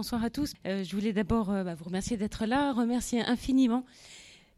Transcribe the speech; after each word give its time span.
bonsoir 0.00 0.24
à 0.24 0.30
tous. 0.30 0.54
Euh, 0.66 0.82
je 0.82 0.96
voulais 0.96 1.12
d'abord 1.12 1.50
euh, 1.50 1.62
bah, 1.62 1.74
vous 1.74 1.84
remercier 1.84 2.16
d'être 2.16 2.46
là, 2.46 2.72
remercier 2.72 3.20
infiniment 3.20 3.84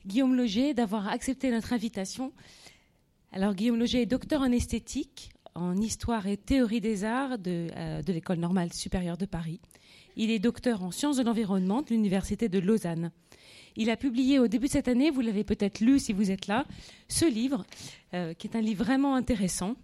Guillaume 0.06 0.36
Loger 0.36 0.72
d'avoir 0.72 1.08
accepté 1.08 1.50
notre 1.50 1.72
invitation. 1.72 2.32
Alors 3.32 3.52
Guillaume 3.52 3.76
Loger 3.76 4.02
est 4.02 4.06
docteur 4.06 4.42
en 4.42 4.52
esthétique, 4.52 5.32
en 5.56 5.76
histoire 5.78 6.28
et 6.28 6.36
théorie 6.36 6.80
des 6.80 7.02
arts 7.02 7.38
de, 7.38 7.66
euh, 7.74 8.02
de 8.02 8.12
l'École 8.12 8.38
normale 8.38 8.72
supérieure 8.72 9.16
de 9.16 9.26
Paris. 9.26 9.58
Il 10.14 10.30
est 10.30 10.38
docteur 10.38 10.84
en 10.84 10.92
sciences 10.92 11.16
de 11.16 11.24
l'environnement 11.24 11.82
de 11.82 11.88
l'Université 11.88 12.48
de 12.48 12.60
Lausanne. 12.60 13.10
Il 13.74 13.90
a 13.90 13.96
publié 13.96 14.38
au 14.38 14.46
début 14.46 14.68
de 14.68 14.72
cette 14.72 14.86
année, 14.86 15.10
vous 15.10 15.22
l'avez 15.22 15.42
peut-être 15.42 15.80
lu 15.80 15.98
si 15.98 16.12
vous 16.12 16.30
êtes 16.30 16.46
là, 16.46 16.66
ce 17.08 17.24
livre, 17.24 17.66
qui 18.12 18.46
est 18.46 18.54
un 18.54 18.60
livre 18.60 18.84
vraiment 18.84 19.16
intéressant 19.16 19.74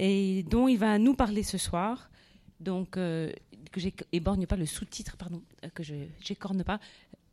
et 0.00 0.42
dont 0.50 0.66
il 0.66 0.78
va 0.78 0.98
nous 0.98 1.14
parler 1.14 1.44
ce 1.44 1.58
soir. 1.58 2.10
Donc, 2.58 2.98
que 3.80 4.46
pas 4.46 4.56
le 4.56 4.66
sous-titre, 4.66 5.16
pardon, 5.16 5.42
euh, 5.64 5.68
que 5.74 5.82
j'écorne 6.20 6.64
pas. 6.64 6.80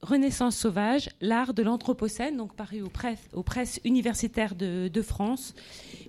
Renaissance 0.01 0.55
sauvage, 0.55 1.09
l'art 1.21 1.53
de 1.53 1.61
l'anthropocène, 1.61 2.35
donc 2.35 2.55
paru 2.55 2.81
aux 2.81 3.43
presses, 3.43 3.79
universitaires 3.83 4.55
de, 4.55 4.87
de, 4.87 5.01
France, 5.03 5.53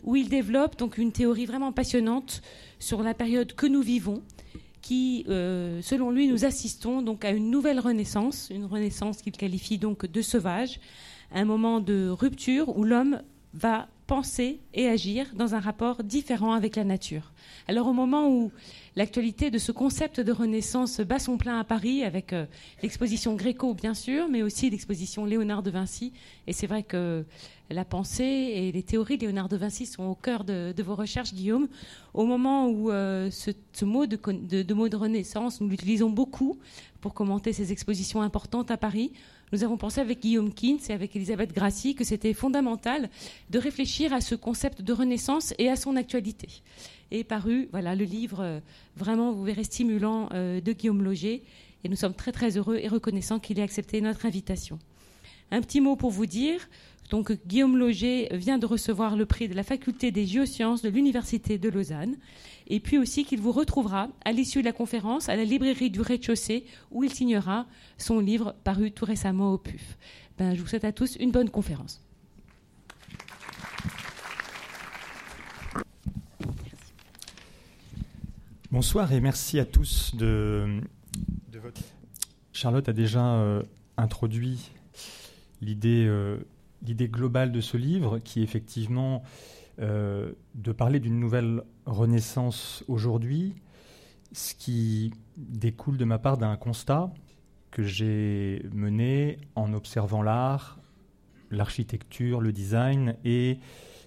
où 0.02 0.16
il 0.16 0.30
développe 0.30 0.78
donc 0.78 0.96
une 0.96 1.12
théorie 1.12 1.44
vraiment 1.44 1.72
passionnante 1.72 2.40
sur 2.78 3.02
la 3.02 3.12
période 3.12 3.52
que 3.52 3.66
nous 3.66 3.82
vivons, 3.82 4.22
qui, 4.80 5.24
euh, 5.28 5.82
selon 5.82 6.10
lui, 6.10 6.26
nous 6.26 6.44
assistons 6.44 7.02
donc 7.02 7.24
à 7.24 7.30
une 7.30 7.50
nouvelle 7.50 7.80
renaissance, 7.80 8.48
une 8.50 8.64
renaissance 8.64 9.20
qu'il 9.20 9.32
qualifie 9.32 9.78
donc 9.78 10.06
de 10.06 10.22
sauvage, 10.22 10.80
un 11.30 11.44
moment 11.44 11.80
de 11.80 12.08
rupture 12.08 12.76
où 12.76 12.84
l'homme 12.84 13.22
va 13.54 13.88
penser 14.06 14.60
et 14.74 14.88
agir 14.88 15.26
dans 15.34 15.54
un 15.54 15.60
rapport 15.60 16.02
différent 16.02 16.52
avec 16.52 16.76
la 16.76 16.84
nature. 16.84 17.32
Alors 17.68 17.86
au 17.86 17.92
moment 17.92 18.28
où 18.28 18.50
l'actualité 18.96 19.50
de 19.50 19.58
ce 19.58 19.72
concept 19.72 20.20
de 20.20 20.32
renaissance 20.32 21.00
bat 21.00 21.18
son 21.18 21.36
plein 21.36 21.58
à 21.58 21.64
Paris 21.64 22.04
avec 22.04 22.32
euh, 22.32 22.46
l'exposition 22.82 23.34
Gréco, 23.34 23.74
bien 23.74 23.94
sûr, 23.94 24.28
mais 24.28 24.42
aussi 24.42 24.70
l'exposition 24.70 25.24
Léonard 25.24 25.62
de 25.62 25.70
Vinci. 25.70 26.12
Et 26.46 26.52
c'est 26.52 26.66
vrai 26.66 26.82
que 26.82 27.24
la 27.70 27.84
pensée 27.84 28.24
et 28.24 28.72
les 28.72 28.82
théories 28.82 29.16
de 29.16 29.22
Léonard 29.22 29.48
de 29.48 29.56
Vinci 29.56 29.86
sont 29.86 30.04
au 30.04 30.14
cœur 30.14 30.44
de, 30.44 30.74
vos 30.82 30.94
recherches, 30.94 31.32
Guillaume. 31.32 31.68
Au 32.12 32.26
moment 32.26 32.68
où 32.68 32.90
euh, 32.90 33.30
ce, 33.30 33.84
mot 33.84 34.06
de, 34.06 34.74
mot 34.74 34.88
de 34.88 34.96
renaissance, 34.96 35.60
nous 35.60 35.68
l'utilisons 35.68 36.10
beaucoup 36.10 36.58
pour 37.00 37.14
commenter 37.14 37.52
ces 37.52 37.72
expositions 37.72 38.22
importantes 38.22 38.70
à 38.70 38.76
Paris, 38.76 39.12
nous 39.52 39.64
avons 39.64 39.76
pensé 39.76 40.00
avec 40.00 40.20
Guillaume 40.20 40.50
Kintz 40.50 40.88
et 40.88 40.94
avec 40.94 41.14
Elisabeth 41.14 41.52
Grassi 41.52 41.94
que 41.94 42.04
c'était 42.04 42.32
fondamental 42.32 43.10
de 43.50 43.58
réfléchir 43.58 44.14
à 44.14 44.22
ce 44.22 44.34
concept 44.34 44.80
de 44.80 44.94
renaissance 44.94 45.52
et 45.58 45.68
à 45.68 45.76
son 45.76 45.96
actualité 45.96 46.48
est 47.12 47.24
paru 47.24 47.68
voilà, 47.72 47.94
le 47.94 48.04
livre 48.04 48.40
euh, 48.40 48.60
vraiment, 48.96 49.36
stimulant 49.62 50.28
euh, 50.32 50.60
de 50.60 50.72
Guillaume 50.72 51.02
Loger. 51.02 51.42
Et 51.84 51.88
nous 51.88 51.96
sommes 51.96 52.14
très 52.14 52.32
très 52.32 52.56
heureux 52.56 52.78
et 52.80 52.88
reconnaissants 52.88 53.38
qu'il 53.38 53.58
ait 53.58 53.62
accepté 53.62 54.00
notre 54.00 54.26
invitation. 54.26 54.78
Un 55.50 55.60
petit 55.60 55.80
mot 55.80 55.96
pour 55.96 56.10
vous 56.10 56.26
dire. 56.26 56.68
Donc, 57.10 57.32
Guillaume 57.46 57.76
Loger 57.76 58.28
vient 58.32 58.58
de 58.58 58.64
recevoir 58.64 59.16
le 59.16 59.26
prix 59.26 59.48
de 59.48 59.54
la 59.54 59.62
faculté 59.62 60.10
des 60.10 60.24
géosciences 60.24 60.80
de 60.80 60.88
l'Université 60.88 61.58
de 61.58 61.68
Lausanne. 61.68 62.16
Et 62.68 62.80
puis 62.80 62.96
aussi 62.96 63.24
qu'il 63.24 63.40
vous 63.40 63.52
retrouvera 63.52 64.08
à 64.24 64.32
l'issue 64.32 64.60
de 64.60 64.64
la 64.64 64.72
conférence 64.72 65.28
à 65.28 65.36
la 65.36 65.44
librairie 65.44 65.90
du 65.90 66.00
rez-de-chaussée 66.00 66.64
où 66.90 67.04
il 67.04 67.12
signera 67.12 67.66
son 67.98 68.20
livre 68.20 68.54
paru 68.64 68.92
tout 68.92 69.04
récemment 69.04 69.52
au 69.52 69.58
PUF. 69.58 69.98
Ben, 70.38 70.54
je 70.54 70.62
vous 70.62 70.68
souhaite 70.68 70.84
à 70.84 70.92
tous 70.92 71.16
une 71.16 71.32
bonne 71.32 71.50
conférence. 71.50 72.01
Bonsoir 78.72 79.12
et 79.12 79.20
merci 79.20 79.58
à 79.58 79.66
tous 79.66 80.16
de, 80.16 80.80
votre. 81.60 81.82
Charlotte 82.54 82.88
a 82.88 82.94
déjà 82.94 83.34
euh, 83.34 83.62
introduit 83.98 84.70
euh, 85.62 86.38
l'idée 86.80 87.08
globale 87.08 87.52
de 87.52 87.60
ce 87.60 87.76
livre, 87.76 88.18
qui 88.20 88.40
est 88.40 88.42
effectivement 88.42 89.24
euh, 89.78 90.32
de 90.54 90.72
parler 90.72 91.00
d'une 91.00 91.20
nouvelle 91.20 91.64
renaissance 91.84 92.82
aujourd'hui, 92.88 93.56
ce 94.32 94.54
qui 94.54 95.12
découle 95.36 95.98
de 95.98 96.06
ma 96.06 96.18
part 96.18 96.38
d'un 96.38 96.56
constat 96.56 97.12
que 97.72 97.82
j'ai 97.82 98.64
mené 98.72 99.36
en 99.54 99.74
observant 99.74 100.22
l'art, 100.22 100.78
l'architecture, 101.50 102.40
le 102.40 102.52
design 102.52 103.16
et 103.22 103.58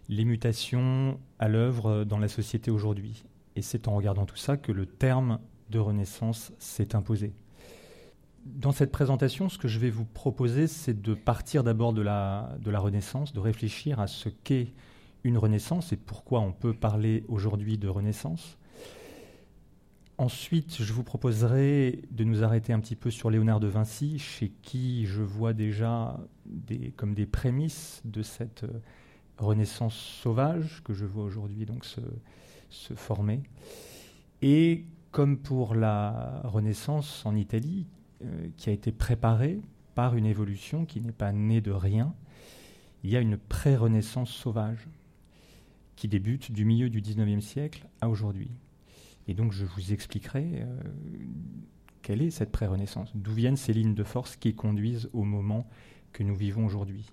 les 0.10 0.26
mutations 0.26 1.20
à 1.38 1.50
l'œuvre 1.50 2.04
dans 2.04 2.18
la 2.18 2.28
société 2.28 2.72
aujourd'hui. 2.72 3.26
Et 3.56 3.62
c'est 3.62 3.88
en 3.88 3.96
regardant 3.96 4.26
tout 4.26 4.36
ça 4.36 4.58
que 4.58 4.72
le 4.72 4.86
terme 4.86 5.40
de 5.70 5.80
Renaissance 5.80 6.52
s'est 6.60 6.96
imposé. 6.96 7.34
Dans 8.46 8.72
cette 8.72 8.92
présentation, 8.92 9.50
ce 9.50 9.58
que 9.58 9.68
je 9.68 9.80
vais 9.80 9.90
vous 9.90 10.06
proposer, 10.06 10.68
c'est 10.68 11.02
de 11.02 11.14
partir 11.16 11.64
d'abord 11.64 11.94
de 11.94 12.02
la, 12.02 12.56
de 12.60 12.70
la 12.70 12.80
Renaissance, 12.80 13.34
de 13.34 13.40
réfléchir 13.40 14.00
à 14.00 14.08
ce 14.08 14.30
qu'est 14.30 14.74
une 15.24 15.38
Renaissance 15.38 15.92
et 15.92 15.98
pourquoi 15.98 16.42
on 16.42 16.52
peut 16.52 16.74
parler 16.74 17.24
aujourd'hui 17.28 17.80
de 17.80 17.88
Renaissance. 17.88 18.58
Ensuite, 20.18 20.82
je 20.82 20.94
vous 20.94 21.04
proposerai 21.04 22.04
de 22.12 22.24
nous 22.24 22.44
arrêter 22.44 22.72
un 22.72 22.80
petit 22.80 22.96
peu 22.96 23.10
sur 23.10 23.30
Léonard 23.30 23.60
de 23.60 23.68
Vinci, 23.68 24.20
chez 24.20 24.50
qui 24.62 25.06
je 25.08 25.24
vois 25.24 25.54
déjà 25.54 26.20
des, 26.46 26.92
comme 26.92 27.16
des 27.16 27.26
prémices 27.26 28.02
de 28.06 28.22
cette 28.22 28.66
Renaissance 29.38 29.96
sauvage 29.96 30.82
que 30.86 30.94
je 30.94 31.06
vois 31.06 31.26
aujourd'hui 31.26 31.66
donc 31.66 31.84
se 32.70 32.94
former. 32.94 33.42
Et 34.42 34.86
comme 35.12 35.38
pour 35.38 35.76
la 35.76 36.42
Renaissance 36.44 37.26
en 37.26 37.36
Italie, 37.36 37.88
euh, 38.24 38.48
qui 38.58 38.70
a 38.70 38.74
été 38.74 38.92
préparée 38.92 39.60
par 39.94 40.16
une 40.16 40.26
évolution 40.26 40.86
qui 40.86 41.02
n'est 41.02 41.12
pas 41.12 41.32
née 41.32 41.62
de 41.62 41.72
rien, 41.72 42.14
il 43.04 43.10
y 43.10 43.18
a 43.18 43.22
une 43.22 43.38
pré-Renaissance 43.38 44.30
sauvage 44.30 44.88
qui 45.96 46.08
débute 46.08 46.52
du 46.52 46.66
milieu 46.66 46.90
du 46.90 47.02
XIXe 47.02 47.44
siècle 47.44 47.88
à 48.02 48.10
aujourd'hui. 48.10 48.50
Et 49.28 49.34
donc 49.34 49.52
je 49.52 49.66
vous 49.66 49.94
expliquerai 49.94 50.62
euh, 50.62 50.82
quelle 52.02 52.22
est 52.22 52.32
cette 52.32 52.52
pré-Renaissance, 52.52 53.12
d'où 53.16 53.32
viennent 53.32 53.58
ces 53.58 53.74
lignes 53.74 53.96
de 53.96 54.04
force 54.04 54.36
qui 54.36 54.54
conduisent 54.54 55.10
au 55.14 55.24
moment 55.24 55.68
que 56.12 56.24
nous 56.24 56.36
vivons 56.36 56.66
aujourd'hui. 56.66 57.06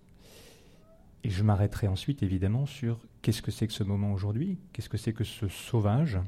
Et 1.25 1.31
je 1.31 1.43
m'arrêterai 1.43 1.87
ensuite 1.87 2.23
évidemment 2.23 2.67
sur 2.67 2.99
qu'est-ce 3.23 3.43
que 3.43 3.51
c'est 3.51 3.67
que 3.67 3.73
ce 3.73 3.85
moment 3.85 4.13
aujourd'hui, 4.13 4.59
qu'est-ce 4.73 4.89
que 4.89 4.97
c'est 4.97 5.13
que 5.13 5.25
ce 5.25 5.49
sauvage. 5.49 6.19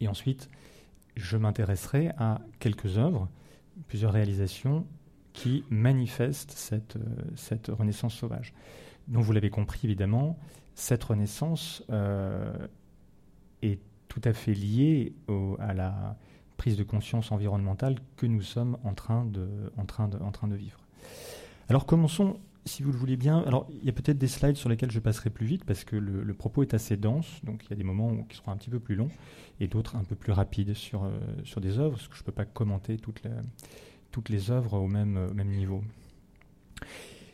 Et 0.00 0.08
ensuite, 0.08 0.50
je 1.16 1.36
m'intéresserai 1.36 2.10
à 2.18 2.40
quelques 2.58 2.98
œuvres, 2.98 3.28
plusieurs 3.88 4.12
réalisations 4.12 4.86
qui 5.32 5.64
manifestent 5.70 6.52
cette, 6.52 6.96
euh, 6.96 7.00
cette 7.36 7.68
renaissance 7.68 8.14
sauvage. 8.14 8.52
Donc 9.08 9.24
vous 9.24 9.32
l'avez 9.32 9.50
compris 9.50 9.80
évidemment, 9.84 10.38
cette 10.74 11.04
renaissance 11.04 11.82
euh, 11.90 12.52
est 13.62 13.80
tout 14.08 14.22
à 14.24 14.32
fait 14.32 14.54
liée 14.54 15.12
à 15.58 15.74
la 15.74 16.16
prise 16.56 16.76
de 16.76 16.84
conscience 16.84 17.32
environnementale 17.32 17.96
que 18.16 18.26
nous 18.26 18.42
sommes 18.42 18.78
en 18.84 18.94
train 18.94 19.24
de, 19.24 19.72
en 19.76 19.84
train 19.84 20.08
de, 20.08 20.18
en 20.18 20.30
train 20.30 20.48
de 20.48 20.54
vivre. 20.54 20.78
Alors 21.68 21.84
commençons 21.84 22.38
si 22.64 22.82
vous 22.82 22.92
le 22.92 22.98
voulez 22.98 23.16
bien, 23.16 23.40
alors 23.40 23.66
il 23.70 23.84
y 23.84 23.88
a 23.88 23.92
peut-être 23.92 24.18
des 24.18 24.28
slides 24.28 24.56
sur 24.56 24.68
lesquels 24.68 24.90
je 24.90 25.00
passerai 25.00 25.30
plus 25.30 25.46
vite 25.46 25.64
parce 25.64 25.84
que 25.84 25.96
le, 25.96 26.34
propos 26.34 26.62
est 26.62 26.74
assez 26.74 26.96
dense, 26.96 27.26
donc 27.44 27.64
il 27.64 27.70
y 27.70 27.72
a 27.72 27.76
des 27.76 27.84
moments 27.84 28.24
qui 28.24 28.36
seront 28.36 28.52
un 28.52 28.56
petit 28.56 28.70
peu 28.70 28.80
plus 28.80 28.94
longs 28.94 29.10
et 29.60 29.68
d'autres 29.68 29.96
un 29.96 30.04
peu 30.04 30.14
plus 30.14 30.32
rapides 30.32 30.74
sur, 30.74 31.04
euh, 31.04 31.10
sur 31.44 31.60
des 31.60 31.78
œuvres, 31.78 31.96
parce 31.96 32.08
que 32.08 32.16
je 32.16 32.22
ne 32.22 32.26
peux 32.26 32.32
pas 32.32 32.44
commenter 32.44 32.96
toutes 32.96 33.22
les, 33.22 33.30
toutes 34.10 34.28
les 34.28 34.50
œuvres 34.50 34.74
au 34.74 34.88
même, 34.88 35.32
même 35.32 35.50
niveau. 35.50 35.82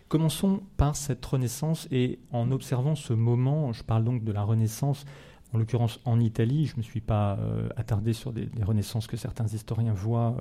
Commençons 0.09 0.63
par 0.77 0.97
cette 0.97 1.25
renaissance 1.25 1.87
et 1.93 2.19
en 2.33 2.51
observant 2.51 2.97
ce 2.97 3.13
moment, 3.13 3.73
je 3.73 3.85
parle 3.85 4.03
donc 4.03 4.25
de 4.25 4.33
la 4.33 4.43
renaissance, 4.43 5.05
en 5.53 5.59
l'occurrence 5.59 6.01
en 6.05 6.19
Italie, 6.21 6.67
je 6.67 6.75
ne 6.75 6.79
me 6.79 6.83
suis 6.83 7.01
pas 7.01 7.39
euh, 7.39 7.69
attardé 7.77 8.13
sur 8.13 8.33
des, 8.33 8.49
renaissances 8.63 9.07
que 9.07 9.17
certains 9.17 9.47
historiens 9.47 9.93
voient 9.93 10.37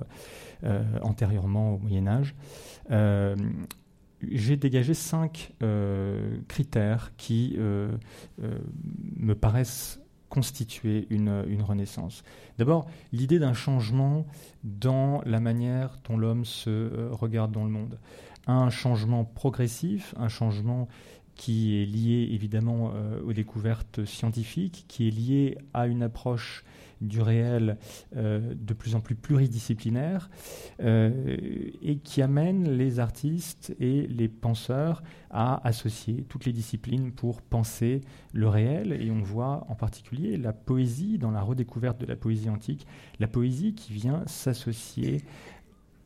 euh, 0.64 0.82
antérieurement 1.02 1.74
au 1.74 1.78
Moyen 1.78 2.06
Âge 2.08 2.34
j'ai 4.28 4.56
dégagé 4.56 4.94
cinq 4.94 5.52
euh, 5.62 6.38
critères 6.48 7.12
qui 7.16 7.54
euh, 7.58 7.90
euh, 8.42 8.58
me 9.16 9.34
paraissent 9.34 10.00
constituer 10.28 11.06
une, 11.10 11.44
une 11.48 11.62
renaissance. 11.62 12.22
D'abord, 12.58 12.86
l'idée 13.12 13.40
d'un 13.40 13.52
changement 13.52 14.26
dans 14.62 15.22
la 15.26 15.40
manière 15.40 15.98
dont 16.08 16.16
l'homme 16.16 16.44
se 16.44 17.10
regarde 17.10 17.50
dans 17.50 17.64
le 17.64 17.70
monde. 17.70 17.98
Un 18.46 18.70
changement 18.70 19.24
progressif, 19.24 20.14
un 20.16 20.28
changement 20.28 20.86
qui 21.34 21.82
est 21.82 21.84
lié 21.84 22.28
évidemment 22.30 22.92
aux 23.26 23.32
découvertes 23.32 24.04
scientifiques, 24.04 24.84
qui 24.86 25.08
est 25.08 25.10
lié 25.10 25.58
à 25.74 25.88
une 25.88 26.02
approche 26.02 26.64
du 27.00 27.20
réel 27.20 27.78
euh, 28.16 28.54
de 28.54 28.74
plus 28.74 28.94
en 28.94 29.00
plus 29.00 29.14
pluridisciplinaire 29.14 30.30
euh, 30.80 31.70
et 31.82 31.96
qui 31.98 32.22
amène 32.22 32.70
les 32.70 33.00
artistes 33.00 33.74
et 33.80 34.06
les 34.06 34.28
penseurs 34.28 35.02
à 35.30 35.66
associer 35.66 36.24
toutes 36.28 36.44
les 36.44 36.52
disciplines 36.52 37.12
pour 37.12 37.42
penser 37.42 38.02
le 38.32 38.48
réel. 38.48 38.92
Et 38.92 39.10
on 39.10 39.22
voit 39.22 39.64
en 39.68 39.74
particulier 39.74 40.36
la 40.36 40.52
poésie, 40.52 41.18
dans 41.18 41.30
la 41.30 41.42
redécouverte 41.42 42.00
de 42.00 42.06
la 42.06 42.16
poésie 42.16 42.50
antique, 42.50 42.86
la 43.18 43.28
poésie 43.28 43.74
qui 43.74 43.92
vient 43.92 44.22
s'associer 44.26 45.22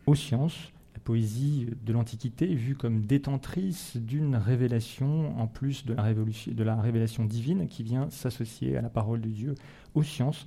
aux 0.06 0.14
sciences, 0.14 0.73
la 0.94 1.00
poésie 1.00 1.69
de 1.85 1.93
l'Antiquité 1.93 2.55
vue 2.55 2.76
comme 2.76 3.02
détentrice 3.02 3.97
d'une 3.97 4.37
révélation, 4.37 5.38
en 5.38 5.47
plus 5.47 5.85
de 5.85 5.94
la, 5.94 6.14
de 6.14 6.62
la, 6.62 6.76
révélation 6.76 7.25
divine 7.25 7.67
qui 7.69 7.82
vient 7.82 8.08
s'associer 8.11 8.76
à 8.76 8.82
la 8.82 8.90
parole 8.90 9.20
de 9.20 9.29
Dieu, 9.29 9.55
aux 9.94 10.02
sciences, 10.02 10.47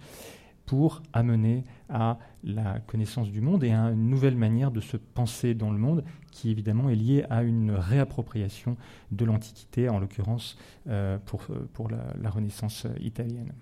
pour 0.67 1.01
amener 1.13 1.63
à 1.89 2.19
la 2.43 2.79
connaissance 2.81 3.31
du 3.31 3.41
monde 3.41 3.63
et 3.63 3.71
à 3.71 3.89
une 3.89 4.09
nouvelle 4.09 4.35
manière 4.35 4.69
de 4.69 4.81
se 4.81 4.97
penser 4.97 5.55
dans 5.55 5.71
le 5.71 5.77
monde, 5.77 6.03
qui 6.31 6.51
évidemment 6.51 6.89
est 6.89 6.95
liée 6.95 7.25
à 7.29 7.41
une 7.41 7.71
réappropriation 7.71 8.75
de 9.11 9.25
l'Antiquité, 9.25 9.89
en 9.89 9.97
l'occurrence 9.97 10.57
euh, 10.89 11.17
pour, 11.25 11.47
pour 11.73 11.89
la, 11.89 12.29
Renaissance 12.29 12.85
italienne. 12.99 13.53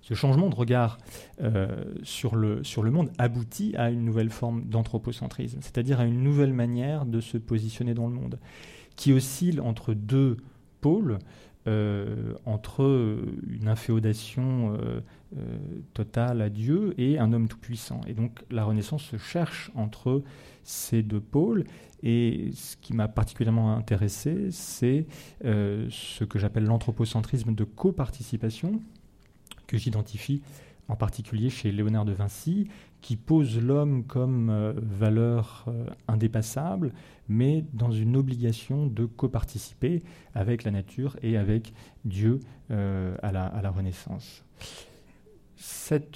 Ce 0.00 0.14
changement 0.14 0.48
de 0.48 0.54
regard 0.54 0.96
euh, 1.42 1.84
sur, 2.02 2.36
le, 2.36 2.64
sur 2.64 2.82
le 2.82 2.90
monde 2.90 3.10
aboutit 3.18 3.76
à 3.76 3.90
une 3.90 4.06
nouvelle 4.06 4.30
forme 4.30 4.64
d'anthropocentrisme, 4.64 5.58
c'est-à-dire 5.60 6.00
à 6.00 6.06
une 6.06 6.22
nouvelle 6.22 6.54
manière 6.54 7.04
de 7.04 7.20
se 7.20 7.36
positionner 7.36 7.92
dans 7.92 8.06
le 8.06 8.14
monde, 8.14 8.38
qui 8.96 9.12
oscille 9.12 9.60
entre 9.60 9.92
deux 9.92 10.38
pôles, 10.80 11.18
euh, 11.66 12.32
entre 12.46 13.20
une 13.46 13.68
inféodation 13.68 14.74
euh, 15.36 15.58
total 15.92 16.40
à 16.40 16.48
Dieu 16.48 16.94
et 16.96 17.18
un 17.18 17.34
homme 17.34 17.48
tout-puissant. 17.48 18.00
Et 18.06 18.14
donc 18.14 18.42
la 18.50 18.64
Renaissance 18.64 19.02
se 19.02 19.18
cherche 19.18 19.70
entre 19.74 20.22
ces 20.62 21.02
deux 21.02 21.20
pôles. 21.20 21.64
Et 22.02 22.48
ce 22.54 22.78
qui 22.78 22.94
m'a 22.94 23.08
particulièrement 23.08 23.76
intéressé, 23.76 24.50
c'est 24.50 25.06
euh, 25.44 25.86
ce 25.90 26.24
que 26.24 26.38
j'appelle 26.38 26.64
l'anthropocentrisme 26.64 27.54
de 27.54 27.64
coparticipation, 27.64 28.80
que 29.66 29.76
j'identifie 29.76 30.40
en 30.88 30.96
particulier 30.96 31.50
chez 31.50 31.72
Léonard 31.72 32.06
de 32.06 32.12
Vinci, 32.12 32.68
qui 33.02 33.16
pose 33.16 33.60
l'homme 33.60 34.04
comme 34.04 34.48
euh, 34.48 34.72
valeur 34.76 35.66
indépassable, 36.08 36.94
mais 37.28 37.66
dans 37.74 37.90
une 37.90 38.16
obligation 38.16 38.86
de 38.86 39.04
coparticiper 39.04 40.02
avec 40.34 40.64
la 40.64 40.70
nature 40.70 41.18
et 41.20 41.36
avec 41.36 41.74
Dieu 42.06 42.40
à 42.70 43.32
la, 43.32 43.44
à, 43.44 43.60
la, 43.60 43.70
Renaissance. 43.70 44.42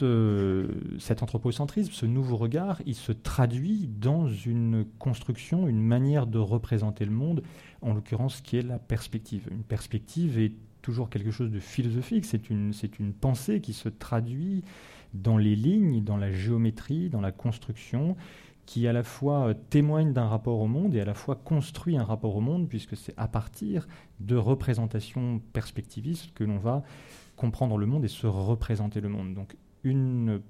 Euh, 0.02 0.68
cet 0.98 1.22
anthropocentrisme, 1.22 1.92
ce 1.92 2.06
nouveau 2.06 2.36
regard, 2.36 2.80
il 2.86 2.94
se 2.94 3.12
traduit 3.12 3.88
dans 3.88 4.28
une 4.28 4.84
construction, 4.98 5.66
une 5.66 5.82
manière 5.82 6.26
de 6.26 6.38
représenter 6.38 7.04
le 7.04 7.10
monde, 7.10 7.42
en 7.80 7.94
l'occurrence 7.94 8.40
qui 8.40 8.56
est 8.58 8.62
la 8.62 8.78
perspective. 8.78 9.48
Une 9.50 9.64
perspective 9.64 10.38
est 10.38 10.52
toujours 10.80 11.10
quelque 11.10 11.30
chose 11.30 11.50
de 11.50 11.58
philosophique, 11.58 12.24
c'est 12.24 12.50
une, 12.50 12.72
une 12.98 13.12
pensée 13.12 13.60
qui 13.60 13.72
se 13.72 13.88
traduit 13.88 14.62
dans 15.14 15.38
les 15.38 15.56
lignes, 15.56 16.02
dans 16.02 16.16
la 16.16 16.32
géométrie, 16.32 17.08
dans 17.08 17.20
la 17.20 17.32
construction, 17.32 18.16
qui 18.66 18.86
à 18.86 18.92
la 18.92 19.02
fois 19.02 19.54
témoigne 19.70 20.12
d'un 20.12 20.28
rapport 20.28 20.60
au 20.60 20.68
monde 20.68 20.94
et 20.94 21.00
à 21.00 21.04
la 21.04 21.14
fois 21.14 21.34
construit 21.34 21.96
un 21.96 22.04
rapport 22.04 22.36
au 22.36 22.40
monde, 22.40 22.68
puisque 22.68 22.96
c'est 22.96 23.14
à 23.16 23.26
partir 23.26 23.88
de 24.20 24.36
représentations 24.36 25.40
perspectivistes 25.52 26.32
que 26.32 26.44
l'on 26.44 26.58
va 26.58 26.84
comprendre 27.36 27.76
le 27.78 27.86
monde 27.86 28.04
et 28.04 28.08
se 28.08 28.26
représenter 28.26 29.00
le 29.00 29.08
monde. 29.08 29.34
Donc 29.34 29.56
une 29.84 30.40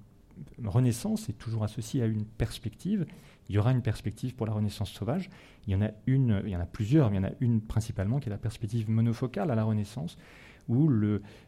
renaissance 0.65 1.29
est 1.29 1.39
toujours 1.39 1.65
associée 1.65 2.03
à 2.03 2.07
une 2.07 2.25
perspective. 2.25 3.07
Il 3.49 3.55
y 3.55 3.59
aura 3.59 3.73
une 3.73 3.83
perspective 3.83 4.35
pour 4.35 4.47
la 4.47 4.53
renaissance 4.53 4.91
sauvage. 4.91 5.31
Il 5.67 5.73
y 5.73 5.77
en 5.77 5.83
a 5.83 5.91
une, 6.07 6.43
il 6.45 6.51
y 6.51 6.57
en 6.57 6.61
a 6.61 6.67
plusieurs, 6.67 7.11
mais 7.11 7.17
il 7.17 7.23
y 7.23 7.25
en 7.25 7.29
a 7.29 7.33
une 7.41 7.61
principalement 7.61 8.19
qui 8.19 8.29
est 8.29 8.31
la 8.31 8.39
perspective 8.39 8.89
monofocale 8.89 9.51
à 9.51 9.55
la 9.55 9.65
renaissance, 9.65 10.17
où 10.69 10.89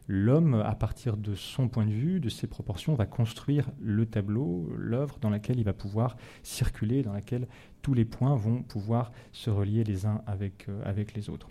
l'homme, 0.07 0.55
à 0.55 0.75
partir 0.75 1.17
de 1.17 1.35
son 1.35 1.69
point 1.69 1.85
de 1.85 1.91
vue, 1.91 2.19
de 2.19 2.29
ses 2.29 2.47
proportions, 2.47 2.95
va 2.95 3.05
construire 3.05 3.71
le 3.79 4.05
tableau, 4.05 4.69
l'œuvre 4.77 5.17
dans 5.19 5.29
laquelle 5.29 5.57
il 5.57 5.63
va 5.63 5.73
pouvoir 5.73 6.17
circuler, 6.43 7.01
dans 7.01 7.13
laquelle 7.13 7.47
tous 7.81 7.93
les 7.93 8.05
points 8.05 8.35
vont 8.35 8.61
pouvoir 8.61 9.11
se 9.31 9.49
relier 9.49 9.83
les 9.83 10.05
uns 10.05 10.21
avec, 10.27 10.67
euh, 10.67 10.81
avec 10.83 11.13
les 11.13 11.29
autres. 11.29 11.49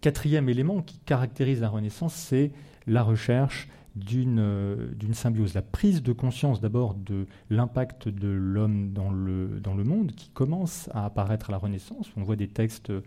Quatrième 0.00 0.48
élément 0.48 0.82
qui 0.82 0.98
caractérise 0.98 1.60
la 1.60 1.68
Renaissance, 1.68 2.14
c'est 2.14 2.52
la 2.86 3.02
recherche 3.02 3.68
euh, 4.14 4.92
d'une 4.94 5.14
symbiose, 5.14 5.54
la 5.54 5.62
prise 5.62 6.02
de 6.02 6.12
conscience 6.12 6.60
d'abord 6.60 6.94
de 6.94 7.26
l'impact 7.50 8.08
de 8.08 8.28
l'homme 8.28 8.92
dans 8.92 9.10
le, 9.10 9.84
monde 9.84 10.12
qui 10.12 10.28
commence 10.30 10.88
à 10.92 11.04
apparaître 11.04 11.50
à 11.50 11.52
la 11.52 11.58
Renaissance. 11.58 12.10
On 12.16 12.22
voit 12.22 12.36
des 12.36 12.48
textes 12.48 12.90
euh, 12.90 13.00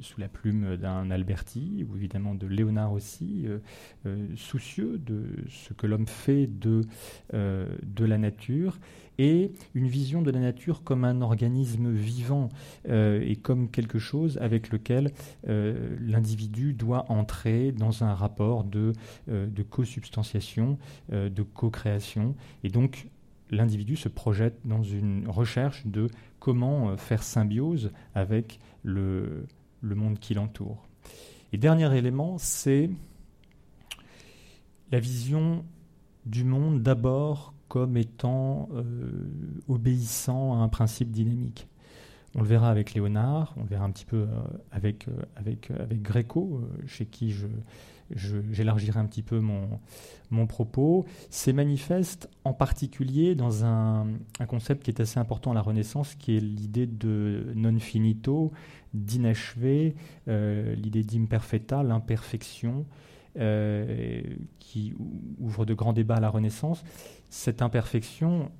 sous 0.00 0.20
la 0.20 0.28
plume 0.28 0.76
d'un 0.76 1.10
Alberti 1.10 1.84
ou 1.88 1.96
évidemment 1.96 2.34
de 2.34 2.46
Léonard 2.46 2.92
aussi, 2.92 3.46
euh, 4.06 4.26
soucieux 4.36 4.98
de 4.98 5.24
ce 5.48 5.74
que 5.74 5.86
l'homme 5.86 6.06
fait 6.06 6.46
de, 6.46 6.82
la 7.32 8.18
nature 8.18 8.78
et 9.18 9.52
une 9.74 9.86
vision 9.86 10.22
de 10.22 10.30
la 10.30 10.40
nature 10.40 10.82
comme 10.82 11.04
un 11.04 11.20
organisme 11.20 11.90
vivant 11.90 12.48
et 12.88 13.36
comme 13.36 13.70
quelque 13.70 13.98
chose 13.98 14.38
avec 14.38 14.70
lequel 14.70 15.12
l'individu 15.44 16.72
doit 16.72 17.04
entrer 17.10 17.72
dans 17.72 18.02
un 18.04 18.14
rapport 18.14 18.64
de 18.64 18.92
de 19.28 19.62
co-substantiation, 19.62 20.78
euh, 21.12 21.28
de 21.28 21.42
co-création. 21.42 22.34
Et 22.64 22.68
donc, 22.68 23.08
l'individu 23.50 23.96
se 23.96 24.08
projette 24.08 24.58
dans 24.64 24.82
une 24.82 25.28
recherche 25.28 25.86
de 25.86 26.08
comment 26.38 26.90
euh, 26.90 26.96
faire 26.96 27.22
symbiose 27.22 27.92
avec 28.14 28.58
le, 28.82 29.46
monde 29.82 30.18
qui 30.18 30.34
l'entoure. 30.34 30.86
Et 31.52 31.58
dernier 31.58 31.96
élément, 31.96 32.38
c'est 32.38 32.90
la 34.90 35.00
vision 35.00 35.64
du 36.26 36.44
monde 36.44 36.82
d'abord 36.82 37.54
comme 37.68 37.96
étant 37.96 38.68
euh, 38.74 38.84
obéissant 39.68 40.54
à 40.54 40.62
un 40.62 40.68
principe 40.68 41.10
dynamique. 41.10 41.68
On 42.34 42.40
le 42.40 42.48
verra 42.48 42.70
avec 42.70 42.94
Léonard, 42.94 43.54
on 43.56 43.62
le 43.62 43.68
verra 43.68 43.84
un 43.84 43.90
petit 43.90 44.06
peu 44.06 44.26
avec, 44.70 45.06
avec, 45.36 45.70
avec 45.70 46.00
Gréco, 46.00 46.62
chez 46.86 47.04
qui 47.04 47.30
je, 47.30 47.46
j'élargirai 48.16 48.98
un 48.98 49.06
petit 49.06 49.22
peu 49.22 49.40
mon, 49.40 49.80
mon 50.30 50.46
propos, 50.46 51.04
c'est 51.30 51.52
manifeste 51.52 52.28
en 52.44 52.52
particulier 52.52 53.34
dans 53.34 53.64
un, 53.64 54.06
un, 54.40 54.46
concept 54.46 54.84
qui 54.84 54.90
est 54.90 55.00
assez 55.00 55.18
important 55.18 55.52
à 55.52 55.54
la 55.54 55.62
Renaissance, 55.62 56.14
qui 56.14 56.36
est 56.36 56.40
l'idée 56.40 56.86
de 56.86 57.52
non 57.54 57.78
finito, 57.78 58.52
d'inachevé, 58.94 59.94
euh, 60.28 60.74
l'idée 60.74 61.04
d'imperfecta, 61.04 61.82
l'imperfection, 61.82 62.84
euh, 63.38 64.22
qui 64.58 64.94
ouvre 65.38 65.64
de 65.64 65.74
grands 65.74 65.92
débats 65.92 66.16
à 66.16 66.20
la 66.20 66.28
Renaissance. 66.28 66.84
Cette 67.30 67.62
imperfection, 67.62 68.50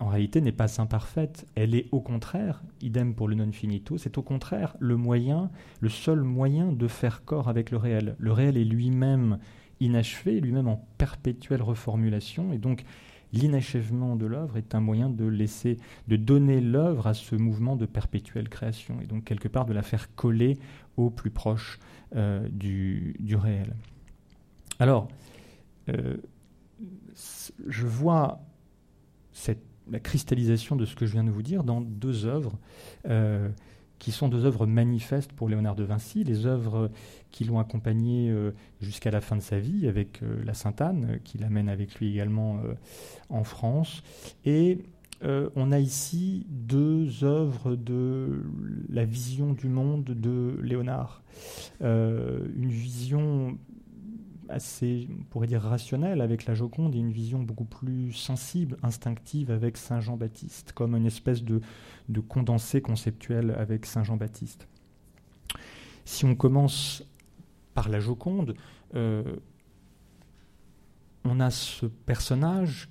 en 0.00 0.08
réalité, 0.08 0.40
n'est 0.40 0.52
pas 0.52 0.80
imparfaite. 0.80 1.46
Elle 1.54 1.74
est 1.74 1.86
au 1.92 2.00
contraire, 2.00 2.62
idem 2.80 3.14
pour 3.14 3.28
le 3.28 3.34
non 3.34 3.50
finito, 3.52 3.96
c'est 3.98 4.18
au 4.18 4.22
contraire 4.22 4.76
le 4.80 4.96
moyen, 4.96 5.50
le 5.80 5.88
seul 5.88 6.22
moyen 6.22 6.72
de 6.72 6.88
faire 6.88 7.24
corps 7.24 7.48
avec 7.48 7.70
le 7.70 7.76
réel. 7.76 8.16
Le 8.18 8.32
réel 8.32 8.56
est 8.56 8.64
lui-même 8.64 9.38
inachevé, 9.80 10.40
lui-même 10.40 10.68
en 10.68 10.84
perpétuelle 10.98 11.62
reformulation, 11.62 12.52
et 12.52 12.58
donc 12.58 12.84
l'inachèvement 13.32 14.14
de 14.16 14.26
l'œuvre 14.26 14.56
est 14.56 14.74
un 14.74 14.80
moyen 14.80 15.10
de 15.10 15.24
laisser, 15.24 15.78
de 16.08 16.16
donner 16.16 16.60
l'œuvre 16.60 17.06
à 17.08 17.14
ce 17.14 17.34
mouvement 17.34 17.76
de 17.76 17.86
perpétuelle 17.86 18.48
création, 18.48 19.00
et 19.00 19.06
donc 19.06 19.24
quelque 19.24 19.48
part 19.48 19.66
de 19.66 19.72
la 19.72 19.82
faire 19.82 20.14
coller 20.14 20.56
au 20.96 21.10
plus 21.10 21.30
proche 21.30 21.78
euh, 22.14 22.48
du, 22.48 23.16
réel. 23.36 23.74
Alors, 24.78 25.08
euh, 25.88 26.16
je 27.66 27.86
vois 27.86 28.40
cette 29.32 29.73
la 29.90 30.00
cristallisation 30.00 30.76
de 30.76 30.84
ce 30.84 30.94
que 30.94 31.06
je 31.06 31.12
viens 31.12 31.24
de 31.24 31.30
vous 31.30 31.42
dire 31.42 31.64
dans 31.64 31.80
deux 31.80 32.26
œuvres 32.26 32.58
euh, 33.06 33.48
qui 33.98 34.12
sont 34.12 34.28
deux 34.28 34.44
œuvres 34.44 34.66
manifestes 34.66 35.32
pour 35.32 35.48
Léonard 35.48 35.76
de 35.76 35.84
Vinci, 35.84 36.24
les 36.24 36.46
œuvres 36.46 36.90
qui 37.30 37.44
l'ont 37.44 37.58
accompagné 37.58 38.30
euh, 38.30 38.52
jusqu'à 38.80 39.10
la 39.10 39.20
fin 39.20 39.36
de 39.36 39.40
sa 39.40 39.58
vie 39.58 39.86
avec 39.86 40.22
euh, 40.22 40.42
la 40.44 40.54
Sainte-Anne, 40.54 41.20
qui 41.24 41.38
l'amène 41.38 41.68
avec 41.68 41.94
lui 41.96 42.10
également 42.10 42.60
en 43.28 43.44
France. 43.44 44.02
Et 44.44 44.78
on 45.56 45.72
a 45.72 45.78
ici 45.78 46.44
deux 46.50 47.24
œuvres 47.24 47.76
de 47.76 48.44
la 48.90 49.06
vision 49.06 49.54
du 49.54 49.68
monde 49.68 50.04
de 50.04 50.58
Léonard. 50.60 51.22
une 51.80 52.68
vision 52.68 53.56
assez, 54.48 55.08
on 55.10 55.24
pourrait 55.24 55.46
dire, 55.46 55.62
rationnel 55.62 56.20
avec 56.20 56.46
la 56.46 56.54
Joconde 56.54 56.94
et 56.94 56.98
une 56.98 57.12
vision 57.12 57.42
beaucoup 57.42 57.64
plus 57.64 58.12
sensible, 58.12 58.76
instinctive 58.82 59.50
avec 59.50 59.76
Saint 59.76 60.00
Jean-Baptiste, 60.00 60.72
comme 60.72 60.94
une 60.96 61.06
espèce 61.06 61.42
de, 61.42 61.60
de 62.08 62.20
condensé 62.20 62.80
conceptuel 62.80 63.50
avec 63.52 63.86
Saint 63.86 64.04
Jean-Baptiste. 64.04 64.68
Si 66.04 66.24
on 66.24 66.34
commence 66.34 67.04
par 67.74 67.88
la 67.88 68.00
Joconde, 68.00 68.54
euh, 68.94 69.36
on 71.24 71.40
a 71.40 71.50
ce 71.50 71.86
personnage 71.86 72.88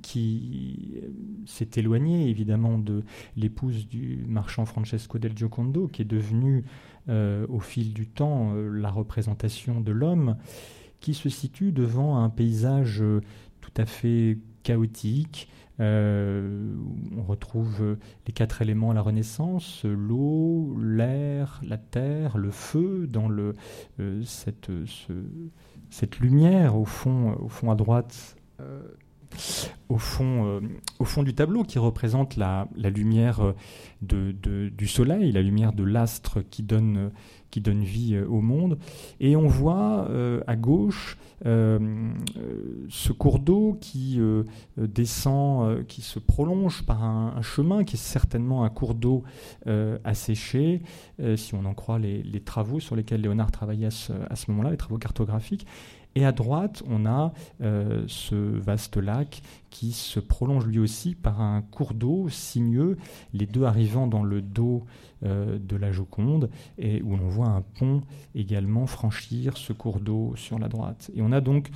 qui 0.00 1.02
s'est 1.44 1.70
éloigné 1.76 2.28
évidemment 2.28 2.78
de 2.78 3.02
l'épouse 3.36 3.88
du 3.88 4.24
marchand 4.28 4.64
Francesco 4.64 5.18
del 5.18 5.36
Giocondo, 5.36 5.88
qui 5.88 6.02
est 6.02 6.06
devenu 6.06 6.64
euh, 7.08 7.46
au 7.48 7.60
fil 7.60 7.92
du 7.92 8.06
temps 8.06 8.54
euh, 8.54 8.68
la 8.68 8.90
représentation 8.90 9.80
de 9.80 9.92
l'homme, 9.92 10.36
qui 11.00 11.14
se 11.14 11.28
situe 11.28 11.72
devant 11.72 12.22
un 12.22 12.28
paysage 12.28 13.02
tout 13.60 13.70
à 13.76 13.86
fait 13.86 14.38
chaotique, 14.64 15.48
euh, 15.80 16.74
on 17.16 17.22
retrouve 17.22 17.96
les 18.26 18.32
quatre 18.32 18.62
éléments 18.62 18.90
à 18.90 18.94
la 18.94 19.02
Renaissance 19.02 19.84
l'eau, 19.84 20.76
l'air, 20.80 21.60
la 21.62 21.78
terre, 21.78 22.36
le 22.36 22.50
feu, 22.50 23.06
dans 23.08 23.28
le, 23.28 23.54
euh, 24.00 24.22
cette, 24.24 24.70
cette, 25.90 26.18
lumière 26.18 26.76
au 26.76 26.84
fond, 26.84 27.36
au 27.40 27.48
fond 27.48 27.70
à 27.70 27.76
droite. 27.76 28.36
Euh, 29.90 30.60
au 30.98 31.04
fond, 31.04 31.22
du 31.22 31.34
tableau 31.34 31.62
qui 31.62 31.78
représente 31.78 32.36
la, 32.36 32.68
lumière 32.76 33.54
de, 34.02 34.32
du 34.68 34.86
soleil, 34.86 35.32
la 35.32 35.42
lumière 35.42 35.72
de 35.72 35.84
l'astre 35.84 36.42
qui 36.42 36.62
donne, 36.62 37.10
donne 37.56 37.82
vie 37.82 38.18
au 38.18 38.40
monde. 38.40 38.78
Et 39.20 39.36
on 39.36 39.48
voit 39.48 40.08
à 40.46 40.56
gauche 40.56 41.16
euh, 41.46 41.78
ce 42.88 43.12
cours 43.12 43.38
d'eau 43.38 43.78
qui 43.80 44.16
euh, 44.18 44.42
descend, 44.76 45.68
euh, 45.68 45.82
qui 45.84 46.02
se 46.02 46.18
prolonge 46.18 46.84
par 46.84 47.04
un, 47.04 47.40
chemin 47.42 47.84
qui 47.84 47.94
est 47.94 47.98
certainement 47.98 48.64
un 48.64 48.68
cours 48.68 48.94
d'eau 48.94 49.22
asséché, 50.04 50.82
si 51.36 51.54
on 51.54 51.64
en 51.64 51.74
croit 51.74 51.98
les, 51.98 52.40
travaux 52.40 52.80
sur 52.80 52.96
lesquels 52.96 53.20
Léonard 53.20 53.50
travaillait 53.50 53.88
à 53.88 54.36
ce 54.36 54.50
moment-là, 54.50 54.70
les 54.70 54.76
travaux 54.76 54.98
cartographiques. 54.98 55.66
Et 56.18 56.24
à 56.24 56.32
droite, 56.32 56.82
on 56.88 57.06
a 57.06 57.32
ce 57.60 58.34
vaste 58.34 58.96
lac 58.96 59.40
qui 59.70 59.92
se 59.92 60.18
prolonge 60.18 60.66
lui 60.66 60.80
aussi 60.80 61.14
par 61.14 61.40
un 61.40 61.62
cours 61.62 61.94
d'eau 61.94 62.28
sinueux, 62.28 62.96
les 63.32 63.46
deux 63.46 63.62
arrivant 63.62 64.08
dans 64.08 64.24
le 64.24 64.42
dos 64.42 64.84
euh, 65.24 65.58
de 65.58 65.76
la 65.76 65.92
Joconde, 65.92 66.50
et 66.78 67.02
où 67.02 67.16
l'on 67.16 67.28
voit 67.28 67.48
un 67.48 67.62
pont 67.62 68.02
également 68.34 68.86
franchir 68.86 69.56
ce 69.56 69.72
cours 69.72 70.00
d'eau 70.00 70.32
sur 70.36 70.58
la 70.58 70.68
droite. 70.68 71.10
Et 71.14 71.22
on 71.22 71.32
a 71.32 71.40
donc 71.40 71.70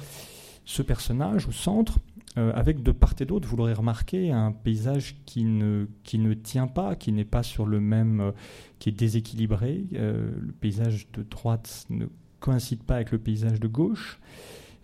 ce 0.64 0.82
personnage 0.82 1.48
au 1.48 1.52
centre, 1.52 1.98
euh, 2.38 2.52
avec 2.54 2.82
de 2.82 2.92
part 2.92 3.14
et 3.20 3.24
d'autre, 3.24 3.48
vous 3.48 3.56
l'aurez 3.56 3.74
remarqué, 3.74 4.30
un 4.30 4.52
paysage 4.52 5.16
qui 5.26 5.44
ne, 5.44 5.86
qui 6.02 6.18
ne 6.18 6.34
tient 6.34 6.66
pas, 6.66 6.96
qui 6.96 7.12
n'est 7.12 7.24
pas 7.24 7.42
sur 7.42 7.66
le 7.66 7.80
même, 7.80 8.20
euh, 8.20 8.32
qui 8.78 8.88
est 8.88 8.92
déséquilibré. 8.92 9.86
le 9.92 10.52
paysage 10.60 11.08
de 11.12 11.22
droite 11.22 11.86
ne 11.90 12.06
coïncide 12.42 12.82
pas 12.82 12.96
avec 12.96 13.12
le 13.12 13.18
paysage 13.18 13.60
de 13.60 13.68
gauche 13.68 14.20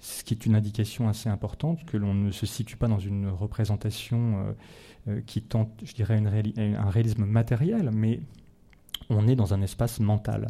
ce 0.00 0.22
qui 0.22 0.32
est 0.32 0.46
une 0.46 0.54
indication 0.54 1.08
assez 1.08 1.28
importante 1.28 1.84
que 1.84 1.96
l'on 1.96 2.14
ne 2.14 2.30
se 2.30 2.46
situe 2.46 2.76
pas 2.76 2.86
dans 2.86 3.00
une 3.00 3.28
représentation 3.28 4.54
qui 5.26 5.42
tente, 5.42 5.70
je 5.84 5.92
dirais, 5.92 6.22
un 6.56 6.90
réalisme 6.90 7.24
matériel, 7.24 7.90
mais 7.92 8.20
on 9.10 9.26
est 9.26 9.36
dans 9.36 9.54
un 9.54 9.62
espace 9.62 9.98
mental. 10.00 10.46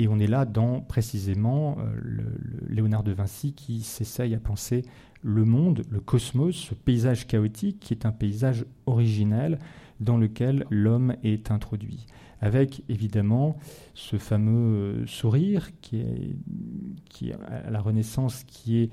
Et 0.00 0.08
on 0.08 0.18
est 0.18 0.26
là 0.26 0.46
dans 0.46 0.80
précisément 0.80 1.76
euh, 1.78 1.84
le, 1.94 2.24
Léonard 2.68 3.02
de 3.02 3.12
Vinci 3.12 3.52
qui 3.52 3.82
s'essaye 3.82 4.34
à 4.34 4.40
penser 4.40 4.82
le 5.22 5.44
monde, 5.44 5.82
le 5.90 6.00
cosmos, 6.00 6.56
ce 6.56 6.74
paysage 6.74 7.26
chaotique 7.26 7.78
qui 7.80 7.92
est 7.92 8.06
un 8.06 8.10
paysage 8.10 8.64
originel 8.86 9.58
dans 10.00 10.16
lequel 10.16 10.64
l'homme 10.70 11.14
est 11.22 11.50
introduit. 11.50 12.06
Avec 12.40 12.82
évidemment 12.88 13.58
ce 13.94 14.16
fameux 14.16 15.02
euh, 15.02 15.06
sourire 15.06 15.70
qui 15.80 16.00
est, 16.00 17.34
à 17.46 17.70
la 17.70 17.80
Renaissance 17.80 18.44
qui 18.44 18.78
est 18.78 18.90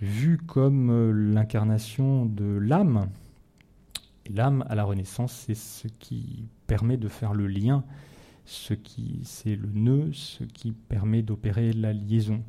vu 0.00 0.36
comme 0.36 0.90
euh, 0.90 1.10
l'incarnation 1.10 2.26
de 2.26 2.44
l'âme. 2.44 3.08
L'âme 4.28 4.64
à 4.68 4.74
la 4.74 4.84
Renaissance, 4.84 5.32
c'est 5.46 5.54
ce 5.54 5.88
qui 5.88 6.44
permet 6.66 6.98
de 6.98 7.08
faire 7.08 7.32
le 7.32 7.46
lien 7.46 7.84
ce 8.50 8.74
qui 8.74 9.20
c'est 9.22 9.54
le 9.54 9.68
nœud, 9.72 10.10
ce 10.12 10.42
qui 10.42 10.72
permet 10.72 11.22
d'opérer 11.22 11.72
la 11.72 11.92
liaison. 11.92 12.42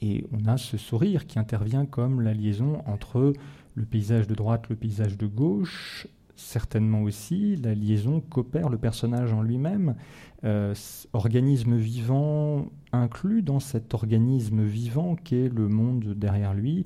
Et 0.00 0.26
on 0.32 0.46
a 0.46 0.56
ce 0.56 0.78
sourire 0.78 1.26
qui 1.26 1.38
intervient 1.38 1.84
comme 1.84 2.22
la 2.22 2.32
liaison 2.32 2.82
entre 2.86 3.34
le 3.74 3.84
paysage 3.84 4.26
de 4.26 4.34
droite, 4.34 4.68
le 4.70 4.76
paysage 4.76 5.18
de 5.18 5.26
gauche, 5.26 6.06
certainement 6.36 7.02
aussi 7.02 7.56
la 7.56 7.74
liaison 7.74 8.20
qu'opère 8.20 8.68
le 8.68 8.78
personnage 8.78 9.32
en 9.32 9.42
lui-même, 9.42 9.96
euh, 10.44 10.74
organisme 11.12 11.76
vivant 11.76 12.66
inclus 12.92 13.42
dans 13.42 13.60
cet 13.60 13.94
organisme 13.94 14.62
vivant 14.62 15.16
qu'est 15.16 15.48
le 15.48 15.68
monde 15.68 16.14
derrière 16.14 16.54
lui 16.54 16.84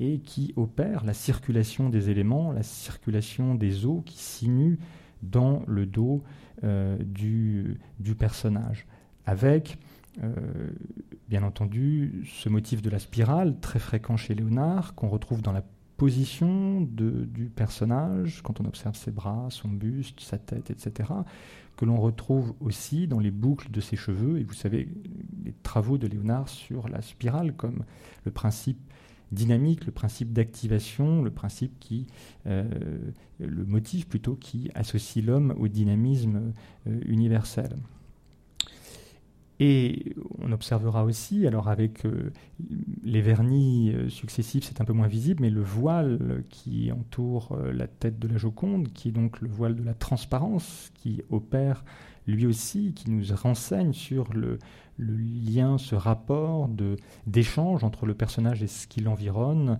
et 0.00 0.18
qui 0.18 0.52
opère 0.56 1.04
la 1.04 1.14
circulation 1.14 1.88
des 1.88 2.10
éléments, 2.10 2.52
la 2.52 2.62
circulation 2.62 3.54
des 3.54 3.86
eaux 3.86 4.02
qui 4.04 4.18
sinuent 4.18 4.78
dans 5.22 5.62
le 5.66 5.86
dos 5.86 6.22
euh, 6.64 6.96
du, 7.00 7.78
personnage, 8.18 8.86
avec 9.26 9.78
euh, 10.22 10.32
bien 11.28 11.42
entendu 11.42 12.24
ce 12.26 12.48
motif 12.48 12.82
de 12.82 12.90
la 12.90 12.98
spirale 12.98 13.58
très 13.60 13.78
fréquent 13.78 14.16
chez 14.16 14.34
Léonard, 14.34 14.94
qu'on 14.94 15.08
retrouve 15.08 15.42
dans 15.42 15.52
la 15.52 15.62
position 15.98 16.80
du 16.80 17.50
personnage, 17.54 18.40
quand 18.42 18.60
on 18.60 18.64
observe 18.64 18.96
ses 18.96 19.10
bras, 19.10 19.48
son 19.50 19.68
buste, 19.68 20.20
sa 20.20 20.38
tête, 20.38 20.70
etc., 20.70 21.10
que 21.76 21.84
l'on 21.84 22.00
retrouve 22.00 22.54
aussi 22.60 23.06
dans 23.06 23.18
les 23.18 23.32
boucles 23.32 23.70
de 23.70 23.80
ses 23.80 23.96
cheveux. 23.96 24.38
Et 24.38 24.44
vous 24.44 24.54
savez, 24.54 24.88
les 25.44 25.52
travaux 25.62 25.98
de 25.98 26.06
Léonard 26.06 26.48
sur 26.48 26.88
la 26.88 27.02
spirale 27.02 27.52
comme 27.52 27.84
le 28.24 28.30
principe 28.30 28.80
dynamique, 29.32 29.86
le 29.86 29.92
principe 29.92 30.32
d'activation, 30.32 31.22
le 31.22 31.30
principe 31.30 31.78
qui, 31.80 32.06
euh, 32.46 32.64
le 33.40 33.64
motif 33.64 34.08
plutôt 34.08 34.36
qui 34.36 34.70
associe 34.74 35.24
l'homme 35.24 35.54
au 35.58 35.66
dynamisme 35.66 36.52
euh, 36.86 37.00
universel. 37.06 37.76
Et 39.60 40.14
on 40.38 40.52
observera 40.52 41.04
aussi, 41.04 41.46
alors 41.46 41.68
avec 41.68 42.04
euh, 42.04 42.30
les 43.02 43.20
vernis 43.20 43.92
successifs, 44.08 44.64
c'est 44.64 44.80
un 44.80 44.84
peu 44.84 44.92
moins 44.92 45.08
visible, 45.08 45.42
mais 45.42 45.50
le 45.50 45.62
voile 45.62 46.44
qui 46.48 46.92
entoure 46.92 47.58
la 47.72 47.88
tête 47.88 48.20
de 48.20 48.28
la 48.28 48.36
Joconde, 48.36 48.92
qui 48.92 49.08
est 49.08 49.12
donc 49.12 49.40
le 49.40 49.48
voile 49.48 49.74
de 49.74 49.82
la 49.82 49.94
transparence, 49.94 50.92
qui 50.94 51.22
opère 51.30 51.84
lui 52.28 52.46
aussi, 52.46 52.92
qui 52.92 53.10
nous 53.10 53.24
renseigne 53.34 53.92
sur 53.92 54.32
le, 54.32 54.58
lien, 54.98 55.78
ce 55.78 55.94
rapport 55.94 56.68
d'échange 57.26 57.84
entre 57.84 58.04
le 58.04 58.14
personnage 58.14 58.62
et 58.62 58.66
ce 58.66 58.86
qui 58.86 59.00
l'environne, 59.00 59.78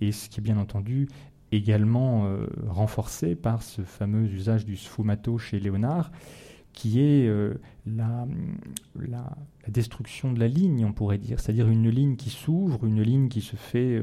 et 0.00 0.12
ce 0.12 0.28
qui 0.28 0.40
est 0.40 0.42
bien 0.42 0.58
entendu 0.58 1.08
également 1.50 2.26
euh, 2.26 2.46
renforcé 2.68 3.34
par 3.34 3.62
ce 3.62 3.82
fameux 3.82 4.26
usage 4.26 4.66
du 4.66 4.76
sfumato 4.76 5.38
chez 5.38 5.58
Léonard, 5.58 6.12
qui 6.78 7.00
est 7.00 7.26
euh, 7.26 7.54
la, 7.86 8.24
destruction 9.66 10.32
de 10.32 10.38
la 10.38 10.46
ligne, 10.46 10.84
on 10.84 10.92
pourrait 10.92 11.18
dire, 11.18 11.40
c'est-à-dire 11.40 11.68
une 11.68 11.90
ligne 11.90 12.14
qui 12.14 12.30
s'ouvre, 12.30 12.86
une 12.86 13.02
ligne 13.02 13.28
qui 13.28 13.40
se 13.40 13.56
fait, 13.56 14.00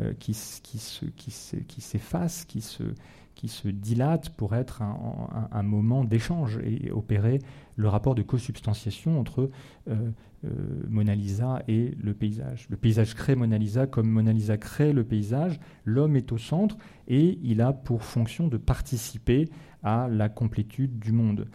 euh, 0.00 0.14
qui, 0.18 0.32
qui, 0.62 0.78
se, 0.78 1.04
qui 1.04 1.80
s'efface, 1.82 2.46
qui 2.46 2.62
se, 2.62 3.68
dilate 3.68 4.30
pour 4.30 4.54
être 4.54 4.80
un, 4.80 5.62
moment 5.62 6.02
d'échange 6.02 6.58
et 6.64 6.90
opérer 6.90 7.40
le 7.76 7.88
rapport 7.88 8.14
de 8.14 8.22
co-substantiation 8.22 9.20
entre 9.20 9.50
euh, 9.90 10.10
euh, 10.46 10.48
Mona 10.88 11.14
Lisa 11.14 11.62
et 11.68 11.94
le 12.02 12.14
paysage. 12.14 12.66
Le 12.70 12.78
paysage 12.78 13.14
crée 13.14 13.36
Mona 13.36 13.58
Lisa 13.58 13.86
comme 13.86 14.08
Mona 14.08 14.32
Lisa 14.32 14.56
crée 14.56 14.94
le 14.94 15.04
paysage, 15.04 15.60
l'homme 15.84 16.16
est 16.16 16.32
au 16.32 16.38
centre 16.38 16.78
et 17.06 17.38
il 17.42 17.60
a 17.60 17.74
pour 17.74 18.02
fonction 18.02 18.48
de 18.48 18.56
participer 18.56 19.50
à 19.82 20.08
la 20.08 20.30
complétude 20.30 20.98
du 20.98 21.12
monde. 21.12 21.46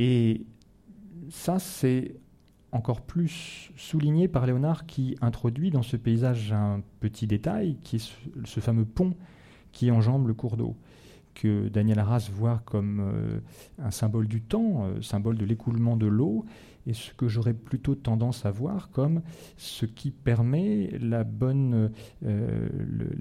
Et 0.00 0.46
ça, 1.28 1.58
c'est 1.58 2.16
encore 2.72 3.02
plus 3.02 3.70
souligné 3.76 4.28
par 4.28 4.46
Léonard 4.46 4.86
qui 4.86 5.14
introduit 5.20 5.70
dans 5.70 5.82
ce 5.82 5.96
paysage 5.96 6.52
un 6.52 6.80
petit 7.00 7.26
détail 7.26 7.76
qui 7.84 7.96
est 7.96 8.12
ce 8.44 8.60
fameux 8.60 8.86
pont 8.86 9.14
qui 9.72 9.90
enjambe 9.90 10.26
le 10.26 10.34
cours 10.34 10.56
d'eau 10.56 10.74
que 11.34 11.68
Daniel 11.68 11.98
Arras 11.98 12.28
voit 12.32 12.62
comme 12.64 13.00
euh, 13.00 13.40
un 13.78 13.90
symbole 13.90 14.26
du 14.26 14.42
temps, 14.42 14.84
euh, 14.84 15.02
symbole 15.02 15.36
de 15.36 15.44
l'écoulement 15.44 15.96
de 15.96 16.06
l'eau, 16.06 16.44
et 16.86 16.94
ce 16.94 17.12
que 17.12 17.28
j'aurais 17.28 17.54
plutôt 17.54 17.94
tendance 17.94 18.46
à 18.46 18.50
voir 18.50 18.90
comme 18.90 19.20
ce 19.56 19.84
qui 19.84 20.10
permet 20.10 20.90
la 20.98 21.24
bonne, 21.24 21.90
euh, 22.24 22.68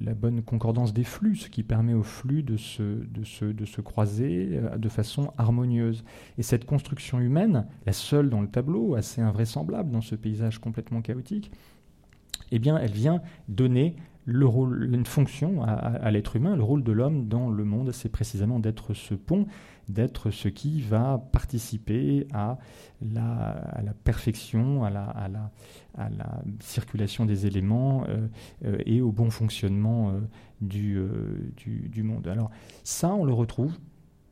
la 0.02 0.14
bonne 0.14 0.42
concordance 0.42 0.94
des 0.94 1.04
flux, 1.04 1.36
ce 1.36 1.50
qui 1.50 1.64
permet 1.64 1.94
au 1.94 2.04
flux 2.04 2.42
de 2.42 2.56
se, 2.56 2.84
de 2.84 3.24
se, 3.26 3.46
de 3.46 3.66
se 3.66 3.82
croiser 3.82 4.62
de 4.78 4.90
façon 4.90 5.34
harmonieuse. 5.38 6.06
Et 6.38 6.44
cette 6.44 6.66
construction 6.66 7.20
humaine, 7.20 7.68
la 7.86 7.94
seule 7.94 8.30
dans 8.30 8.42
le 8.42 8.48
tableau, 8.48 8.96
assez 8.96 9.22
invraisemblable 9.22 9.92
dans 9.92 10.02
ce 10.02 10.16
paysage 10.16 10.60
complètement 10.60 11.02
chaotique, 11.02 11.52
eh 12.52 12.60
bien, 12.60 12.78
elle 12.78 12.92
vient 12.92 13.22
donner 13.48 13.96
le 14.26 14.46
rôle, 14.46 14.94
une 14.94 15.06
fonction 15.06 15.64
à, 15.64 16.12
l'être 16.12 16.36
humain, 16.36 16.56
le 16.56 16.64
rôle 16.64 16.84
de 16.84 16.92
l'homme 16.92 17.28
dans 17.28 17.50
le 17.50 17.64
monde, 17.64 17.92
c'est 17.92 18.10
précisément 18.10 18.60
d'être 18.60 18.94
ce 18.94 19.16
pont, 19.16 19.48
d'être 19.88 20.30
ce 20.30 20.48
qui 20.48 20.82
va 20.82 21.18
participer 21.32 22.28
à 22.32 22.60
la, 23.02 23.94
perfection, 24.04 24.84
à 24.84 24.90
la, 24.90 25.52
circulation 26.60 27.26
des 27.26 27.48
éléments 27.48 28.04
euh, 28.08 28.28
euh, 28.66 28.78
et 28.86 29.02
au 29.02 29.12
bon 29.12 29.30
fonctionnement 29.30 30.12
euh, 30.12 30.20
du, 30.62 31.02
du, 31.90 32.04
monde. 32.04 32.28
Alors 32.28 32.52
ça, 32.84 33.14
on 33.14 33.26
le 33.26 33.34
retrouve 33.34 33.74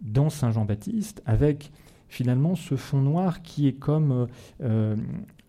dans 0.01 0.29
Saint 0.29 0.51
Jean-Baptiste 0.51 1.23
avec 1.25 1.71
finalement 2.07 2.55
ce 2.55 2.75
fond 2.75 3.01
noir 3.01 3.41
qui 3.41 3.67
est 3.67 3.73
comme 3.73 4.27
le, 4.59 4.95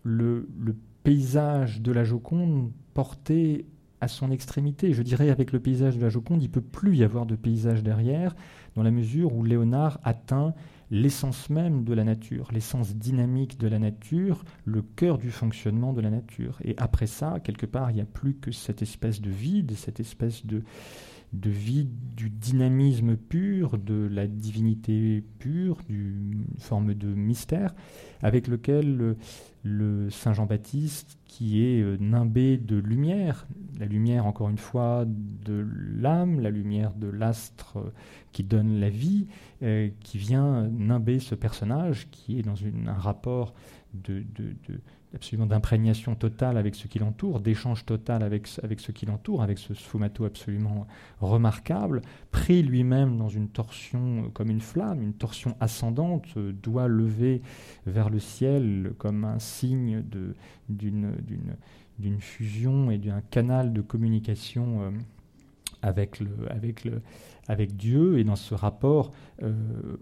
le 0.03 0.75
paysage 1.03 1.81
de 1.81 1.91
la 1.91 2.03
Joconde 2.03 2.71
porté 2.93 3.65
à 4.01 4.07
son 4.07 4.31
extrémité. 4.31 4.93
Je 4.93 5.03
dirais 5.03 5.29
avec 5.29 5.51
le 5.51 5.59
paysage 5.59 5.97
de 5.97 6.01
la 6.01 6.09
Joconde, 6.09 6.41
il 6.43 6.49
peut 6.49 6.61
plus 6.61 6.95
y 6.97 7.03
avoir 7.03 7.25
de 7.25 7.35
paysage 7.35 7.83
derrière, 7.83 8.35
dans 8.75 8.83
la 8.83 8.91
mesure 8.91 9.33
où 9.33 9.43
Léonard 9.43 9.99
atteint 10.03 10.53
l'essence 10.91 11.49
même 11.49 11.83
de 11.83 11.93
la 11.93 12.03
nature, 12.03 12.49
l'essence 12.51 12.95
dynamique 12.95 13.59
de 13.59 13.67
la 13.67 13.79
nature, 13.79 14.43
le 14.65 14.81
cœur 14.81 15.17
du 15.17 15.29
fonctionnement 15.29 15.93
de 15.93 16.01
la 16.01 16.09
nature. 16.09 16.59
Et 16.63 16.75
après 16.77 17.07
ça, 17.07 17.39
quelque 17.43 17.65
part, 17.65 17.91
il 17.91 17.95
n'y 17.95 18.01
a 18.01 18.05
plus 18.05 18.35
que 18.35 18.51
cette 18.51 18.81
espèce 18.81 19.21
de 19.21 19.29
vide, 19.29 19.73
cette 19.75 19.99
espèce 19.99 20.45
de, 20.45 20.63
de 21.33 21.49
vie 21.49 21.87
du 22.15 22.29
dynamisme 22.29 23.17
pur, 23.17 23.77
de 23.77 24.07
la 24.11 24.27
divinité 24.27 25.23
pure, 25.37 25.77
d'une 25.87 26.45
forme 26.57 26.95
de 26.95 27.07
mystère, 27.07 27.75
avec 28.21 28.47
lequel 28.47 29.15
le, 29.63 30.09
Saint 30.09 30.33
Jean-Baptiste, 30.33 31.17
qui 31.25 31.63
est 31.63 31.81
euh, 31.81 31.97
nimbé 31.99 32.57
de 32.57 32.77
lumière, 32.77 33.47
la 33.79 33.85
lumière 33.85 34.25
encore 34.25 34.49
une 34.49 34.57
fois 34.57 35.05
de 35.07 35.65
l'âme, 35.97 36.39
la 36.39 36.49
lumière 36.49 36.93
de 36.93 37.07
l'astre 37.07 37.77
euh, 37.77 37.93
qui 38.31 38.43
donne 38.43 38.79
la 38.79 38.89
vie, 38.89 39.27
euh, 39.63 39.89
qui 40.01 40.17
vient 40.17 40.67
nimber 40.67 41.19
ce 41.19 41.35
personnage 41.35 42.09
qui 42.11 42.39
est 42.39 42.43
dans 42.43 42.55
un 42.87 42.93
rapport 42.93 43.53
de 43.93 44.23
absolument 45.13 45.47
d'imprégnation 45.47 46.15
totale 46.15 46.57
avec 46.57 46.75
ce 46.75 46.87
qui 46.87 46.99
l'entoure, 46.99 47.39
d'échange 47.39 47.85
total 47.85 48.23
avec, 48.23 48.47
avec 48.63 48.79
ce 48.79 48.91
qui 48.91 49.05
l'entoure, 49.05 49.41
avec 49.41 49.57
ce 49.57 49.73
sfumato 49.73 50.25
absolument 50.25 50.87
remarquable, 51.19 52.01
pris 52.31 52.61
lui-même 52.61 53.17
dans 53.17 53.29
une 53.29 53.49
torsion 53.49 54.25
euh, 54.25 54.29
comme 54.29 54.49
une 54.49 54.61
flamme, 54.61 55.01
une 55.01 55.13
torsion 55.13 55.55
ascendante, 55.59 56.25
euh, 56.37 56.51
doigt 56.51 56.87
levé 56.87 57.41
vers 57.85 58.09
le 58.09 58.19
ciel 58.19 58.93
comme 58.97 59.23
un 59.23 59.39
signe 59.39 60.03
d'une 60.69 62.21
fusion 62.21 62.91
et 62.91 62.97
d'un 62.97 63.21
canal 63.21 63.73
de 63.73 63.81
communication 63.81 64.81
euh, 64.83 64.91
avec, 65.81 66.19
le, 66.19 66.29
avec, 66.49 66.83
le, 66.83 67.01
avec 67.49 67.75
Dieu 67.75 68.19
et 68.19 68.23
dans 68.23 68.35
ce 68.35 68.53
rapport 68.53 69.11
euh, 69.41 69.51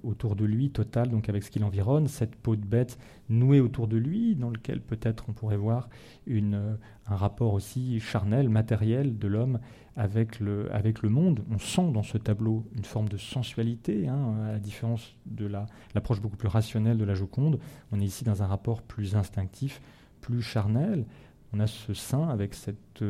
autour 0.04 0.36
de 0.36 0.44
lui 0.44 0.70
total, 0.70 1.10
donc 1.10 1.30
avec 1.30 1.44
ce 1.44 1.50
qui 1.50 1.60
l'environne, 1.60 2.08
cette 2.08 2.36
peau 2.36 2.58
de 2.58 2.66
bête 2.66 3.00
nouée 3.30 3.62
autour 3.62 3.88
de 3.88 3.96
lui, 3.96 4.36
dans 4.36 4.50
lequel 4.50 4.82
peut-être 4.82 5.24
on 5.30 5.34
pourrait 5.34 5.58
voir 5.58 5.90
une, 6.28 6.56
euh, 6.56 6.76
un 7.08 7.16
rapport 7.16 7.54
aussi 7.54 8.02
charnel, 8.02 8.50
matériel 8.50 9.18
de 9.18 9.28
l'homme 9.28 9.60
avec 9.96 10.42
le, 10.42 10.72
avec 10.76 11.02
le 11.02 11.10
monde. 11.10 11.44
On 11.50 11.58
sent 11.58 11.90
dans 11.94 12.04
ce 12.04 12.18
tableau 12.18 12.66
une 12.76 12.84
forme 12.84 13.08
de 13.08 13.18
sensualité, 13.18 14.10
hein, 14.10 14.36
à 14.50 14.52
la 14.52 14.60
différence 14.60 15.16
de 15.26 15.48
l'approche 15.96 16.22
beaucoup 16.22 16.38
plus 16.38 16.50
rationnelle 16.50 16.98
de 16.98 17.06
la 17.06 17.14
Joconde. 17.14 17.60
On 17.94 18.02
est 18.02 18.06
ici 18.06 18.26
dans 18.26 18.44
un 18.44 18.48
rapport 18.48 18.82
plus 18.82 19.16
instinctif, 19.16 19.82
plus 20.20 20.42
charnel. 20.42 21.06
On 21.54 21.62
a 21.62 21.68
ce 21.68 21.94
sein 21.94 22.28
avec 22.28 22.54
cette 22.54 23.06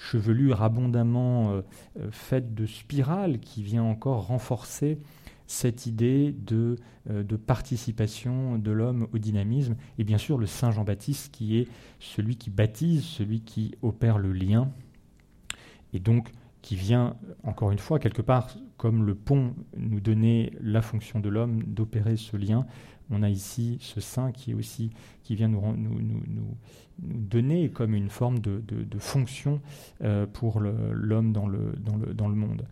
chevelure 0.00 0.62
abondamment 0.62 1.52
euh, 1.52 1.60
euh, 1.98 2.08
faite 2.10 2.54
de 2.54 2.64
spirales 2.64 3.38
qui 3.38 3.62
vient 3.62 3.82
encore 3.82 4.28
renforcer 4.28 4.98
cette 5.46 5.84
idée 5.84 6.32
de, 6.32 6.76
euh, 7.10 7.22
de 7.22 7.36
participation 7.36 8.58
de 8.58 8.70
l'homme 8.70 9.08
au 9.12 9.18
dynamisme, 9.18 9.76
et 9.98 10.04
bien 10.04 10.16
sûr 10.16 10.38
le 10.38 10.46
Saint 10.46 10.70
Jean-Baptiste 10.70 11.30
qui 11.32 11.58
est 11.58 11.68
celui 11.98 12.36
qui 12.36 12.48
baptise, 12.48 13.04
celui 13.04 13.42
qui 13.42 13.74
opère 13.82 14.18
le 14.18 14.32
lien, 14.32 14.72
et 15.92 15.98
donc 15.98 16.30
qui 16.62 16.76
vient, 16.76 17.16
encore 17.42 17.70
une 17.70 17.78
fois, 17.78 17.98
quelque 17.98 18.22
part, 18.22 18.48
comme 18.76 19.04
le 19.04 19.14
pont 19.14 19.54
nous 19.76 20.00
donner 20.00 20.52
la 20.60 20.82
fonction 20.82 21.20
de 21.20 21.28
l'homme 21.28 21.62
d'opérer 21.62 22.16
ce 22.16 22.36
lien 22.36 22.66
on 23.10 23.22
a 23.22 23.28
ici 23.28 23.78
ce 23.80 24.00
saint 24.00 24.32
qui, 24.32 24.54
aussi, 24.54 24.90
qui 25.22 25.34
vient 25.34 25.48
nous, 25.48 25.60
nous, 25.76 26.00
nous, 26.00 26.22
nous 26.28 26.56
donner 26.98 27.70
comme 27.70 27.94
une 27.94 28.08
forme 28.08 28.38
de, 28.38 28.62
fonction 28.98 29.60
euh, 30.02 30.26
pour 30.26 30.60
l'homme 30.60 31.32
dans 31.32 31.48
le, 31.48 31.74
dans, 31.78 31.96
le, 31.96 32.14
dans 32.14 32.28
le 32.28 32.34
monde. 32.34 32.66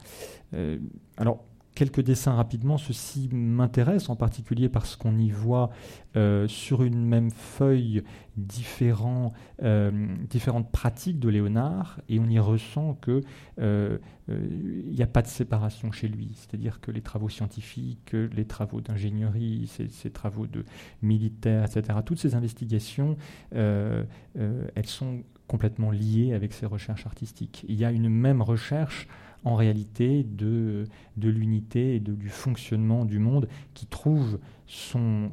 Euh, 0.55 0.79
alors, 1.17 1.45
quelques 1.79 2.01
dessins 2.01 2.35
rapidement. 2.35 2.77
Ceci 2.77 3.29
m'intéresse 3.33 4.09
en 4.09 4.17
particulier 4.17 4.69
parce 4.69 4.97
qu'on 4.97 5.17
y 5.17 5.31
voit 5.31 5.71
euh, 6.17 6.49
sur 6.49 6.83
une 6.83 7.07
même 7.07 7.31
feuille 7.31 8.03
euh, 8.83 9.21
différentes 10.29 10.73
pratiques 10.73 11.21
de 11.21 11.29
Léonard 11.29 12.01
et 12.09 12.19
on 12.19 12.29
y 12.29 12.41
ressent 12.41 12.95
qu'il 12.95 13.23
euh, 13.61 13.99
n'y 14.29 15.03
a 15.03 15.07
pas 15.07 15.23
de 15.23 15.29
séparation 15.29 15.93
chez 15.93 16.09
lui. 16.09 16.33
C'est-à-dire 16.35 16.81
que 16.81 16.91
les 16.91 17.01
travaux 17.01 17.29
scientifiques, 17.29 18.13
les 18.13 18.45
travaux 18.45 18.81
d'ingénierie, 18.81 19.71
ces, 19.89 20.11
travaux 20.11 20.49
de 20.49 20.65
militaires, 21.01 21.65
etc., 21.65 22.01
toutes 22.05 22.19
ces 22.19 22.35
investigations, 22.35 23.17
elles 23.53 24.07
sont 24.83 25.23
complètement 25.47 25.93
liées 25.93 26.35
avec 26.35 26.53
ses 26.53 26.67
recherches 26.67 27.07
artistiques. 27.07 27.65
Il 27.69 27.77
y 27.77 27.85
a 27.85 27.93
une 27.93 28.09
même 28.09 28.43
recherche 28.43 29.07
en 29.45 29.55
réalité 29.55 30.25
de, 30.25 30.85
de 31.17 31.29
l'unité 31.29 31.97
et 31.97 32.01
de, 32.01 32.15
du 32.15 32.29
fonctionnement 32.29 33.05
du 33.05 33.19
monde 33.19 33.49
qui 33.75 33.87
trouve 33.87 34.39
son, 34.67 35.31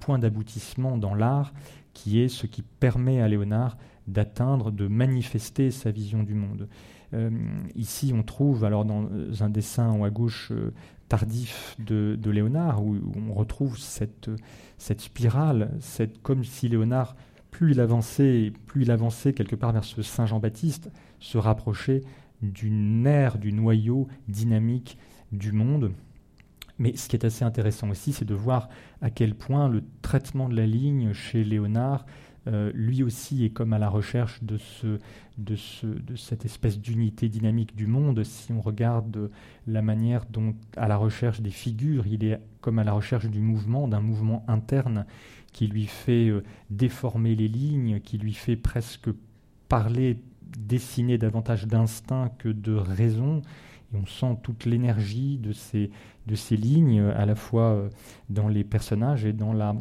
point 0.00 0.18
d'aboutissement 0.18 0.96
dans 0.96 1.14
l'art, 1.14 1.52
qui 1.92 2.20
est 2.20 2.28
ce 2.28 2.46
qui 2.46 2.62
permet 2.62 3.20
à 3.20 3.28
Léonard 3.28 3.76
d'atteindre, 4.06 4.70
de 4.70 4.86
manifester 4.86 5.70
sa 5.70 5.90
vision 5.90 6.22
du 6.22 6.34
monde. 6.34 6.68
Euh, 7.14 7.30
ici, 7.76 8.12
on 8.14 8.22
trouve, 8.22 8.64
alors 8.64 8.84
dans 8.84 9.08
un 9.40 9.48
dessin 9.48 9.88
en 9.88 10.04
à 10.04 10.10
gauche 10.10 10.50
euh, 10.50 10.72
tardif 11.08 11.76
de, 11.78 12.18
de, 12.20 12.30
Léonard, 12.30 12.84
où, 12.84 12.96
on 13.16 13.32
retrouve 13.32 13.78
cette, 13.78 14.30
cette 14.78 15.00
spirale, 15.00 15.70
cette, 15.80 16.20
comme 16.22 16.44
si 16.44 16.68
Léonard, 16.68 17.16
plus 17.50 17.72
il 17.72 17.80
avançait, 17.80 18.52
plus 18.66 18.82
il 18.82 18.90
avançait 18.90 19.32
quelque 19.32 19.56
part 19.56 19.72
vers 19.72 19.84
ce 19.84 20.02
Saint 20.02 20.26
Jean-Baptiste, 20.26 20.90
se 21.20 21.38
rapprochait 21.38 22.02
du 22.42 22.70
nerf, 22.70 23.38
du 23.38 23.52
noyau 23.52 24.08
dynamique 24.28 24.98
du 25.32 25.52
monde. 25.52 25.92
Mais 26.78 26.94
ce 26.96 27.08
qui 27.08 27.16
est 27.16 27.24
assez 27.24 27.44
intéressant 27.44 27.88
aussi, 27.88 28.12
c'est 28.12 28.24
de 28.24 28.34
voir 28.34 28.68
à 29.00 29.10
quel 29.10 29.34
point 29.34 29.68
le 29.68 29.82
traitement 30.02 30.48
de 30.48 30.56
la 30.56 30.66
ligne 30.66 31.12
chez 31.12 31.42
Léonard, 31.42 32.04
euh, 32.48 32.70
lui 32.74 33.02
aussi, 33.02 33.44
est 33.44 33.50
comme 33.50 33.72
à 33.72 33.78
la 33.78 33.88
recherche 33.88 34.42
de, 34.44 34.56
ce, 34.56 34.98
de, 35.38 35.56
ce, 35.56 35.86
de 35.86 36.14
cette 36.14 36.44
espèce 36.44 36.78
d'unité 36.78 37.28
dynamique 37.28 37.74
du 37.74 37.86
monde. 37.86 38.22
Si 38.22 38.52
on 38.52 38.60
regarde 38.60 39.30
la 39.66 39.82
manière 39.82 40.26
dont, 40.30 40.54
à 40.76 40.86
la 40.86 40.96
recherche 40.96 41.40
des 41.40 41.50
figures, 41.50 42.06
il 42.06 42.24
est 42.24 42.38
comme 42.60 42.78
à 42.78 42.84
la 42.84 42.92
recherche 42.92 43.26
du 43.26 43.40
mouvement, 43.40 43.88
d'un 43.88 44.00
mouvement 44.00 44.44
interne 44.46 45.06
qui 45.52 45.66
lui 45.66 45.86
fait 45.86 46.28
euh, 46.28 46.44
déformer 46.70 47.34
les 47.34 47.48
lignes, 47.48 48.00
qui 48.00 48.18
lui 48.18 48.34
fait 48.34 48.56
presque 48.56 49.08
parler 49.68 50.20
dessiner 50.58 51.18
davantage 51.18 51.66
d'instinct 51.66 52.30
que 52.38 52.48
de 52.48 52.74
raison. 52.74 53.42
Et 53.92 53.96
on 53.96 54.06
sent 54.06 54.38
toute 54.42 54.64
l'énergie 54.64 55.38
de 55.38 55.52
ces, 55.52 55.90
de 56.26 56.34
ces 56.34 56.56
lignes, 56.56 57.00
à 57.00 57.26
la 57.26 57.34
fois 57.34 57.72
euh, 57.72 57.88
dans 58.30 58.48
les 58.48 58.64
personnages 58.64 59.24
et 59.24 59.32
dans 59.32 59.52
la 59.52 59.74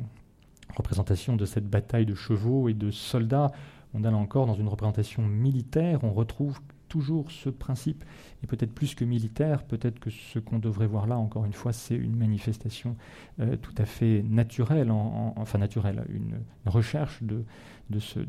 représentation 0.76 1.36
de 1.36 1.46
cette 1.46 1.68
bataille 1.68 2.06
de 2.06 2.16
chevaux 2.16 2.70
et 2.70 2.74
de 2.74 2.92
soldats. 2.92 3.52
On 3.94 4.04
a 4.04 4.12
là 4.12 4.18
encore 4.18 4.46
dans 4.46 4.56
une 4.56 4.68
représentation 4.68 5.24
militaire, 5.24 6.04
on 6.04 6.12
retrouve 6.12 6.60
toujours 6.88 7.32
ce 7.32 7.50
principe, 7.50 8.04
et 8.44 8.48
peut-être 8.48 8.74
plus 8.74 8.96
que 8.96 9.06
militaire, 9.06 9.64
peut-être 9.64 10.00
que 10.00 10.10
ce 10.10 10.40
qu'on 10.40 10.60
devrait 10.60 10.88
voir 10.88 11.08
là, 11.08 11.18
encore 11.18 11.46
une 11.46 11.54
fois, 11.54 11.74
c'est 11.74 11.96
une 11.96 12.16
manifestation 12.16 12.96
euh, 13.40 13.56
tout 13.58 13.74
à 13.78 13.86
fait 13.86 14.24
naturelle, 14.24 14.92
enfin 14.92 15.58
naturelle, 15.58 16.06
une, 16.10 16.40
recherche 16.66 17.24
de, 17.24 17.44
de, 17.90 18.00
ce 18.00 18.20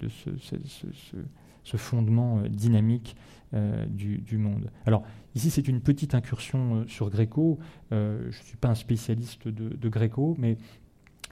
fondement 1.75 2.39
euh, 2.39 2.49
dynamique 2.49 3.17
euh, 3.55 3.87
du, 3.87 4.39
monde. 4.39 4.71
Alors, 4.87 5.03
ici, 5.35 5.51
c'est 5.51 5.67
une 5.67 5.81
petite 5.81 6.15
incursion 6.15 6.77
euh, 6.77 6.85
sur 6.87 7.11
Gréco. 7.11 7.59
je 7.91 8.27
ne 8.27 8.45
suis 8.45 8.57
pas 8.57 8.69
un 8.69 8.75
spécialiste 8.75 9.49
de, 9.49 9.89
Gréco, 9.89 10.37
mais 10.39 10.57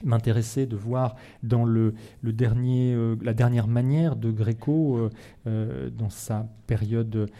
m'intéressait 0.02 0.66
de 0.66 0.76
voir 0.76 1.14
dans 1.44 1.64
le, 1.64 1.94
dernier, 2.22 2.96
la 3.22 3.32
dernière 3.32 3.68
manière 3.68 4.16
de 4.16 4.32
Gréco, 4.32 5.08
dans 5.46 6.10
sa 6.10 6.48
période 6.66 7.30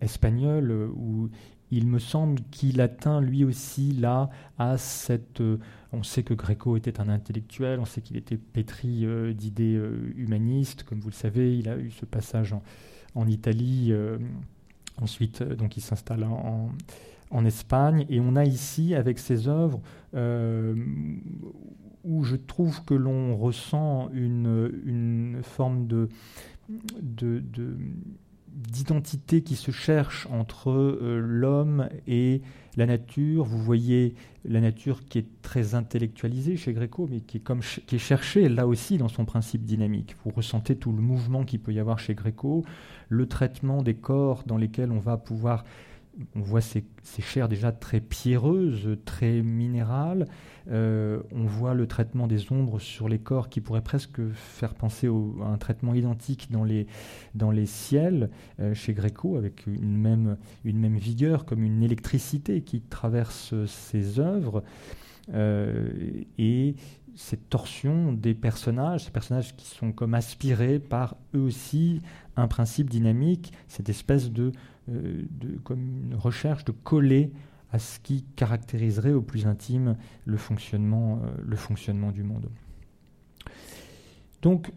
espagnole, 0.00 0.90
où 0.96 1.30
il 1.70 1.86
me 1.86 1.98
semble 1.98 2.40
qu'il 2.50 2.80
atteint 2.80 3.20
lui 3.20 3.44
aussi 3.44 3.92
là 3.92 4.30
à 4.58 4.78
cette... 4.78 5.40
Euh, 5.40 5.58
on 5.92 6.02
sait 6.02 6.22
que 6.22 6.34
Gréco 6.34 6.76
était 6.76 7.00
un 7.00 7.08
intellectuel, 7.08 7.80
on 7.80 7.84
sait 7.84 8.00
qu'il 8.00 8.16
était 8.16 8.36
pétri 8.36 9.04
euh, 9.04 9.32
d'idées 9.32 9.76
euh, 9.76 10.12
humanistes, 10.16 10.84
comme 10.84 11.00
vous 11.00 11.08
le 11.08 11.14
savez, 11.14 11.58
il 11.58 11.68
a 11.68 11.76
eu 11.76 11.90
ce 11.90 12.04
passage 12.04 12.54
en, 13.14 13.26
Italie. 13.26 13.94
ensuite, 15.00 15.42
donc, 15.42 15.78
il 15.78 15.80
s'installe 15.80 16.24
en, 16.24 17.44
Espagne. 17.46 18.04
Et 18.10 18.20
on 18.20 18.36
a 18.36 18.44
ici, 18.44 18.94
avec 18.94 19.18
ses 19.18 19.48
œuvres, 19.48 19.80
où 22.04 22.24
je 22.24 22.36
trouve 22.36 22.84
que 22.84 22.92
l'on 22.92 23.34
ressent 23.36 24.10
une, 24.12 25.40
forme 25.42 25.86
de, 25.86 26.10
d'identité 28.56 29.42
qui 29.42 29.54
se 29.54 29.70
cherche 29.70 30.26
entre 30.30 30.70
euh, 30.70 31.20
l'homme 31.20 31.88
et 32.06 32.40
la 32.76 32.86
nature. 32.86 33.44
Vous 33.44 33.62
voyez 33.62 34.14
la 34.44 34.60
nature 34.60 35.04
qui 35.08 35.18
est 35.18 35.42
très 35.42 35.74
intellectualisée 35.74 36.56
chez 36.56 36.72
Gréco, 36.72 37.06
mais 37.10 37.20
qui 37.20 37.36
est, 37.36 37.40
comme 37.40 37.60
qui 37.60 37.96
est 37.96 37.98
cherchée 37.98 38.48
là 38.48 38.66
aussi 38.66 38.96
dans 38.96 39.08
son 39.08 39.24
principe 39.24 39.64
dynamique. 39.64 40.16
Vous 40.24 40.30
ressentez 40.30 40.76
tout 40.76 40.92
le 40.92 41.02
mouvement 41.02 41.44
qu'il 41.44 41.60
peut 41.60 41.72
y 41.72 41.80
avoir 41.80 41.98
chez 41.98 42.14
Gréco, 42.14 42.64
le 43.08 43.26
traitement 43.26 43.82
des 43.82 43.94
corps 43.94 44.44
dans 44.46 44.56
lesquels 44.56 44.90
on 44.90 45.00
va 45.00 45.18
pouvoir 45.18 45.64
on 46.34 46.40
voit 46.40 46.60
ces, 46.60 46.84
chairs 47.20 47.48
déjà 47.48 47.72
très 47.72 48.00
pierreuses, 48.00 48.96
très 49.04 49.42
minérales. 49.42 50.26
Euh, 50.70 51.22
on 51.32 51.44
voit 51.44 51.74
le 51.74 51.86
traitement 51.86 52.26
des 52.26 52.50
ombres 52.52 52.78
sur 52.78 53.08
les 53.08 53.18
corps 53.18 53.48
qui 53.48 53.60
pourrait 53.60 53.82
presque 53.82 54.20
faire 54.32 54.74
penser 54.74 55.08
à 55.08 55.46
un 55.46 55.58
traitement 55.58 55.94
identique 55.94 56.48
dans 56.50 56.64
les, 56.64 56.86
dans 57.34 57.52
ciels 57.66 58.30
euh, 58.60 58.74
chez 58.74 58.94
Gréco, 58.94 59.36
avec 59.36 59.66
une 59.66 59.96
même, 59.96 60.36
vigueur, 60.64 61.44
comme 61.44 61.62
une 61.62 61.82
électricité 61.82 62.62
qui 62.62 62.80
traverse 62.80 63.54
ces 63.66 64.18
œuvres. 64.18 64.62
Euh, 65.34 65.90
et 66.38 66.76
cette 67.14 67.48
torsion 67.48 68.12
des 68.12 68.34
personnages, 68.34 69.04
ces 69.04 69.10
personnages 69.10 69.56
qui 69.56 69.66
sont 69.66 69.92
comme 69.92 70.14
aspirés 70.14 70.78
par 70.78 71.16
eux 71.34 71.40
aussi 71.40 72.02
un 72.36 72.46
principe 72.46 72.90
dynamique, 72.90 73.52
cette 73.68 73.88
espèce 73.88 74.30
de 74.30 74.52
euh, 74.88 75.22
de, 75.30 75.58
comme 75.58 75.80
une 75.80 76.14
recherche 76.14 76.64
de 76.64 76.72
coller 76.72 77.32
à 77.72 77.78
ce 77.78 77.98
qui 77.98 78.24
caractériserait 78.36 79.12
au 79.12 79.22
plus 79.22 79.46
intime 79.46 79.96
le 80.24 80.36
fonctionnement, 80.36 81.20
euh, 81.24 81.30
le 81.44 81.56
fonctionnement 81.56 82.12
du 82.12 82.22
monde. 82.22 82.48
Donc, 84.42 84.72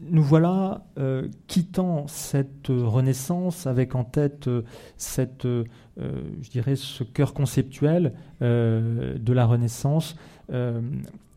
nous 0.00 0.22
voilà 0.22 0.86
euh, 0.98 1.28
quittant 1.46 2.08
cette 2.08 2.68
renaissance 2.68 3.66
avec 3.66 3.94
en 3.94 4.02
tête 4.02 4.50
cette, 4.96 5.46
je 5.46 6.50
dirais, 6.50 6.74
ce 6.74 7.04
cœur 7.04 7.32
conceptuel 7.32 8.12
de 8.40 9.32
la 9.32 9.46
renaissance 9.46 10.16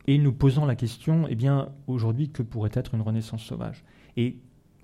et 0.07 0.17
nous 0.17 0.33
posant 0.33 0.65
la 0.65 0.75
question, 0.75 1.27
eh 1.29 1.35
bien, 1.35 1.69
aujourd'hui, 1.85 2.29
que 2.29 2.41
pourrait 2.41 2.71
être 2.73 2.95
une 2.95 3.01
renaissance 3.01 3.43
sauvage? 3.43 3.83
Et 4.15 4.37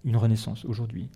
une 0.04 0.18
renaissance 0.18 0.66
aujourd'hui? 0.66 1.10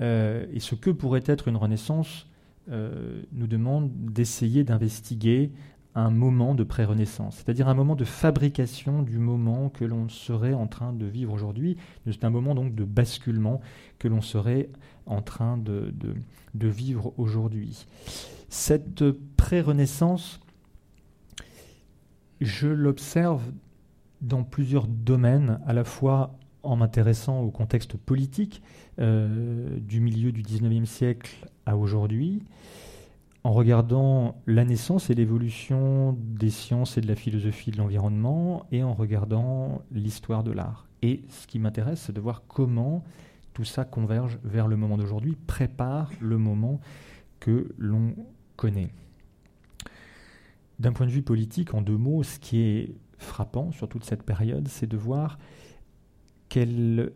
Euh, 0.00 0.46
et 0.52 0.60
ce 0.60 0.74
que 0.74 0.90
pourrait 0.90 1.24
être 1.26 1.48
une 1.48 1.56
renaissance 1.56 2.26
euh, 2.70 3.22
nous 3.32 3.46
demande 3.46 3.90
d'essayer 3.92 4.64
d'investiguer 4.64 5.52
un 5.94 6.10
moment 6.10 6.54
de 6.54 6.62
pré-renaissance, 6.62 7.36
c'est-à-dire 7.36 7.66
un 7.66 7.74
moment 7.74 7.96
de 7.96 8.04
fabrication 8.04 9.02
du 9.02 9.18
moment 9.18 9.68
que 9.68 9.84
l'on 9.84 10.08
serait 10.08 10.54
en 10.54 10.68
train 10.68 10.92
de 10.92 11.06
vivre 11.06 11.32
aujourd'hui. 11.32 11.76
C'est 12.06 12.24
un 12.24 12.30
moment 12.30 12.54
donc 12.54 12.74
de 12.74 12.84
basculement 12.84 13.60
que 13.98 14.06
l'on 14.06 14.20
serait 14.20 14.68
en 15.06 15.22
train 15.22 15.56
de, 15.56 15.92
de 16.54 16.68
vivre 16.68 17.14
aujourd'hui. 17.16 17.86
Cette 18.48 19.10
pré-renaissance, 19.36 20.40
je 22.40 22.68
l'observe 22.68 23.42
dans 24.20 24.44
plusieurs 24.44 24.86
domaines, 24.86 25.60
à 25.66 25.72
la 25.72 25.84
fois 25.84 26.38
en 26.62 26.76
m'intéressant 26.76 27.40
au 27.40 27.50
contexte 27.50 27.96
politique 27.96 28.62
euh, 28.98 29.78
du 29.80 30.00
milieu 30.00 30.32
du 30.32 30.42
19e 30.42 30.84
siècle 30.84 31.48
à 31.66 31.76
aujourd'hui, 31.76 32.42
en 33.44 33.52
regardant 33.52 34.40
la 34.46 34.64
naissance 34.64 35.10
et 35.10 35.14
l'évolution 35.14 36.16
des 36.18 36.50
sciences 36.50 36.98
et 36.98 37.00
de 37.00 37.06
la 37.06 37.14
philosophie 37.14 37.70
de 37.70 37.78
l'environnement, 37.78 38.66
et 38.72 38.82
en 38.82 38.94
regardant 38.94 39.82
l'histoire 39.92 40.42
de 40.42 40.52
l'art. 40.52 40.86
Et 41.02 41.22
ce 41.28 41.46
qui 41.46 41.58
m'intéresse, 41.58 42.02
c'est 42.06 42.12
de 42.12 42.20
voir 42.20 42.42
comment 42.48 43.04
tout 43.54 43.64
ça 43.64 43.84
converge 43.84 44.38
vers 44.44 44.68
le 44.68 44.76
moment 44.76 44.96
d'aujourd'hui, 44.96 45.36
prépare 45.46 46.10
le 46.20 46.38
moment 46.38 46.80
que 47.40 47.72
l'on 47.78 48.14
connaît. 48.56 48.90
D'un 50.78 50.92
point 50.92 51.06
de 51.06 51.10
vue 51.10 51.22
politique, 51.22 51.74
en 51.74 51.82
deux 51.82 51.96
mots, 51.96 52.22
ce 52.22 52.38
qui 52.38 52.60
est 52.60 52.94
frappant 53.18 53.72
sur 53.72 53.88
toute 53.88 54.04
cette 54.04 54.22
période, 54.22 54.68
c'est 54.68 54.86
de 54.86 54.96
voir 54.96 55.38
qu'elle 56.48 57.12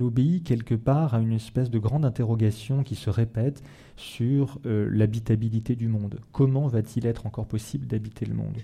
obéit 0.00 0.44
quelque 0.44 0.74
part 0.74 1.14
à 1.14 1.20
une 1.20 1.32
espèce 1.32 1.70
de 1.70 1.78
grande 1.78 2.04
interrogation 2.04 2.82
qui 2.82 2.94
se 2.94 3.10
répète 3.10 3.62
sur 3.96 4.58
euh, 4.66 4.88
l'habitabilité 4.90 5.76
du 5.76 5.88
monde. 5.88 6.20
Comment 6.32 6.66
va-t-il 6.66 7.06
être 7.06 7.26
encore 7.26 7.46
possible 7.46 7.86
d'habiter 7.86 8.24
le 8.26 8.34
monde? 8.34 8.56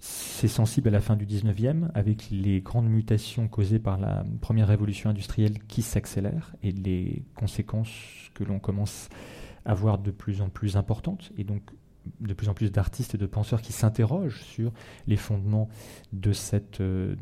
C'est 0.00 0.48
sensible 0.48 0.88
à 0.88 0.92
la 0.92 1.00
fin 1.00 1.16
du 1.16 1.26
19e, 1.26 1.88
avec 1.94 2.28
les 2.30 2.60
grandes 2.60 2.88
mutations 2.88 3.48
causées 3.48 3.80
par 3.80 3.98
la 3.98 4.24
première 4.40 4.68
révolution 4.68 5.10
industrielle 5.10 5.58
qui 5.66 5.82
s'accélèrent 5.82 6.54
et 6.62 6.70
les 6.70 7.24
conséquences 7.34 7.90
que 8.34 8.44
l'on 8.44 8.60
commence 8.60 9.08
à 9.64 9.74
voir 9.74 9.98
de 9.98 10.12
plus 10.12 10.40
en 10.40 10.48
plus 10.48 10.76
importantes. 10.76 11.32
Et 11.36 11.44
donc 11.44 11.62
de 12.20 12.34
plus 12.34 12.48
en 12.48 12.54
plus 12.54 12.72
d'artistes 12.72 13.14
et 13.14 13.18
de 13.18 13.26
penseurs 13.26 13.62
qui 13.62 13.72
s'interrogent 13.72 14.42
sur 14.42 14.72
les 15.06 15.16
fondements 15.16 15.68
de, 16.12 16.32
euh, 16.80 17.14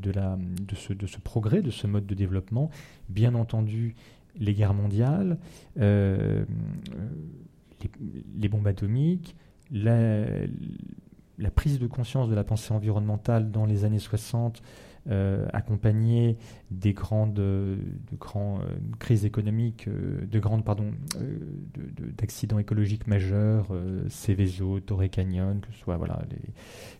ce, 0.74 1.18
progrès, 1.18 1.62
de 1.62 1.70
ce 1.70 1.86
mode 1.86 2.06
de 2.06 2.14
développement. 2.14 2.70
Bien 3.08 3.34
entendu, 3.34 3.94
les 4.38 4.54
guerres 4.54 4.74
mondiales, 4.74 5.38
euh, 5.78 6.44
les, 8.38 8.48
bombes 8.48 8.66
atomiques, 8.66 9.36
la, 9.70 10.24
la, 11.38 11.50
prise 11.50 11.78
de 11.78 11.86
conscience 11.86 12.28
de 12.28 12.34
la 12.34 12.44
pensée 12.44 12.72
environnementale 12.72 13.50
dans 13.50 13.66
les 13.66 13.84
années 13.84 13.98
60 13.98 14.62
euh, 15.08 15.46
accompagné 15.52 16.36
des 16.72 16.92
grandes, 16.92 17.34
de 17.34 17.78
grandes 18.18 18.62
euh, 18.62 18.76
crises 18.98 19.24
économiques, 19.24 19.86
euh, 19.86 20.26
de 20.26 20.40
grandes 20.40 20.64
pardon, 20.64 20.90
d'accidents 22.18 22.58
écologiques 22.58 23.06
majeurs, 23.06 23.68
Céveso, 24.08 24.80
Torrey 24.80 25.08
Canyon, 25.08 25.60
que 25.60 25.72
ce 25.72 25.78
soit 25.78 25.96
voilà 25.96 26.22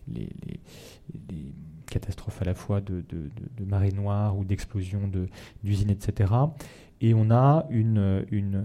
les, 0.07 0.29
les, 0.47 1.51
catastrophes 1.89 2.41
à 2.41 2.45
la 2.45 2.53
fois 2.53 2.81
de, 2.81 3.03
de, 3.09 3.29
de 3.57 3.65
marée 3.65 3.91
noire 3.91 4.37
ou 4.37 4.43
d'explosions 4.43 5.09
d'usines, 5.63 5.89
etc. 5.89 6.33
Et 7.01 7.13
on 7.13 7.29
a 7.29 7.65
une, 7.69 8.25
une, 8.31 8.63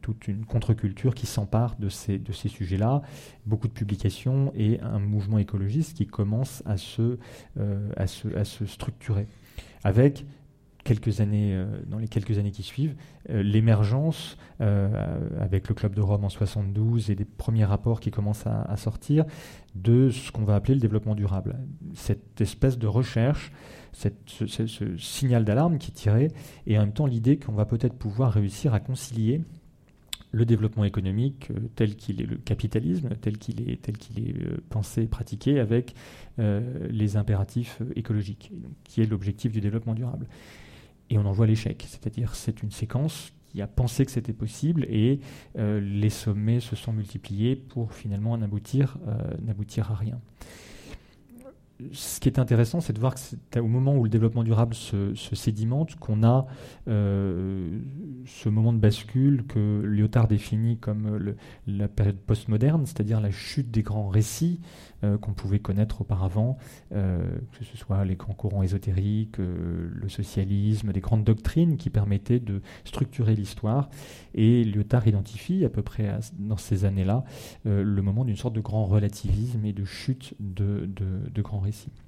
toute 0.00 0.26
une 0.28 0.44
contre-culture 0.44 1.14
qui 1.14 1.26
s'empare 1.26 1.76
de 1.78 1.88
ces, 1.88 2.18
de 2.18 2.32
ces 2.32 2.48
sujets-là, 2.48 3.02
beaucoup 3.46 3.68
de 3.68 3.72
publications 3.72 4.52
et 4.56 4.80
un 4.80 4.98
mouvement 4.98 5.38
écologiste 5.38 5.96
qui 5.96 6.06
commence 6.06 6.62
à 6.66 6.76
se, 6.76 7.18
euh, 7.58 7.90
à 7.96 8.06
se, 8.06 8.28
à 8.36 8.44
se 8.44 8.64
structurer. 8.64 9.26
Avec 9.82 10.24
quelques 10.84 11.20
années, 11.20 11.54
euh, 11.54 11.66
dans 11.86 11.98
les 11.98 12.08
quelques 12.08 12.38
années 12.38 12.50
qui 12.50 12.62
suivent, 12.62 12.94
euh, 13.30 13.42
l'émergence, 13.42 14.36
avec 15.40 15.68
le 15.68 15.74
Club 15.74 15.94
de 15.94 16.00
Rome 16.00 16.24
en 16.24 16.28
72 16.28 17.10
et 17.10 17.16
des 17.16 17.24
premiers 17.24 17.64
rapports 17.64 18.00
qui 18.00 18.10
commencent 18.10 18.46
à, 18.46 18.76
sortir, 18.76 19.24
de 19.74 20.08
ce 20.08 20.30
qu'on 20.30 20.44
va 20.44 20.54
appeler 20.54 20.74
le 20.74 20.80
développement 20.80 21.16
durable. 21.16 21.58
Cette 21.92 22.40
espèce 22.40 22.78
de 22.78 22.86
recherche 22.86 23.52
ce, 23.92 24.96
signal 24.96 25.44
d'alarme 25.44 25.78
qui 25.78 25.90
tirait, 25.92 26.30
et 26.66 26.78
en 26.78 26.82
même 26.82 26.92
temps 26.92 27.06
l'idée 27.06 27.36
qu'on 27.38 27.52
va 27.52 27.66
peut-être 27.66 27.94
pouvoir 27.94 28.32
réussir 28.32 28.74
à 28.74 28.80
concilier 28.80 29.42
le 30.34 30.44
développement 30.44 30.84
économique 30.84 31.48
euh, 31.50 31.60
tel 31.76 31.94
qu'il 31.94 32.20
est 32.20 32.26
le 32.26 32.36
capitalisme, 32.36 33.10
tel 33.20 33.38
qu'il 33.38 33.68
est, 33.70 33.80
tel 33.80 33.96
qu'il 33.96 34.28
est 34.28 34.36
euh, 34.36 34.56
pensé 34.68 35.02
et 35.02 35.06
pratiqué, 35.06 35.60
avec 35.60 35.94
euh, 36.38 36.88
les 36.90 37.16
impératifs 37.16 37.80
écologiques, 37.94 38.50
qui 38.82 39.00
est 39.00 39.06
l'objectif 39.06 39.52
du 39.52 39.60
développement 39.60 39.94
durable. 39.94 40.26
Et 41.14 41.18
on 41.18 41.26
en 41.26 41.32
voit 41.32 41.46
l'échec, 41.46 41.86
c'est-à-dire 41.86 42.34
c'est 42.34 42.64
une 42.64 42.72
séquence 42.72 43.32
qui 43.46 43.62
a 43.62 43.68
pensé 43.68 44.04
que 44.04 44.10
c'était 44.10 44.32
possible 44.32 44.84
et 44.90 45.20
les 45.54 46.10
sommets 46.10 46.58
se 46.58 46.74
sont 46.74 46.92
multipliés 46.92 47.54
pour 47.54 47.92
finalement 47.92 48.36
n'aboutir, 48.36 48.98
n'aboutir 49.40 49.92
à 49.92 49.94
rien. 49.94 50.18
Ce 51.92 52.20
qui 52.20 52.28
est 52.28 52.38
intéressant, 52.38 52.80
c'est 52.80 52.92
de 52.92 53.00
voir 53.00 53.14
que 53.14 53.20
c'est 53.20 53.58
au 53.58 53.66
moment 53.66 53.96
où 53.96 54.04
le 54.04 54.08
développement 54.08 54.44
durable 54.44 54.74
se, 54.74 55.12
sédimente 55.14 55.96
qu'on 55.96 56.22
a 56.22 56.46
euh, 56.86 57.80
ce 58.26 58.48
moment 58.48 58.72
de 58.72 58.78
bascule 58.78 59.44
que 59.48 59.82
Lyotard 59.82 60.28
définit 60.28 60.78
comme 60.78 61.34
la 61.66 61.88
période 61.88 62.16
postmoderne, 62.16 62.86
c'est-à-dire 62.86 63.20
la 63.20 63.32
chute 63.32 63.72
des 63.72 63.82
grands 63.82 64.08
récits 64.08 64.60
euh, 64.60 64.93
qu'on 65.20 65.32
pouvait 65.32 65.58
connaître 65.58 66.02
auparavant, 66.02 66.58
euh, 66.92 67.38
que 67.58 67.64
ce 67.64 67.76
soit 67.76 68.04
les 68.04 68.16
grands 68.16 68.34
courants 68.34 68.62
ésotériques, 68.62 69.38
le 69.38 70.08
socialisme, 70.08 70.92
des 70.92 71.00
grandes 71.00 71.24
doctrines 71.24 71.76
qui 71.76 71.90
permettaient 71.90 72.40
de 72.40 72.60
structurer 72.84 73.34
l'histoire. 73.34 73.88
Et 74.34 74.64
Lyotard 74.64 75.06
identifie 75.06 75.64
à 75.64 75.68
peu 75.68 75.82
près 75.82 76.18
dans 76.38 76.56
ces 76.56 76.84
années-là 76.84 77.24
le 77.64 78.00
moment 78.02 78.24
d'une 78.24 78.36
sorte 78.36 78.54
de 78.54 78.60
grand 78.60 78.84
relativisme 78.86 79.64
et 79.64 79.72
de 79.72 79.84
chute 79.84 80.34
de 80.40 81.42
grands 81.42 81.60
récits. 81.60 82.03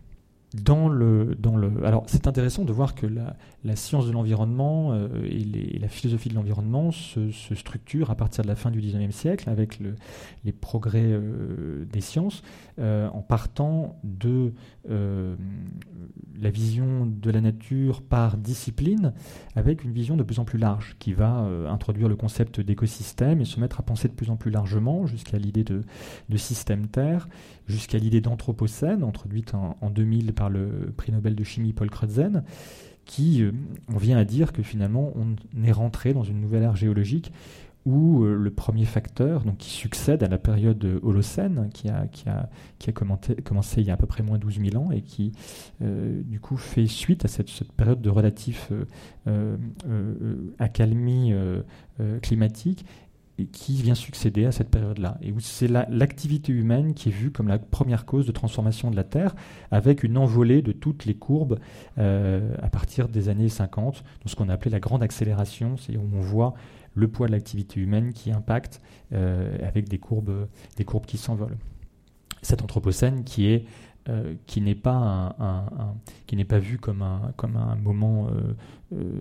Dans 0.62 0.88
le, 0.88 1.34
dans 1.38 1.56
le, 1.56 1.84
alors 1.84 2.04
c'est 2.06 2.26
intéressant 2.26 2.64
de 2.64 2.72
voir 2.72 2.94
que 2.94 3.06
la, 3.06 3.76
science 3.76 4.06
de 4.06 4.12
l'environnement 4.12 4.92
euh, 4.92 5.08
et, 5.24 5.78
la 5.78 5.88
philosophie 5.88 6.28
de 6.28 6.34
l'environnement 6.34 6.92
se, 6.92 7.30
se, 7.30 7.54
structurent 7.54 8.10
à 8.10 8.14
partir 8.14 8.44
de 8.44 8.48
la 8.48 8.54
fin 8.54 8.70
du 8.70 8.80
XIXe 8.80 9.14
siècle 9.14 9.50
avec 9.50 9.80
le, 9.80 9.96
les 10.44 10.52
progrès 10.52 11.02
euh, 11.04 11.84
des 11.92 12.00
sciences, 12.00 12.42
euh, 12.78 13.08
en 13.08 13.22
partant 13.22 13.98
de 14.04 14.52
la 14.88 16.50
vision 16.50 17.06
de 17.06 17.30
la 17.32 17.40
nature 17.40 18.02
par 18.02 18.36
discipline, 18.36 19.12
avec 19.56 19.82
une 19.82 19.90
vision 19.90 20.16
de 20.16 20.22
plus 20.22 20.38
en 20.38 20.44
plus 20.44 20.60
large 20.60 20.94
qui 21.00 21.12
va 21.12 21.48
introduire 21.68 22.08
le 22.08 22.14
concept 22.14 22.60
d'écosystème 22.60 23.40
et 23.40 23.44
se 23.44 23.58
mettre 23.58 23.80
à 23.80 23.82
penser 23.82 24.06
de 24.06 24.12
plus 24.12 24.30
en 24.30 24.36
plus 24.36 24.52
largement 24.52 25.06
jusqu'à 25.06 25.38
l'idée 25.38 25.64
de, 25.64 25.82
de 26.28 26.36
système 26.36 26.86
Terre, 26.86 27.28
jusqu'à 27.66 27.98
l'idée 27.98 28.20
d'anthropocène 28.20 29.02
introduite 29.02 29.54
en, 29.54 29.76
en 29.80 29.90
2000 29.90 30.32
par 30.32 30.45
le 30.48 30.92
prix 30.96 31.12
Nobel 31.12 31.34
de 31.34 31.44
chimie 31.44 31.72
Paul 31.72 31.90
Crutzen, 31.90 32.42
qui, 33.06 33.42
euh, 33.42 33.52
on 33.88 33.96
vient 33.96 34.18
à 34.18 34.24
dire 34.24 34.52
que 34.52 34.62
finalement 34.62 35.12
on 35.14 35.64
est 35.64 35.72
rentré 35.72 36.12
dans 36.12 36.24
une 36.24 36.40
nouvelle 36.40 36.64
ère 36.64 36.76
géologique 36.76 37.32
où 37.86 38.24
euh, 38.24 38.34
le 38.34 38.50
premier 38.50 38.84
facteur, 38.84 39.44
donc 39.44 39.58
qui 39.58 39.70
succède 39.70 40.24
à 40.24 40.26
la 40.26 40.38
période 40.38 40.98
Holocène, 41.04 41.70
qui 41.72 41.88
a, 41.88 42.08
qui 42.08 42.28
a, 42.28 42.50
qui 42.80 42.90
a 42.90 42.92
commencé 42.92 43.80
il 43.80 43.86
y 43.86 43.90
a 43.90 43.94
à 43.94 43.96
peu 43.96 44.08
près 44.08 44.24
moins 44.24 44.38
12 44.38 44.58
000 44.72 44.82
ans, 44.82 44.90
et 44.90 45.02
qui 45.02 45.30
euh, 45.82 46.20
du 46.24 46.40
coup 46.40 46.56
fait 46.56 46.88
suite 46.88 47.24
à 47.24 47.28
cette, 47.28 47.48
période 47.76 48.02
de 48.02 48.10
relatif 48.10 48.72
accalmie 50.58 51.32
climatique, 52.22 52.84
qui 53.44 53.82
vient 53.82 53.94
succéder 53.94 54.46
à 54.46 54.52
cette 54.52 54.70
période-là, 54.70 55.18
et 55.20 55.30
où 55.30 55.40
c'est 55.40 55.68
l'activité 55.68 56.52
humaine 56.52 56.94
qui 56.94 57.10
est 57.10 57.12
vue 57.12 57.30
comme 57.30 57.48
la 57.48 57.58
première 57.58 58.06
cause 58.06 58.26
de 58.26 58.32
transformation 58.32 58.90
de 58.90 58.96
la 58.96 59.04
Terre, 59.04 59.34
avec 59.70 60.02
une 60.02 60.16
envolée 60.16 60.62
de 60.62 60.72
toutes 60.72 61.04
les 61.04 61.14
courbes 61.14 61.58
euh, 61.98 62.54
à 62.62 62.68
partir 62.68 63.08
des 63.08 63.28
années 63.28 63.50
50, 63.50 64.02
dans 64.24 64.28
ce 64.28 64.36
qu'on 64.36 64.48
a 64.48 64.54
appelé 64.54 64.70
la 64.70 64.80
grande 64.80 65.02
accélération, 65.02 65.76
c'est 65.76 65.96
où 65.96 66.08
on 66.14 66.20
voit 66.20 66.54
le 66.94 67.08
poids 67.08 67.26
de 67.26 67.32
l'activité 67.32 67.78
humaine 67.78 68.14
qui 68.14 68.32
impacte 68.32 68.80
euh, 69.12 69.56
avec 69.66 69.88
des 69.88 69.98
courbes, 69.98 70.48
des 70.76 70.84
courbes 70.84 71.04
qui 71.04 71.18
s'envolent. 71.18 71.58
Cet 72.40 72.62
anthropocène 72.62 73.24
qui 73.24 73.48
est 73.48 73.66
euh, 74.08 74.34
qui 74.46 74.60
n'est 74.60 74.76
pas 74.76 75.34
un, 75.40 75.94
qui 76.26 76.36
n'est 76.36 76.44
pas 76.44 76.60
vu 76.60 76.78
comme 76.78 77.02
un 77.02 77.32
comme 77.34 77.56
un 77.56 77.74
moment 77.74 78.28
euh, 78.28 78.54
euh, 78.92 79.20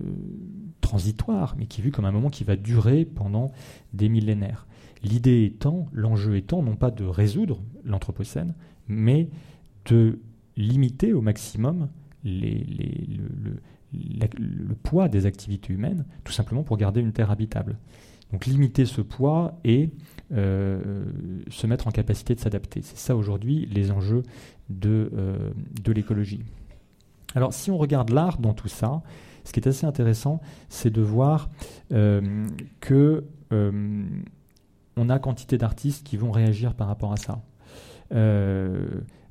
transitoire, 0.80 1.56
mais 1.58 1.66
qui 1.66 1.80
est 1.80 1.84
vu 1.84 1.90
comme 1.90 2.04
un 2.04 2.12
moment 2.12 2.30
qui 2.30 2.44
va 2.44 2.54
durer 2.54 3.04
pendant 3.04 3.50
des 3.94 4.08
millénaires. 4.08 4.68
L'idée 5.02 5.44
étant, 5.44 5.88
l'enjeu 5.92 6.36
étant, 6.36 6.62
non 6.62 6.76
pas 6.76 6.92
de 6.92 7.04
résoudre 7.04 7.60
l'anthropocène, 7.84 8.54
mais 8.86 9.28
de 9.86 10.20
limiter 10.56 11.12
au 11.12 11.20
maximum 11.20 11.88
les, 12.22 12.64
le, 13.12 13.60
le, 14.38 14.74
poids 14.84 15.08
des 15.08 15.26
activités 15.26 15.72
humaines, 15.72 16.04
tout 16.22 16.32
simplement 16.32 16.62
pour 16.62 16.76
garder 16.76 17.00
une 17.00 17.12
terre 17.12 17.32
habitable. 17.32 17.76
Donc 18.30 18.46
limiter 18.46 18.84
ce 18.84 19.00
poids 19.00 19.58
et 19.64 19.90
se 20.30 21.66
mettre 21.66 21.86
en 21.88 21.90
capacité 21.90 22.34
de 22.36 22.40
s'adapter. 22.40 22.82
C'est 22.82 22.98
ça 22.98 23.16
aujourd'hui 23.16 23.66
les 23.66 23.90
enjeux 23.90 24.22
de, 24.68 25.10
euh, 25.14 25.50
de 25.82 25.92
l'écologie. 25.92 26.44
Alors 27.34 27.52
si 27.52 27.70
on 27.70 27.78
regarde 27.78 28.10
l'art 28.10 28.38
dans 28.38 28.54
tout 28.54 28.68
ça, 28.68 29.02
ce 29.44 29.52
qui 29.52 29.60
est 29.60 29.68
assez 29.68 29.86
intéressant, 29.86 30.40
c'est 30.68 30.90
de 30.90 31.02
voir 31.02 31.48
euh, 31.92 32.46
que 32.80 33.24
euh, 33.52 34.04
on 34.96 35.08
a 35.08 35.18
quantité 35.18 35.58
d'artistes 35.58 36.04
qui 36.06 36.16
vont 36.16 36.30
réagir 36.30 36.74
par 36.74 36.88
rapport 36.88 37.12
à 37.12 37.16
ça 37.16 37.42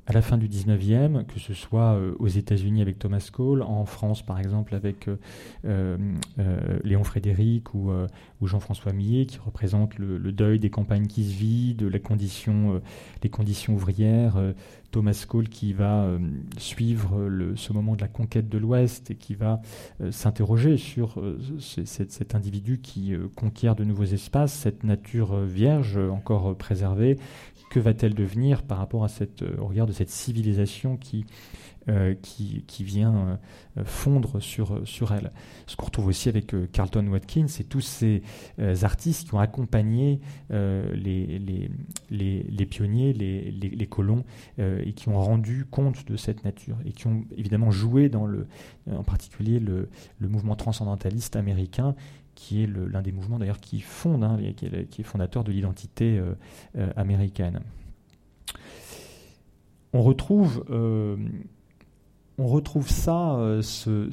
à 0.06 0.12
la 0.12 0.22
fin 0.22 0.38
du 0.38 0.48
19e, 0.48 1.26
que 1.26 1.40
ce 1.40 1.52
soit 1.52 1.94
euh, 1.94 2.14
aux 2.20 2.28
États-Unis 2.28 2.80
avec 2.80 2.98
Thomas 2.98 3.28
Cole, 3.32 3.62
en 3.62 3.84
France 3.84 4.24
par 4.24 4.38
exemple 4.38 4.74
avec 4.74 5.08
euh, 5.08 5.16
euh, 5.64 6.78
Léon 6.84 7.02
Frédéric 7.02 7.74
ou, 7.74 7.90
Jean-François 8.42 8.92
Millet, 8.92 9.26
qui 9.26 9.38
représentent 9.38 9.98
le, 9.98 10.18
deuil 10.30 10.60
des 10.60 10.70
campagnes 10.70 11.06
qui 11.06 11.24
se 11.24 11.34
vident, 11.34 11.88
les 11.90 12.00
conditions 12.00 12.80
ouvrières. 13.74 14.38
Thomas 14.92 15.24
Cole 15.28 15.48
qui 15.48 15.72
va 15.72 16.08
suivre 16.58 17.28
ce 17.56 17.72
moment 17.72 17.96
de 17.96 18.00
la 18.00 18.08
conquête 18.08 18.48
de 18.48 18.56
l'Ouest 18.56 19.10
et 19.10 19.14
qui 19.14 19.34
va 19.34 19.60
s'interroger 20.10 20.76
sur 20.76 21.20
cet 21.58 22.34
individu 22.34 22.78
qui 22.80 23.14
conquiert 23.34 23.74
de 23.74 23.84
nouveaux 23.84 24.04
espaces, 24.04 24.52
cette 24.52 24.84
nature 24.84 25.40
vierge 25.40 25.96
encore 25.96 26.56
préservée, 26.56 27.18
va-t-elle 27.80 28.14
devenir 28.14 28.62
par 28.62 28.78
rapport 28.78 29.04
à 29.04 29.08
cette, 29.08 29.42
euh, 29.42 29.56
au 29.58 29.66
regard 29.66 29.86
de 29.86 29.92
cette 29.92 30.10
civilisation 30.10 30.96
qui, 30.96 31.24
euh, 31.88 32.14
qui, 32.20 32.64
qui, 32.66 32.84
vient 32.84 33.38
euh, 33.76 33.84
fondre 33.84 34.40
sur, 34.40 34.80
sur 34.86 35.12
elle? 35.12 35.32
Ce 35.66 35.76
qu'on 35.76 35.86
retrouve 35.86 36.06
aussi 36.08 36.28
avec 36.28 36.54
Carlton 36.72 37.06
Watkins 37.08 37.46
et 37.60 37.64
tous 37.64 37.80
ces 37.80 38.22
artistes 38.82 39.28
qui 39.28 39.34
ont 39.34 39.38
accompagné 39.38 40.20
les, 40.50 41.38
les, 41.38 41.70
les, 42.10 42.42
les, 42.42 42.66
pionniers, 42.66 43.12
les, 43.12 43.50
les 43.50 43.86
colons, 43.86 44.24
et 44.58 44.92
qui 44.92 45.08
ont 45.08 45.20
rendu 45.20 45.64
compte 45.64 46.06
de 46.06 46.16
cette 46.16 46.44
nature, 46.44 46.76
et 46.84 46.92
qui 46.92 47.06
ont 47.06 47.24
évidemment 47.36 47.70
joué 47.70 48.08
dans 48.08 48.26
le, 48.26 48.46
en 48.90 49.02
particulier 49.02 49.58
le, 49.58 49.88
le 50.18 50.28
mouvement 50.28 50.56
transcendentaliste 50.56 51.36
américain, 51.36 51.94
qui 52.36 52.62
est 52.62 52.66
l'un 52.68 53.02
des 53.02 53.10
mouvements 53.10 53.40
d'ailleurs 53.40 53.58
qui 53.58 53.80
fonde, 53.80 54.22
hein, 54.22 54.38
qui, 54.56 54.66
est, 54.66 55.02
fondateur 55.02 55.42
de 55.42 55.50
l'identité 55.50 56.18
euh, 56.18 56.34
euh, 56.76 56.92
américaine. 56.94 57.60
On 59.92 60.02
retrouve, 60.02 60.64
euh, 60.70 61.16
on 62.38 62.46
retrouve 62.46 62.88
ça, 62.88 63.58
ce, 63.62 64.10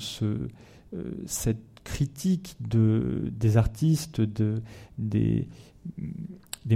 cette 1.25 1.81
critique 1.83 2.55
de, 2.61 3.29
des 3.37 3.57
artistes, 3.57 4.21
de, 4.21 4.63
des, 4.97 5.47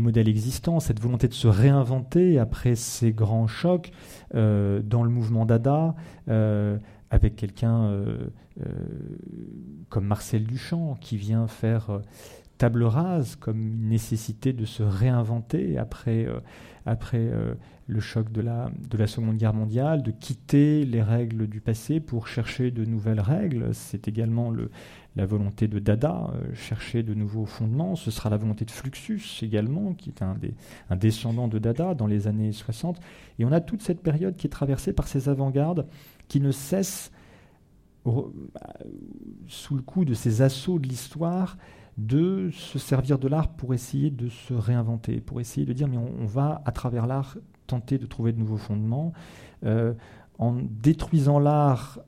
modèles 0.02 0.28
existants, 0.28 0.82
cette 0.82 1.00
volonté 1.00 1.30
de 1.30 1.34
se 1.34 1.48
réinventer 1.48 2.38
après 2.38 2.76
ces 2.76 3.14
grands 3.14 3.48
chocs 3.48 3.92
dans 4.34 5.04
le 5.04 5.10
mouvement 5.10 5.46
Dada, 5.46 5.96
avec 6.28 7.38
quelqu'un 7.38 8.04
comme 9.90 10.06
Marcel 10.06 10.44
Duchamp, 10.44 10.98
qui 11.00 11.18
vient 11.18 11.48
faire 11.48 11.90
euh, 11.90 12.00
table 12.58 12.84
rase 12.84 13.36
comme 13.36 13.68
une 13.68 13.90
nécessité 13.90 14.52
de 14.52 14.66
se 14.66 14.84
réinventer 14.84 15.78
après, 15.78 16.26
euh, 16.26 16.40
après 16.86 17.32
le 17.86 18.00
choc 18.00 18.32
de 18.32 18.42
la, 18.42 18.72
de 18.90 18.98
la 18.98 19.06
Seconde 19.06 19.38
Guerre 19.38 19.54
mondiale, 19.54 20.02
de 20.02 20.12
quitter 20.12 20.84
les 20.84 21.02
règles 21.02 21.48
du 21.48 21.62
passé 21.62 22.00
pour 22.00 22.28
chercher 22.28 22.72
de 22.72 22.84
nouvelles 22.84 23.20
règles. 23.20 23.70
C'est 23.74 24.08
également 24.08 24.50
le, 24.50 24.72
la 25.16 25.26
volonté 25.26 25.68
de 25.68 25.78
Dada, 25.78 26.34
chercher 26.54 27.04
de 27.04 27.14
nouveaux 27.14 27.46
fondements. 27.46 27.96
Ce 27.96 28.10
sera 28.10 28.30
la 28.30 28.38
volonté 28.38 28.66
de 28.66 28.72
Fluxus 28.72 29.22
également, 29.44 29.94
qui 29.94 30.10
est 30.10 30.24
un, 30.24 30.34
des, 30.34 30.56
un 30.90 30.96
descendant 30.96 31.48
de 31.48 31.60
Dada 31.60 31.94
dans 31.94 32.08
les 32.08 32.28
années 32.28 32.52
60. 32.52 33.00
Et 33.38 33.46
on 33.46 33.52
a 33.52 33.62
toute 33.62 33.84
cette 33.84 34.02
période 34.02 34.36
qui 34.36 34.48
est 34.48 34.50
traversée 34.52 34.94
par 34.94 35.08
ces 35.08 35.30
avant-gardes 35.30 35.86
qui 36.28 36.42
ne 36.42 36.52
cessent 36.52 37.12
sous 39.48 39.76
le 39.76 39.82
coup 39.82 40.06
de 40.06 40.14
ces 40.14 40.42
assauts 40.42 40.80
de 40.80 40.88
l'histoire, 40.88 41.58
de 41.98 42.50
se 42.52 42.78
servir 42.78 43.18
de 43.18 43.28
l'art 43.28 43.50
pour 43.50 43.74
essayer 43.74 44.12
de 44.12 44.30
se 44.30 44.54
réinventer, 44.54 45.20
pour 45.20 45.42
essayer 45.42 45.66
de 45.66 45.74
dire 45.74 45.88
mais 45.88 45.98
on, 45.98 46.26
va 46.26 46.62
à 46.66 46.72
travers 46.72 47.08
l'art 47.08 47.38
tenter 47.66 47.98
de 47.98 48.06
trouver 48.06 48.34
de 48.34 48.40
nouveaux 48.40 48.58
fondements, 48.58 49.14
euh, 49.66 49.94
en 50.38 50.54
détruisant 50.54 51.40
l'art 51.40 52.00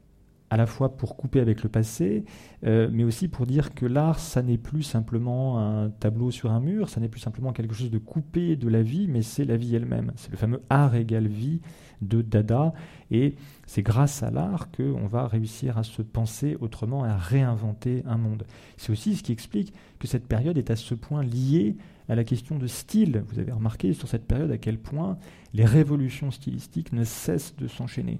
à 0.49 0.57
la 0.57 0.65
fois 0.65 0.97
pour 0.97 1.15
couper 1.15 1.39
avec 1.39 1.63
le 1.63 1.69
passé, 1.69 2.25
euh, 2.65 2.89
mais 2.91 3.03
aussi 3.03 3.27
pour 3.27 3.45
dire 3.45 3.73
que 3.73 3.85
l'art, 3.85 4.19
ça 4.19 4.41
n'est 4.41 4.57
plus 4.57 4.83
simplement 4.83 5.59
un 5.59 5.89
tableau 5.89 6.31
sur 6.31 6.51
un 6.51 6.59
mur, 6.59 6.89
ça 6.89 6.99
n'est 6.99 7.09
plus 7.09 7.19
simplement 7.19 7.53
quelque 7.53 7.75
chose 7.75 7.91
de 7.91 7.99
coupé 7.99 8.55
de 8.55 8.67
la 8.67 8.81
vie, 8.81 9.07
mais 9.07 9.21
c'est 9.21 9.45
la 9.45 9.57
vie 9.57 9.75
elle-même. 9.75 10.11
C'est 10.15 10.31
le 10.31 10.37
fameux 10.37 10.61
art 10.69 10.95
égale 10.95 11.27
vie 11.27 11.61
de 12.01 12.21
Dada, 12.21 12.73
et 13.11 13.35
c'est 13.67 13.83
grâce 13.83 14.23
à 14.23 14.31
l'art 14.31 14.71
qu'on 14.71 15.07
va 15.07 15.27
réussir 15.27 15.77
à 15.77 15.83
se 15.83 16.01
penser 16.01 16.57
autrement, 16.59 17.03
à 17.03 17.15
réinventer 17.15 18.03
un 18.07 18.17
monde. 18.17 18.45
C'est 18.77 18.91
aussi 18.91 19.15
ce 19.15 19.23
qui 19.23 19.31
explique 19.31 19.73
que 19.99 20.07
cette 20.07 20.27
période 20.27 20.57
est 20.57 20.71
à 20.71 20.75
ce 20.75 20.95
point 20.95 21.23
liée 21.23 21.75
à 22.07 22.15
la 22.15 22.23
question 22.23 22.57
de 22.57 22.67
style. 22.67 23.23
Vous 23.27 23.39
avez 23.39 23.51
remarqué 23.51 23.93
sur 23.93 24.07
cette 24.07 24.25
période 24.25 24.49
à 24.49 24.57
quel 24.57 24.79
point 24.79 25.17
les 25.53 25.65
révolutions 25.65 26.31
stylistiques 26.31 26.93
ne 26.93 27.03
cessent 27.03 27.55
de 27.57 27.67
s'enchaîner. 27.67 28.19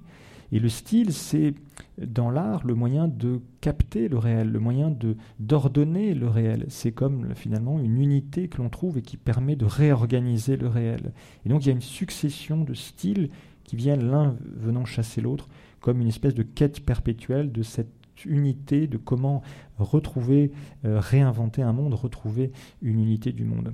Et 0.52 0.60
le 0.60 0.70
style, 0.70 1.14
c'est 1.14 1.54
dans 1.98 2.30
l'art 2.30 2.66
le 2.66 2.74
moyen 2.74 3.08
de 3.08 3.42
capter 3.62 4.08
le 4.08 4.18
réel, 4.18 4.52
le 4.52 4.60
moyen 4.60 4.96
d'ordonner 5.40 6.14
le 6.14 6.28
réel. 6.28 6.66
C'est 6.70 6.92
comme 6.92 7.36
finalement 7.36 7.80
une 7.80 8.02
unité 8.02 8.48
que 8.48 8.58
l'on 8.58 8.70
trouve 8.70 8.98
et 8.98 9.02
qui 9.02 9.18
permet 9.18 9.56
de 9.56 9.66
réorganiser 9.66 10.58
le 10.58 10.68
réel. 10.68 11.14
Et 11.46 11.50
donc 11.50 11.64
il 11.64 11.68
y 11.68 11.72
a 11.72 11.76
une 11.76 11.82
succession 11.82 12.64
de 12.64 12.74
styles 12.74 13.30
qui 13.64 13.76
viennent 13.76 14.10
l'un 14.10 14.36
venant 14.58 14.86
chasser 14.86 15.22
l'autre, 15.22 15.48
comme 15.80 16.02
une 16.02 16.08
espèce 16.08 16.34
de 16.34 16.44
quête 16.44 16.80
perpétuelle 16.80 17.52
de 17.52 17.62
cette 17.62 17.94
unité, 18.26 18.88
de 18.88 18.98
comment 18.98 19.44
retrouver, 19.78 20.52
euh, 20.86 21.00
réinventer 21.00 21.62
un 21.62 21.72
monde, 21.72 21.94
retrouver 21.94 22.52
une 22.82 23.00
unité 23.00 23.32
du 23.32 23.44
monde. 23.44 23.74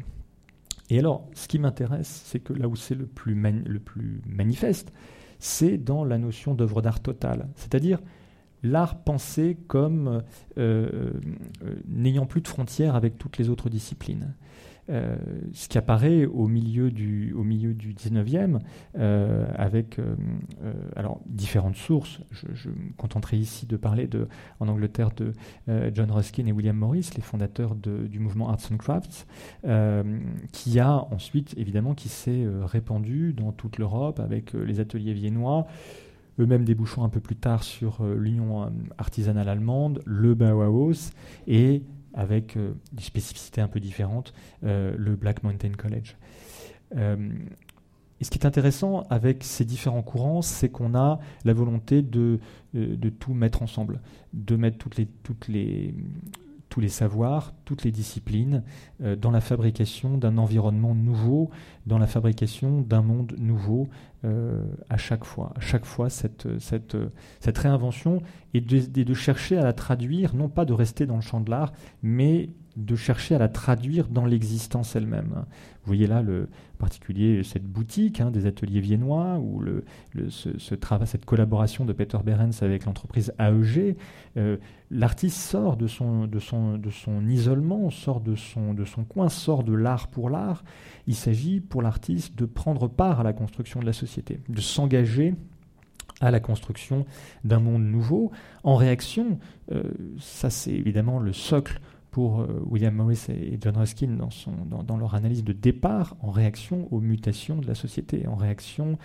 Et 0.89 0.99
alors, 0.99 1.27
ce 1.33 1.47
qui 1.47 1.57
m'intéresse, 1.57 2.23
c'est 2.25 2.39
que 2.39 2.53
là 2.53 2.67
où 2.67 2.75
c'est 2.75 2.93
le 2.93 3.07
plus 3.07 3.35
manifeste, 4.27 4.91
c'est 5.45 5.77
dans 5.77 6.03
la 6.03 6.17
notion 6.17 6.55
d'œuvre 6.55 6.81
d'art 6.81 6.99
totale, 6.99 7.47
c'est-à-dire 7.55 7.99
l'art 8.63 9.03
pensé 9.03 9.57
comme 9.67 10.23
n'ayant 11.87 12.25
plus 12.25 12.41
de 12.41 12.47
frontières 12.47 12.95
avec 12.95 13.19
toutes 13.19 13.37
les 13.37 13.49
autres 13.49 13.69
disciplines. 13.69 14.33
Euh, 14.89 15.15
ce 15.53 15.67
qui 15.67 15.79
apparaît 15.79 16.25
au 16.25 16.47
milieu 16.47 16.91
du, 16.91 17.33
au 17.33 17.43
milieu 17.43 17.73
du 17.73 17.93
19e, 17.93 18.59
euh, 18.99 19.47
avec 19.55 19.97
euh, 19.97 20.15
alors, 20.95 21.21
différentes 21.25 21.75
sources. 21.75 22.19
Je, 22.31 22.69
me 22.69 22.93
contenterai 22.95 23.37
ici 23.37 23.65
de 23.65 23.77
parler 23.77 24.07
en 24.59 24.67
Angleterre 24.67 25.09
de 25.15 25.33
John 25.93 26.11
Ruskin 26.11 26.45
et 26.45 26.51
William 26.51 26.77
Morris, 26.77 27.09
les 27.15 27.21
fondateurs 27.21 27.75
du 27.75 28.19
mouvement 28.19 28.49
Arts 28.49 28.71
and 28.71 28.77
Crafts, 28.77 29.27
qui 30.51 30.79
a 30.79 31.07
ensuite, 31.11 31.53
évidemment, 31.57 31.93
qui 31.93 32.09
s'est 32.09 32.45
répandu 32.63 33.33
dans 33.33 33.51
toute 33.51 33.77
l'Europe 33.77 34.19
avec 34.19 34.53
les 34.53 34.79
ateliers 34.79 35.13
viennois 35.13 35.67
eux-mêmes 36.39 36.65
débouchant 36.65 37.03
un 37.05 37.09
peu 37.09 37.21
plus 37.21 37.37
tard 37.37 37.63
sur 37.63 38.03
l'Union 38.03 38.69
artisanale 38.97 39.47
allemande, 39.47 40.01
le 40.05 40.35
Bauhaus 40.35 41.11
et 41.47 41.81
avec 42.15 42.57
euh, 42.57 42.73
des 42.93 43.03
spécificités 43.03 43.61
un 43.61 43.67
peu 43.67 43.79
différentes, 43.79 44.33
euh, 44.63 44.95
le 44.97 45.15
Black 45.15 45.43
Mountain 45.43 45.73
College. 45.77 46.15
Euh, 46.95 47.29
et 48.21 48.23
ce 48.23 48.31
qui 48.31 48.39
est 48.39 48.45
intéressant 48.45 49.05
avec 49.09 49.43
ces 49.43 49.65
différents 49.65 50.01
courants, 50.01 50.41
c'est 50.41 50.69
qu'on 50.69 50.95
a 50.95 51.19
la 51.43 51.53
volonté 51.53 52.01
de, 52.01 52.39
de, 52.73 53.09
tout 53.09 53.33
mettre 53.33 53.61
ensemble, 53.61 53.99
de 54.31 54.55
mettre 54.55 54.77
toutes 54.77 54.95
les, 54.95 55.05
toutes 55.05 55.49
les, 55.49 55.93
tous 56.75 56.81
les 56.81 56.89
savoirs, 56.89 57.53
toutes 57.63 57.85
les 57.85 57.91
disciplines 57.93 58.61
dans 58.99 59.31
la 59.31 59.39
fabrication 59.39 60.17
d'un 60.17 60.37
environnement 60.37 60.93
nouveau, 60.93 61.49
dans 61.85 61.97
la 61.97 62.05
fabrication 62.05 62.81
d'un 62.81 63.01
monde 63.01 63.33
nouveau 63.37 63.87
à 64.89 64.97
chaque 64.97 65.23
fois. 65.23 65.53
À 65.55 65.61
chaque 65.61 65.85
fois, 65.85 66.09
cette, 66.09 66.59
cette, 66.59 66.97
cette 67.39 67.57
réinvention 67.57 68.21
et 68.53 68.59
de, 68.59 69.13
chercher 69.13 69.57
à 69.57 69.63
la 69.63 69.71
traduire, 69.71 70.35
non 70.35 70.49
pas 70.49 70.65
de 70.65 70.73
rester 70.73 71.05
dans 71.05 71.15
le 71.15 71.21
champ 71.21 71.39
de 71.39 71.49
l'art, 71.49 71.71
mais 72.03 72.49
de 72.75 72.95
chercher 72.95 73.35
à 73.35 73.37
la 73.37 73.47
traduire 73.47 74.07
dans 74.07 74.25
l'existence 74.25 74.95
elle-même. 74.95 75.29
Vous 75.33 75.87
voyez 75.87 76.07
là, 76.07 76.21
le, 76.21 76.49
en 76.75 76.77
particulier, 76.77 77.43
cette 77.43 77.63
boutique 77.63 78.19
hein, 78.19 78.31
des 78.31 78.47
ateliers 78.47 78.81
viennois, 78.81 79.37
ou 79.39 79.61
le, 79.61 79.85
ce, 80.29 80.75
travail, 80.75 81.07
cette 81.07 81.25
collaboration 81.25 81.85
de 81.85 81.93
Peter 81.93 82.17
Behrens 82.23 82.61
avec 82.61 82.85
l'entreprise 82.85 83.33
AEG. 83.39 83.95
Euh, 84.37 84.57
l'artiste 84.91 85.37
sort 85.37 85.77
de 85.77 85.87
son, 85.87 86.27
de, 86.27 86.39
son, 86.39 86.77
de 86.77 86.89
son 86.89 87.27
isolement, 87.27 87.89
sort 87.91 88.19
de 88.19 88.35
son, 88.35 88.73
de 88.73 88.83
son 88.83 89.03
coin, 89.03 89.29
sort 89.29 89.63
de 89.63 89.73
l'art 89.73 90.07
pour 90.07 90.29
l'art. 90.29 90.63
Il 91.07 91.15
s'agit 91.15 91.61
pour 91.61 91.81
l'artiste 91.81 92.35
de 92.37 92.45
prendre 92.45 92.87
part 92.89 93.21
à 93.21 93.23
la 93.23 93.33
construction 93.33 93.79
de 93.79 93.85
la 93.85 93.93
société, 93.93 94.39
de 94.49 94.61
s'engager 94.61 95.35
à 96.21 96.31
la 96.31 96.39
construction 96.39 97.05
d'un 97.43 97.59
monde 97.59 97.83
nouveau. 97.83 98.31
En 98.63 98.75
réaction, 98.75 99.39
euh, 99.71 99.83
ça 100.19 100.49
c'est 100.49 100.71
évidemment 100.71 101.19
le 101.19 101.33
socle 101.33 101.79
pour 102.15 102.39
euh, 102.39 102.63
William 102.65 102.95
Morris 102.95 103.25
et 103.27 103.57
John 103.59 103.75
Ruskin 103.75 104.07
dans, 104.07 104.29
son, 104.29 104.53
dans, 104.69 104.95
leur 104.95 105.15
analyse 105.15 105.43
de 105.43 105.51
départ, 105.51 106.15
en 106.21 106.31
réaction 106.31 106.87
aux 106.91 107.01
mutations 107.01 107.57
de 107.57 107.67
la 107.67 107.75
société, 107.75 108.25
en 108.25 108.35
réaction 108.35 108.97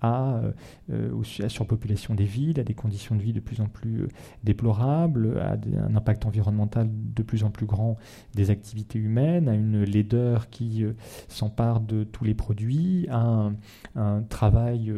à, 0.00 0.34
euh, 0.36 0.52
euh, 0.90 1.22
la 1.38 1.48
surpopulation 1.48 2.14
des 2.14 2.24
villes, 2.24 2.60
à 2.60 2.64
des 2.64 2.74
conditions 2.74 3.14
de 3.16 3.22
vie 3.22 3.32
de 3.32 3.40
plus 3.40 3.60
en 3.60 3.66
plus 3.66 4.02
euh, 4.02 4.08
déplorables, 4.44 5.38
à 5.40 5.56
un 5.86 5.96
impact 5.96 6.26
environnemental 6.26 6.88
de 6.92 7.22
plus 7.22 7.44
en 7.44 7.50
plus 7.50 7.66
grand 7.66 7.96
des 8.34 8.50
activités 8.50 8.98
humaines, 8.98 9.48
à 9.48 9.54
une 9.54 9.82
laideur 9.82 10.50
qui 10.50 10.84
s'empare 11.28 11.80
de 11.80 12.04
tous 12.04 12.24
les 12.24 12.34
produits, 12.34 13.06
à 13.10 13.50
un, 13.96 14.22
travail 14.28 14.92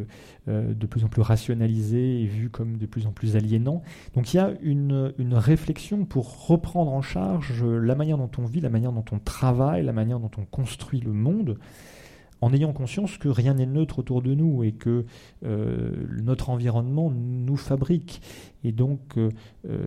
de 0.46 0.86
plus 0.86 1.04
en 1.04 1.08
plus 1.08 1.22
rationalisé 1.22 2.22
et 2.22 2.26
vu 2.26 2.50
comme 2.50 2.76
de 2.76 2.86
plus 2.86 3.06
en 3.06 3.12
plus 3.12 3.36
aliénant. 3.36 3.82
Donc 4.14 4.32
il 4.32 4.38
y 4.38 4.40
a 4.40 4.52
une, 4.62 5.12
une 5.18 5.34
réflexion 5.34 6.04
pour 6.04 6.46
reprendre 6.46 6.92
en 6.92 7.02
charge 7.02 7.62
la 7.64 7.94
manière 7.94 8.18
dont 8.18 8.30
on 8.38 8.44
vit, 8.44 8.60
la 8.60 8.70
manière 8.70 8.92
dont 8.92 9.04
on 9.12 9.18
travaille, 9.18 9.84
la 9.84 9.92
manière 9.92 10.20
dont 10.20 10.30
on 10.38 10.44
construit 10.44 11.00
le 11.00 11.12
monde 11.12 11.58
en 12.40 12.52
ayant 12.52 12.72
conscience 12.72 13.18
que 13.18 13.28
rien 13.28 13.54
n'est 13.54 13.66
neutre 13.66 13.98
autour 13.98 14.22
de 14.22 14.34
nous 14.34 14.64
et 14.64 14.72
que 14.72 15.04
euh, 15.44 15.92
notre 16.22 16.50
environnement 16.50 17.10
nous 17.10 17.56
fabrique. 17.56 18.22
Et 18.64 18.72
donc 18.72 19.16
euh, 19.16 19.30
euh, 19.68 19.86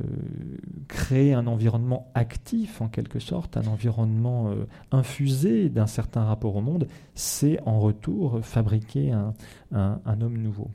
créer 0.88 1.34
un 1.34 1.48
environnement 1.48 2.12
actif 2.14 2.82
en 2.82 2.88
quelque 2.88 3.20
sorte, 3.20 3.58
un 3.58 3.68
environnement 3.68 4.54
infusé 4.92 5.70
d'un 5.70 5.88
certain 5.88 6.24
rapport 6.24 6.56
au 6.56 6.62
monde, 6.62 6.88
c'est 7.16 7.60
en 7.66 7.80
retour 7.80 8.40
fabriquer 8.44 9.12
un, 9.12 10.22
homme 10.22 10.38
nouveau. 10.38 10.70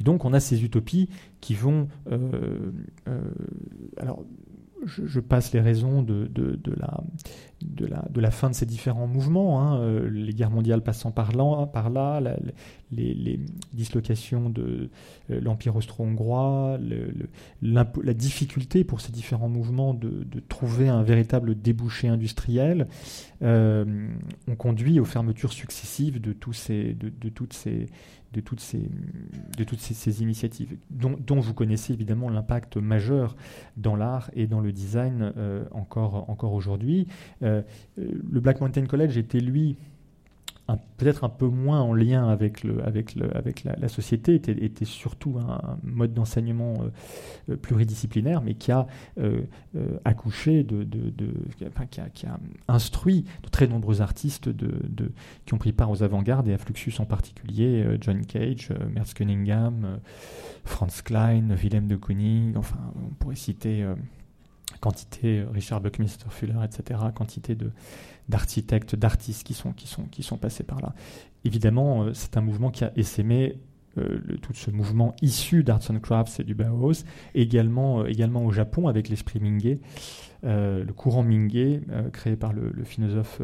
Et 0.00 0.04
donc 0.04 0.24
on 0.24 0.32
a 0.32 0.40
ces 0.40 0.64
utopies 0.64 1.08
qui 1.40 1.54
vont... 1.54 1.88
alors 3.96 4.22
je, 4.84 5.20
passe 5.20 5.52
les 5.52 5.60
raisons 5.60 6.02
de, 6.02 6.30
la, 6.76 7.02
de, 7.66 8.20
la, 8.20 8.30
fin 8.30 8.50
de 8.50 8.54
ces 8.54 8.66
différents 8.66 9.06
mouvements, 9.06 9.60
hein, 9.60 9.80
euh, 9.80 10.08
les 10.10 10.32
guerres 10.32 10.50
mondiales 10.50 10.82
passant 10.82 11.10
par 11.10 11.32
là, 11.32 12.20
les, 12.92 13.40
dislocations 13.72 14.48
de 14.48 14.90
euh, 15.30 15.40
l'Empire 15.40 15.76
austro-hongrois, 15.76 16.78
la 17.62 18.14
difficulté 18.14 18.84
pour 18.84 19.00
ces 19.00 19.12
différents 19.12 19.48
mouvements 19.48 19.94
de, 19.94 20.24
trouver 20.48 20.88
un 20.88 21.02
véritable 21.02 21.60
débouché 21.60 22.08
industriel, 22.08 22.86
euh, 23.42 24.08
ont 24.48 24.56
conduit 24.56 25.00
aux 25.00 25.04
fermetures 25.04 25.52
successives 25.52 26.20
de, 26.20 26.32
toutes 26.32 26.54
ces 26.54 26.86
initiatives, 30.22 30.76
dont, 30.90 31.40
vous 31.40 31.54
connaissez 31.54 31.92
évidemment 31.92 32.28
l'impact 32.28 32.76
majeur 32.76 33.36
dans 33.76 33.96
l'art 33.96 34.30
et 34.34 34.46
dans 34.46 34.60
le 34.60 34.72
design 34.72 35.32
encore, 35.72 36.52
aujourd'hui. 36.52 37.08
Le 37.96 38.40
Black 38.40 38.60
Mountain 38.60 38.86
College 38.86 39.16
était, 39.16 39.40
lui, 39.40 39.76
peut-être 40.96 41.22
un 41.24 41.28
peu 41.28 41.46
moins 41.46 41.80
en 41.80 41.94
lien 41.94 42.28
avec, 42.28 42.64
le, 42.64 42.84
avec, 42.84 43.14
le, 43.14 43.34
avec 43.36 43.64
la, 43.64 43.88
société, 43.88 44.34
était, 44.34 44.52
était, 44.52 44.84
surtout 44.84 45.38
un 45.38 45.78
mode 45.84 46.12
d'enseignement 46.12 46.74
euh, 46.80 47.52
euh, 47.52 47.56
pluridisciplinaire, 47.56 48.42
mais 48.42 48.54
qui 48.54 48.72
a 48.72 48.86
euh, 49.18 49.42
accouché, 50.04 50.64
de, 50.64 50.82
de, 50.82 51.12
qui, 52.14 52.26
a, 52.26 52.40
instruit 52.68 53.24
de 53.42 53.48
très 53.48 53.68
nombreux 53.68 54.00
artistes 54.00 54.48
de, 54.48 55.12
qui 55.44 55.54
ont 55.54 55.58
pris 55.58 55.72
part 55.72 55.90
aux 55.90 56.02
avant-gardes 56.02 56.48
et 56.48 56.54
à 56.54 56.58
Fluxus 56.58 56.94
en 56.98 57.04
particulier, 57.04 57.84
John 58.00 58.24
Cage, 58.26 58.70
Mertz 58.92 59.14
Cunningham, 59.14 59.98
Franz 60.64 61.02
Klein, 61.04 61.54
Willem 61.54 61.86
de 61.86 61.96
Kooning, 61.96 62.56
enfin 62.56 62.78
on 62.96 63.14
pourrait 63.14 63.36
citer 63.36 63.86
quantité, 64.80 65.44
Richard 65.52 65.80
Buckminster 65.80 66.26
Fuller, 66.30 66.58
etc., 66.64 67.00
quantité 67.14 67.56
d'architectes, 68.28 68.96
d'artistes 68.96 69.46
qui 69.46 69.54
sont, 69.54 70.38
passés 70.38 70.64
par 70.64 70.80
là. 70.80 70.94
Évidemment, 71.44 72.04
euh, 72.04 72.12
c'est 72.12 72.36
un 72.36 72.40
mouvement 72.40 72.70
qui 72.70 72.84
a 72.84 72.92
essaimé 72.96 73.58
euh, 73.98 74.18
tout 74.42 74.52
ce 74.52 74.70
mouvement 74.70 75.14
issu 75.22 75.62
d'Arts 75.62 75.90
and 75.90 76.00
Crafts 76.00 76.40
et 76.40 76.44
du 76.44 76.54
Bauhaus, 76.54 77.04
également, 77.34 78.02
euh, 78.02 78.28
au 78.34 78.52
Japon 78.52 78.88
avec 78.88 79.08
l'esprit 79.08 79.40
Mingé, 80.46 80.84
le 80.84 80.92
courant 80.92 81.22
Mingé, 81.22 81.80
créé 82.12 82.36
par 82.36 82.52
le, 82.52 82.72
philosophe 82.84 83.42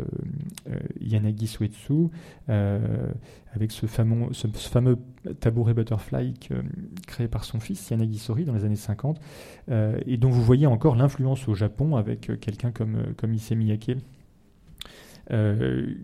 Yanagi 1.01 1.47
Suetsu, 1.47 2.09
avec 2.49 3.73
ce 3.73 3.87
fameux, 3.87 4.99
tabouret 5.41 5.75
butterfly 5.75 6.35
créé 7.07 7.29
par 7.29 7.45
son 7.45 7.61
fils 7.61 7.91
Yanagi 7.91 8.19
Sori 8.19 8.45
dans 8.45 8.55
les 8.55 8.65
années 8.65 8.77
50, 8.77 9.21
et 9.71 10.17
dont 10.17 10.31
vous 10.31 10.43
voyez 10.43 10.67
encore 10.67 10.97
l'influence 10.97 11.49
au 11.49 11.55
Japon 11.55 11.97
avec 11.97 12.31
quelqu'un 12.41 12.71
comme, 12.71 13.15
comme 13.17 13.35
Issey 13.35 13.57
Miyake, 13.57 13.97
euh, 15.31 15.95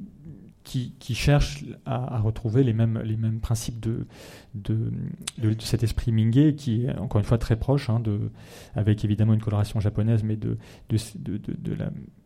qui, 0.69 0.93
qui, 0.99 1.15
cherche 1.15 1.65
à, 1.87 2.21
retrouver 2.21 2.63
les 2.63 2.75
mêmes, 2.75 3.01
les 3.03 3.17
mêmes 3.17 3.41
principes 3.41 3.81
de, 3.81 4.07
de, 4.55 4.93
de, 5.39 5.57
cet 5.61 5.83
esprit 5.83 6.13
Mingé, 6.13 6.55
qui 6.57 6.85
est 6.85 6.99
encore 6.99 7.21
une 7.21 7.27
fois 7.27 7.39
très 7.39 7.57
proche, 7.57 7.89
hein, 7.89 8.01
de, 8.01 8.31
avec 8.75 9.03
évidemment 9.03 9.33
une 9.33 9.41
coloration 9.41 9.81
japonaise, 9.81 10.23
mais 10.23 10.37
de, 10.37 10.59
de 10.91 10.99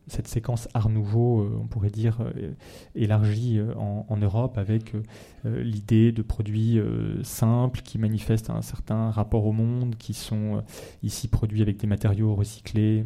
cette 0.07 0.27
séquence 0.27 0.67
Art 0.73 0.89
Nouveau, 0.89 1.39
euh, 1.39 1.57
on 1.61 1.67
pourrait 1.67 1.89
dire, 1.89 2.17
euh, 2.19 2.51
élargie 2.95 3.61
en, 3.77 4.05
en, 4.09 4.17
Europe, 4.17 4.57
avec 4.57 4.93
l'idée 5.45 6.11
de 6.11 6.21
produits 6.21 6.81
simples 7.23 7.81
qui 7.81 7.97
manifestent 7.97 8.49
un 8.49 8.61
certain 8.61 9.09
rapport 9.09 9.45
au 9.45 9.53
monde, 9.53 9.95
qui 9.95 10.13
sont 10.13 10.63
ici 11.01 11.29
produits 11.29 11.61
avec 11.61 11.77
des 11.77 11.87
matériaux 11.87 12.35
recyclés, 12.35 13.05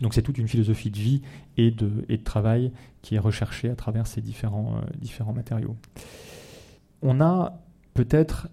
donc 0.00 0.14
c'est 0.14 0.22
toute 0.22 0.38
une 0.38 0.48
philosophie 0.48 0.90
de 0.90 0.98
vie 0.98 1.22
et 1.56 1.70
de, 1.70 1.90
et 2.08 2.18
de, 2.18 2.22
travail 2.22 2.72
qui 3.02 3.14
est 3.14 3.20
recherchée 3.20 3.70
à 3.70 3.76
travers 3.76 4.06
ces 4.06 4.20
différents, 4.20 4.76
euh, 4.76 4.86
différents 5.00 5.32
matériaux. 5.32 5.76
On 7.02 7.20
a 7.20 7.60
peut-être 7.94 8.48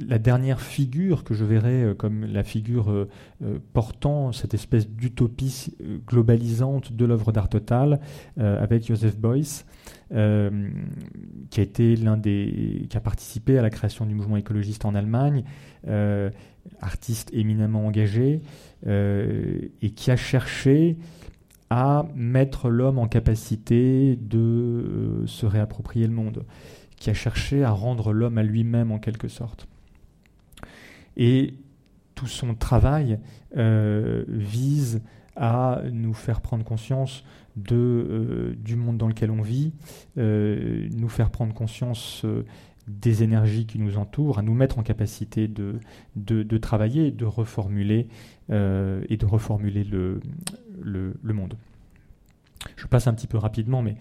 la 0.00 0.20
dernière 0.20 0.60
figure 0.60 1.24
que 1.24 1.34
je 1.34 1.44
verrais 1.44 1.82
euh, 1.82 1.94
comme 1.94 2.24
la 2.24 2.44
figure 2.44 2.90
euh, 2.90 3.08
portant 3.72 4.32
cette 4.32 4.54
espèce 4.54 4.88
d'utopie 4.88 5.76
globalisante 6.06 6.92
de 6.92 7.04
l'œuvre 7.04 7.32
d'art 7.32 7.48
total 7.48 8.00
avec 8.36 8.86
Joseph 8.86 9.18
Beuys, 9.18 9.64
qui 10.10 10.14
a 10.14 11.62
été 11.62 11.96
l'un 11.96 12.16
des 12.16 12.86
qui 12.88 12.96
a 12.96 13.00
participé 13.00 13.58
à 13.58 13.62
la 13.62 13.70
création 13.70 14.06
du 14.06 14.14
mouvement 14.14 14.36
écologiste 14.36 14.84
en 14.84 14.94
Allemagne, 14.94 15.44
artiste 16.80 17.30
éminemment 17.32 17.86
engagé 17.86 18.40
et 18.86 19.90
qui 19.90 20.10
a 20.10 20.16
cherché 20.16 20.96
à 21.70 22.06
mettre 22.14 22.70
l'homme 22.70 22.98
en 22.98 23.08
capacité 23.08 24.16
de 24.16 25.24
se 25.26 25.46
réapproprier 25.46 26.06
le 26.06 26.12
monde, 26.12 26.44
qui 26.96 27.10
a 27.10 27.14
cherché 27.14 27.62
à 27.62 27.70
rendre 27.70 28.12
l'homme 28.12 28.38
à 28.38 28.42
lui-même 28.42 28.90
en 28.90 28.98
quelque 28.98 29.28
sorte. 29.28 29.68
Et 31.16 31.54
tout 32.14 32.26
son 32.26 32.54
travail 32.54 33.18
euh, 33.56 34.24
vise 34.28 35.02
à 35.36 35.82
nous 35.92 36.14
faire 36.14 36.40
prendre 36.40 36.64
conscience 36.64 37.22
euh, 37.72 38.54
du 38.56 38.76
monde 38.76 38.98
dans 38.98 39.08
lequel 39.08 39.30
on 39.30 39.42
vit, 39.42 39.72
euh, 40.16 40.88
nous 40.96 41.08
faire 41.08 41.30
prendre 41.30 41.54
conscience 41.54 42.24
des 42.88 43.22
énergies 43.22 43.66
qui 43.66 43.78
nous 43.78 43.98
entourent, 43.98 44.38
à 44.38 44.42
nous 44.42 44.54
mettre 44.54 44.78
en 44.78 44.82
capacité 44.82 45.48
de, 45.48 45.78
de, 46.16 46.58
travailler, 46.58 47.10
de 47.10 47.24
reformuler 47.24 48.08
et 48.50 49.16
de 49.16 49.26
reformuler 49.26 49.84
le, 49.84 50.20
le 50.82 51.34
monde. 51.34 51.56
Je 52.76 52.86
passe 52.86 53.06
un 53.06 53.14
petit 53.14 53.26
peu 53.26 53.38
rapidement, 53.38 53.82
mais 53.82 53.96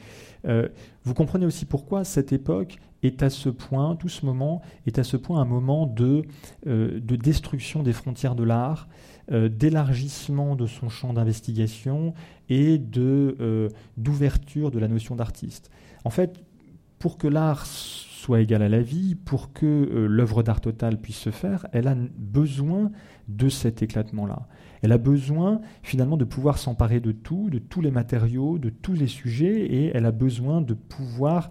euh, 0.46 0.68
vous 1.04 1.14
comprenez 1.14 1.46
aussi 1.46 1.66
pourquoi 1.66 2.04
cette 2.04 2.34
époque 2.34 2.78
est 3.04 3.22
à 3.22 3.30
ce 3.30 3.50
point, 3.50 3.96
tout 3.96 4.10
ce 4.10 4.26
moment 4.26 4.62
est 4.86 5.00
à 5.00 5.04
ce 5.04 5.18
point 5.18 5.42
un 5.42 5.46
moment 5.46 5.86
de, 5.86 6.24
euh, 6.66 7.00
de 7.00 7.16
destruction 7.16 7.84
des 7.84 7.94
frontières 7.94 8.36
de 8.36 8.44
l'art, 8.44 8.88
euh, 9.32 9.50
d'élargissement 9.50 10.56
de 10.56 10.66
son 10.66 10.90
champ 10.90 11.14
d'investigation 11.14 12.14
et 12.50 12.78
de, 12.78 13.70
d'ouverture 13.98 14.72
de 14.72 14.80
la 14.80 14.88
notion 14.88 15.16
d'artiste. 15.16 15.70
En 16.06 16.10
fait, 16.10 16.42
pour 16.98 17.18
que 17.18 17.28
l'art 17.28 17.66
soit 18.28 18.42
égal 18.42 18.62
à 18.62 18.68
la 18.68 18.82
vie, 18.82 19.16
pour 19.16 19.54
que 19.54 20.06
l'œuvre 20.10 20.44
d'art 20.44 20.60
totale 20.60 21.00
puisse 21.00 21.16
se 21.16 21.30
faire, 21.30 21.66
elle 21.72 21.88
a 21.88 21.96
besoin 22.18 22.92
de 23.30 23.48
cet 23.48 23.82
éclatement-là. 23.82 24.50
Elle 24.82 24.92
a 24.92 24.98
besoin 24.98 25.62
finalement 25.82 26.18
de 26.18 26.26
pouvoir 26.26 26.58
s'emparer 26.58 27.00
de 27.00 27.14
tout, 27.14 27.50
de 27.50 27.58
tous 27.58 27.80
les 27.80 27.90
matériaux, 27.90 28.58
de 28.58 28.70
tous 28.70 28.92
les 28.92 29.08
sujets, 29.08 29.62
et 29.62 29.92
elle 29.96 30.06
a 30.06 30.12
besoin 30.12 30.60
de 30.60 30.74
pouvoir 30.74 31.50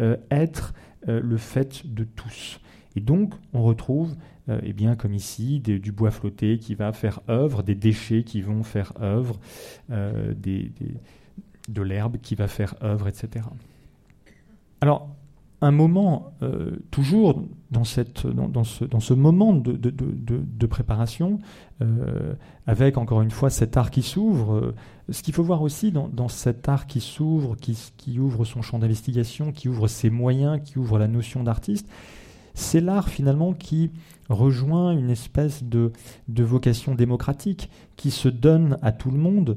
euh, 0.00 0.18
être 0.30 0.74
euh, 1.08 1.18
le 1.24 1.38
fait 1.38 1.86
de 1.86 2.04
tous. 2.04 2.60
Et 2.94 3.00
donc, 3.00 3.32
on 3.54 3.62
retrouve, 3.62 4.14
euh, 4.50 4.60
eh 4.62 4.74
bien, 4.74 4.96
comme 4.96 5.14
ici, 5.14 5.60
du 5.60 5.92
bois 5.92 6.10
flotté 6.10 6.58
qui 6.58 6.74
va 6.74 6.92
faire 6.92 7.20
œuvre, 7.30 7.62
des 7.62 7.74
déchets 7.74 8.22
qui 8.22 8.42
vont 8.42 8.64
faire 8.64 8.92
œuvre, 9.00 9.40
des, 9.88 10.72
de 11.70 11.82
l'herbe 11.82 12.18
qui 12.18 12.34
va 12.34 12.48
faire 12.48 12.74
œuvre, 12.82 13.08
etc. 13.08 13.46
Alors, 14.82 15.08
un 15.60 15.72
moment, 15.72 16.32
euh, 16.42 16.76
toujours 16.90 17.42
dans, 17.70 17.84
cette, 17.84 18.26
dans, 18.26 18.64
ce, 18.64 18.84
dans, 18.84 19.00
ce, 19.00 19.12
moment 19.12 19.54
de, 19.54 19.72
de, 19.72 19.90
de, 19.90 20.66
préparation, 20.66 21.40
euh, 21.82 22.34
avec 22.66 22.96
encore 22.96 23.22
une 23.22 23.30
fois 23.30 23.50
cet 23.50 23.76
art 23.76 23.90
qui 23.90 24.02
s'ouvre, 24.02 24.54
euh, 24.54 24.74
ce 25.10 25.22
qu'il 25.22 25.34
faut 25.34 25.42
voir 25.42 25.62
aussi 25.62 25.90
dans, 25.90 26.28
cet 26.28 26.68
art 26.68 26.86
qui 26.86 27.00
s'ouvre, 27.00 27.56
qui, 27.56 27.76
qui, 27.96 28.20
ouvre 28.20 28.44
son 28.44 28.62
champ 28.62 28.78
d'investigation, 28.78 29.50
qui 29.50 29.68
ouvre 29.68 29.88
ses 29.88 30.10
moyens, 30.10 30.60
qui 30.64 30.78
ouvre 30.78 30.98
la 30.98 31.08
notion 31.08 31.42
d'artiste, 31.42 31.88
c'est 32.54 32.80
l'art 32.80 33.08
finalement 33.08 33.52
qui 33.52 33.90
rejoint 34.28 34.92
une 34.92 35.10
espèce 35.10 35.64
de, 35.64 35.92
de, 36.28 36.42
vocation 36.42 36.94
démocratique 36.94 37.70
qui 37.96 38.10
se 38.10 38.28
donne 38.28 38.78
à 38.82 38.92
tout 38.92 39.10
le 39.10 39.18
monde, 39.18 39.56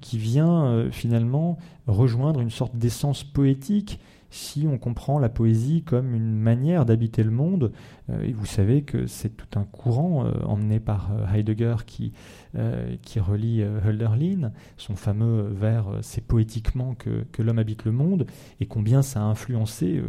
qui 0.00 0.18
vient 0.18 0.88
finalement 0.90 1.58
rejoindre 1.86 2.40
une 2.40 2.50
sorte 2.50 2.76
d'essence 2.76 3.22
poétique 3.22 4.00
si 4.32 4.66
on 4.66 4.78
comprend 4.78 5.18
la 5.18 5.28
poésie 5.28 5.82
comme 5.82 6.14
une 6.14 6.34
manière 6.34 6.86
d'habiter 6.86 7.22
le 7.22 7.30
monde. 7.30 7.70
Euh, 8.10 8.22
et 8.22 8.32
vous 8.32 8.46
savez 8.46 8.82
que 8.82 9.06
c'est 9.06 9.36
tout 9.36 9.58
un 9.58 9.64
courant 9.64 10.24
euh, 10.24 10.32
emmené 10.44 10.80
par 10.80 11.10
euh, 11.12 11.26
Heidegger 11.32 11.76
qui, 11.86 12.12
relie 12.54 13.62
Hölderlin, 13.62 14.52
son 14.78 14.96
fameux 14.96 15.48
vers 15.52 15.86
C'est 16.00 16.26
poétiquement 16.26 16.94
que, 16.94 17.42
l'homme 17.42 17.58
habite 17.58 17.84
le 17.84 17.92
monde, 17.92 18.26
et 18.60 18.66
combien 18.66 19.02
ça 19.02 19.20
a 19.20 19.24
influencé 19.24 20.02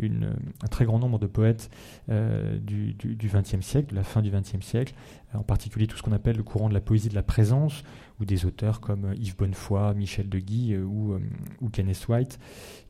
un 0.00 0.66
très 0.68 0.84
grand 0.84 0.98
nombre 0.98 1.18
de 1.18 1.26
poètes 1.26 1.70
du 2.08 2.96
XXe 3.16 3.60
siècle, 3.60 3.90
de 3.90 3.96
la 3.96 4.04
fin 4.04 4.22
du 4.22 4.30
XXe 4.30 4.64
siècle, 4.64 4.94
en 5.34 5.42
particulier 5.42 5.86
tout 5.86 5.96
ce 5.96 6.02
qu'on 6.02 6.12
appelle 6.12 6.36
le 6.36 6.42
courant 6.42 6.68
de 6.68 6.74
la 6.74 6.80
poésie 6.80 7.08
de 7.08 7.14
la 7.14 7.22
présence, 7.22 7.82
ou 8.20 8.24
des 8.24 8.46
auteurs 8.46 8.80
comme 8.80 9.12
Yves 9.16 9.36
Bonnefoy, 9.36 9.94
Michel 9.94 10.28
de 10.28 10.38
Guy 10.38 10.76
ou, 10.76 11.16
ou 11.60 11.68
Kenneth 11.68 12.06
White, 12.08 12.38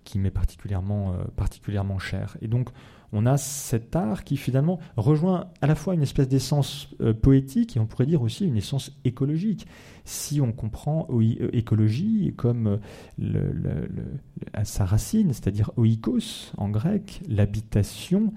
qui 0.08 0.18
m'est 0.18 0.30
particulièrement, 0.30 1.12
euh, 1.12 1.24
particulièrement 1.36 1.98
cher. 1.98 2.38
Et 2.40 2.48
donc, 2.48 2.70
on 3.12 3.26
a 3.26 3.36
cet 3.36 3.94
art 3.94 4.24
qui 4.24 4.38
finalement 4.38 4.78
rejoint 4.96 5.48
à 5.60 5.66
la 5.66 5.74
fois 5.74 5.92
une 5.92 6.02
espèce 6.02 6.28
d'essence 6.28 6.88
euh, 7.02 7.12
poétique 7.12 7.76
et 7.76 7.80
on 7.80 7.84
pourrait 7.84 8.06
dire 8.06 8.22
aussi 8.22 8.46
une 8.46 8.56
essence 8.56 8.98
écologique. 9.04 9.66
Si 10.06 10.40
on 10.40 10.52
comprend 10.52 11.06
euh, 11.10 11.50
écologie 11.52 12.32
comme 12.38 12.80
à 14.54 14.64
sa 14.64 14.86
racine, 14.86 15.34
c'est-à-dire 15.34 15.72
oikos 15.76 16.52
en 16.56 16.70
grec, 16.70 17.20
l'habitation, 17.28 18.32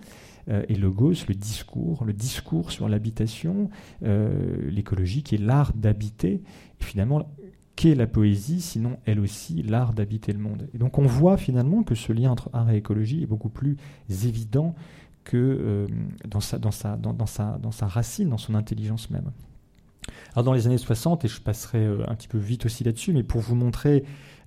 et 0.67 0.75
logos, 0.75 1.27
le 1.29 1.35
discours, 1.35 2.03
le 2.03 2.13
discours 2.13 2.71
sur 2.71 2.89
l'habitation, 2.89 3.69
l'écologie 4.01 5.21
qui 5.21 5.35
est 5.35 5.37
l'art 5.37 5.71
d'habiter. 5.75 6.41
Finalement, 6.79 7.31
qu'est 7.75 7.95
la 7.95 8.07
poésie, 8.07 8.61
sinon 8.61 8.97
elle 9.05 9.19
aussi 9.19 9.63
l'art 9.63 9.93
d'habiter 9.93 10.33
le 10.33 10.39
monde. 10.39 10.67
Et 10.73 10.77
donc 10.77 10.97
on 10.97 11.05
voit 11.05 11.37
finalement 11.37 11.83
que 11.83 11.95
ce 11.95 12.13
lien 12.13 12.31
entre 12.31 12.49
art 12.53 12.69
et 12.69 12.77
écologie 12.77 13.23
est 13.23 13.27
beaucoup 13.27 13.49
plus 13.49 13.77
évident 14.25 14.75
que 15.23 15.37
euh, 15.37 15.87
dans, 16.27 16.39
sa, 16.39 16.57
dans, 16.57 16.71
sa, 16.71 16.97
dans, 16.97 17.25
sa, 17.25 17.87
racine, 17.87 18.29
dans 18.29 18.37
son 18.37 18.55
intelligence 18.55 19.09
même. 19.09 19.31
Alors 20.33 20.43
dans 20.43 20.53
les 20.53 20.65
années 20.67 20.77
60, 20.77 21.25
et 21.25 21.27
je 21.27 21.41
passerai 21.41 21.85
euh, 21.85 22.09
un 22.09 22.15
petit 22.15 22.27
peu 22.27 22.37
vite 22.37 22.65
aussi 22.65 22.83
là-dessus, 22.83 23.13
mais 23.13 23.23
pour 23.23 23.41
vous 23.41 23.55
montrer 23.55 24.03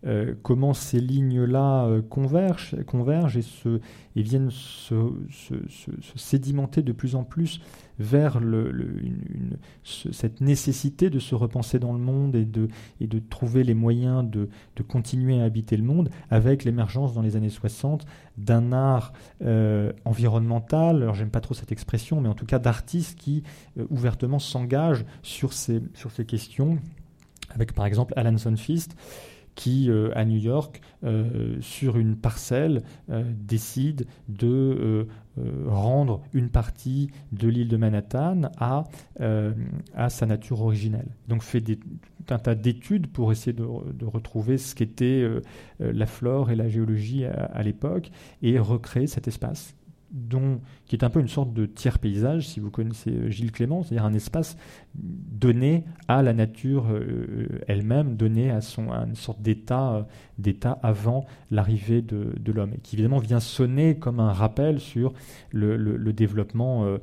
euh, 0.06 0.34
comment 0.42 0.74
ces 0.74 1.00
lignes-là 1.00 1.86
euh, 1.86 2.02
convergent, 2.02 2.76
convergent 2.84 3.38
et, 3.38 4.22
viennent 4.22 4.50
se, 4.50 4.94
sédimenter 6.14 6.82
de 6.82 6.92
plus 6.92 7.14
en 7.14 7.24
plus 7.24 7.62
vers 7.98 8.38
le, 8.38 8.70
cette 9.82 10.42
nécessité 10.42 11.08
de 11.08 11.18
se 11.18 11.34
repenser 11.34 11.78
dans 11.78 11.92
le 11.94 11.98
monde 12.00 12.36
et 12.36 12.44
de, 12.44 12.68
trouver 13.30 13.64
les 13.64 13.72
moyens 13.72 14.28
de, 14.28 14.50
de 14.76 14.82
continuer 14.82 15.40
à 15.40 15.44
habiter 15.44 15.76
le 15.76 15.84
monde 15.84 16.10
avec 16.30 16.64
l'émergence 16.64 17.14
dans 17.14 17.22
les 17.22 17.36
années 17.36 17.48
60 17.48 18.04
d'un 18.36 18.72
art 18.72 19.14
euh, 19.42 19.92
environnemental, 20.04 21.02
alors 21.02 21.14
j'aime 21.14 21.30
pas 21.30 21.40
trop 21.40 21.54
cette 21.54 21.72
expression, 21.72 22.20
mais 22.20 22.28
en 22.28 22.34
tout 22.34 22.46
cas 22.46 22.58
d'artistes 22.58 23.18
qui 23.18 23.42
ouvertement 23.88 24.38
s'engagent 24.38 25.06
sur 25.22 25.54
ces, 25.54 25.80
sur 25.94 26.10
ces 26.10 26.26
questions, 26.26 26.78
avec 27.54 27.72
par 27.72 27.86
exemple 27.86 28.12
Alan 28.16 28.36
Sonfist, 28.36 28.96
qui, 29.54 29.90
euh, 29.90 30.10
à 30.14 30.24
New 30.24 30.38
York, 30.38 30.80
euh, 31.04 31.56
sur 31.60 31.96
une 31.96 32.16
parcelle, 32.16 32.82
euh, 33.10 33.22
décide 33.36 34.06
de 34.28 35.06
rendre 35.66 36.22
une 36.32 36.48
partie 36.48 37.10
de 37.32 37.48
l'île 37.48 37.66
de 37.66 37.76
Manhattan 37.76 38.42
à, 38.56 38.84
sa 40.08 40.26
nature 40.26 40.60
originelle. 40.60 41.08
Donc 41.26 41.42
fait 41.42 41.60
des, 41.60 41.80
un 42.30 42.38
tas 42.38 42.54
d'études 42.54 43.08
pour 43.08 43.32
essayer 43.32 43.52
de, 43.52 43.64
retrouver 44.04 44.58
ce 44.58 44.76
qu'était 44.76 45.28
la 45.80 46.06
flore 46.06 46.52
et 46.52 46.54
la 46.54 46.68
géologie 46.68 47.24
à 47.24 47.62
l'époque 47.64 48.12
et 48.42 48.60
recréer 48.60 49.08
cet 49.08 49.26
espace 49.26 49.74
dont, 50.14 50.60
qui 50.86 50.94
est 50.94 51.04
un 51.04 51.10
peu 51.10 51.20
une 51.20 51.28
sorte 51.28 51.52
de 51.52 51.66
tiers 51.66 51.98
paysage, 51.98 52.48
si 52.48 52.60
vous 52.60 52.70
connaissez 52.70 53.10
euh, 53.10 53.30
Gilles 53.30 53.50
Clément, 53.50 53.82
c'est-à-dire 53.82 54.04
un 54.06 54.14
espace 54.14 54.56
donné 54.94 55.84
à 56.06 56.22
la 56.22 56.32
nature 56.32 56.86
euh, 56.88 57.48
elle-même, 57.66 58.16
donné 58.16 58.50
à, 58.50 58.60
son, 58.60 58.90
une 58.92 59.16
sorte 59.16 59.42
d'état, 59.42 59.92
euh, 59.92 60.02
d'état 60.38 60.78
avant 60.82 61.26
l'arrivée 61.50 62.00
de, 62.00 62.52
l'homme, 62.52 62.74
et 62.74 62.78
qui 62.78 62.94
évidemment 62.94 63.18
vient 63.18 63.40
sonner 63.40 63.98
comme 63.98 64.20
un 64.20 64.32
rappel 64.32 64.78
sur 64.78 65.12
le 65.50 66.12
développement 66.12 66.94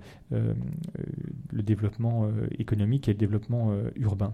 économique 2.57 3.09
et 3.09 3.11
le 3.11 3.17
développement 3.17 3.73
urbain. 3.97 4.33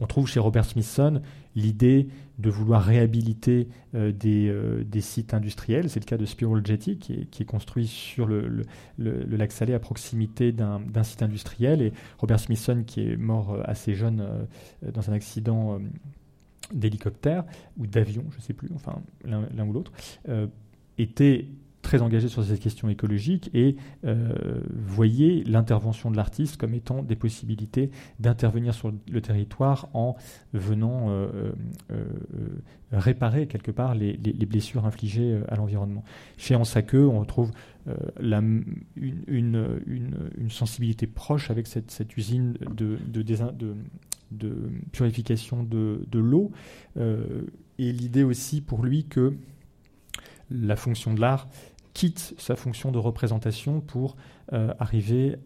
On 0.00 0.06
trouve 0.06 0.26
chez 0.26 0.40
Robert 0.40 0.64
Smithson 0.64 1.22
l'idée 1.54 2.08
de 2.38 2.50
vouloir 2.50 2.82
réhabiliter 2.82 3.68
euh, 3.94 4.12
euh, 4.24 4.84
des, 4.84 5.00
sites 5.00 5.32
industriels. 5.32 5.88
C'est 5.88 6.00
le 6.00 6.04
cas 6.04 6.18
de 6.18 6.26
Spiral 6.26 6.64
Jetty, 6.66 6.98
qui 6.98 7.14
est, 7.14 7.44
construit 7.44 7.86
sur 7.86 8.26
le, 8.26 8.64
lac 8.98 9.52
Salé 9.52 9.72
à 9.72 9.78
proximité 9.78 10.52
d'un 10.52 11.02
site 11.02 11.22
industriel. 11.22 11.80
Et 11.80 11.92
Robert 12.18 12.40
Smithson, 12.40 12.84
qui 12.86 13.08
est 13.08 13.16
mort 13.16 13.54
euh, 13.54 13.62
assez 13.64 13.94
jeune 13.94 14.46
dans 14.92 15.10
un 15.10 15.14
accident 15.14 15.80
d'hélicoptère 16.72 17.44
ou 17.78 17.86
d'avion, 17.86 18.24
je 18.30 18.36
ne 18.36 18.42
sais 18.42 18.52
plus, 18.52 18.68
enfin 18.74 19.00
l'un 19.24 19.66
ou 19.66 19.72
l'autre, 19.72 19.92
était 20.98 21.46
très 21.86 22.02
engagé 22.02 22.26
sur 22.26 22.42
cette 22.42 22.58
question 22.58 22.88
écologique 22.88 23.48
et 23.54 23.76
euh, 24.04 24.34
voyait 24.74 25.44
l'intervention 25.46 26.10
de 26.10 26.16
l'artiste 26.16 26.56
comme 26.56 26.74
étant 26.74 27.00
des 27.04 27.14
possibilités 27.14 27.92
d'intervenir 28.18 28.74
sur 28.74 28.92
le 29.08 29.20
territoire 29.20 29.88
en 29.94 30.16
venant 30.52 31.10
euh, 31.10 31.52
réparer 32.90 33.46
quelque 33.46 33.70
part 33.70 33.94
les, 33.94 34.16
blessures 34.16 34.84
infligées 34.84 35.38
à 35.46 35.54
l'environnement. 35.54 36.02
Chez 36.36 36.56
Ansaqueux, 36.56 37.06
on 37.06 37.20
retrouve 37.20 37.52
une, 38.18 38.50
sensibilité 40.48 41.06
proche 41.06 41.52
avec 41.52 41.68
cette, 41.68 42.16
usine 42.16 42.54
de, 42.74 42.98
purification 44.90 45.62
de, 45.62 46.18
l'eau 46.18 46.50
et 46.96 47.92
l'idée 47.92 48.24
aussi 48.24 48.60
pour 48.60 48.82
lui 48.82 49.04
que 49.04 49.34
la 50.50 50.76
fonction 50.76 51.14
de 51.14 51.20
l'art 51.20 51.48
quitte 51.96 52.34
sa 52.36 52.56
fonction 52.56 52.92
de 52.92 52.98
représentation 52.98 53.80
pour 53.80 54.16
euh, 54.52 54.74
arriver 54.78 55.36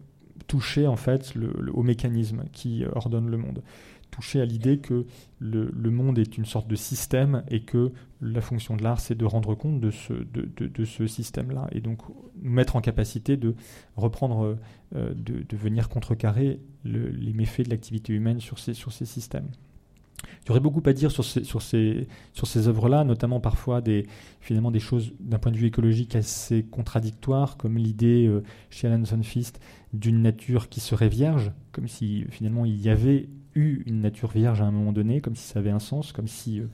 toucher 0.49 0.89
en 0.89 0.97
fait 0.97 1.33
au 1.73 1.85
mécanisme 1.85 2.43
qui 2.53 2.85
ordonne 2.93 3.31
le 3.31 3.37
monde, 3.37 3.63
toucher 4.11 4.41
à 4.41 4.45
l'idée 4.45 4.79
que 4.79 5.07
le, 5.39 5.71
monde 5.91 6.19
est 6.19 6.37
une 6.37 6.45
sorte 6.45 6.67
de 6.67 6.75
système 6.75 7.45
et 7.51 7.61
que 7.61 7.93
la 8.21 8.41
fonction 8.41 8.77
de 8.77 8.83
l'art 8.83 8.99
c'est 8.99 9.15
de 9.15 9.25
rendre 9.25 9.55
compte 9.55 9.79
de 9.79 9.93
ce, 9.93 10.13
de, 10.13 10.85
ce 10.85 11.07
système-là 11.07 11.69
et 11.71 11.81
donc 11.81 12.01
nous 12.43 12.51
mettre 12.51 12.75
en 12.75 12.81
capacité 12.81 13.37
de 13.37 13.55
reprendre, 13.97 14.59
euh, 14.97 15.15
de, 15.15 15.57
venir 15.57 15.89
contrecarrer 15.89 16.59
les 16.85 17.33
méfaits 17.33 17.67
de 17.67 17.71
l'activité 17.71 18.13
humaine 18.13 18.41
sur 18.41 18.59
ces, 18.59 18.75
sur 18.75 18.93
ces 18.93 19.07
systèmes. 19.07 19.51
Il 20.45 20.49
y 20.49 20.51
aurait 20.51 20.61
beaucoup 20.61 20.83
à 20.87 20.93
dire 20.93 21.11
sur 21.11 21.25
ces, 21.25 22.69
œuvres-là, 22.69 23.05
notamment 23.05 23.41
parfois 23.41 23.81
des, 23.81 24.07
finalement 24.41 24.71
des 24.71 24.81
choses 24.81 25.13
d'un 25.21 25.39
point 25.39 25.53
de 25.53 25.57
vue 25.57 25.67
écologique 25.67 26.17
assez 26.17 26.65
contradictoires, 26.65 27.57
comme 27.57 27.77
l'idée 27.77 28.27
euh, 28.27 28.43
chez 28.71 28.89
Alan 28.89 29.05
Sonfist 29.05 29.61
d'une 29.93 30.23
nature 30.23 30.69
qui 30.69 30.81
serait 30.81 31.09
vierge, 31.09 31.53
comme 31.73 31.89
si 31.89 32.25
finalement 32.31 32.65
il 32.65 32.81
y 32.81 32.89
avait 32.89 33.29
eu 33.55 33.83
une 33.87 34.01
nature 34.01 34.31
vierge 34.31 34.61
à 34.61 34.65
un 34.65 34.71
moment 34.71 34.93
donné, 34.93 35.21
comme 35.21 35.37
si 35.37 35.47
ça 35.47 35.59
avait 35.59 35.71
un 35.71 35.79
sens, 35.79 36.13
comme 36.13 36.29
si 36.29 36.61
euh, 36.61 36.67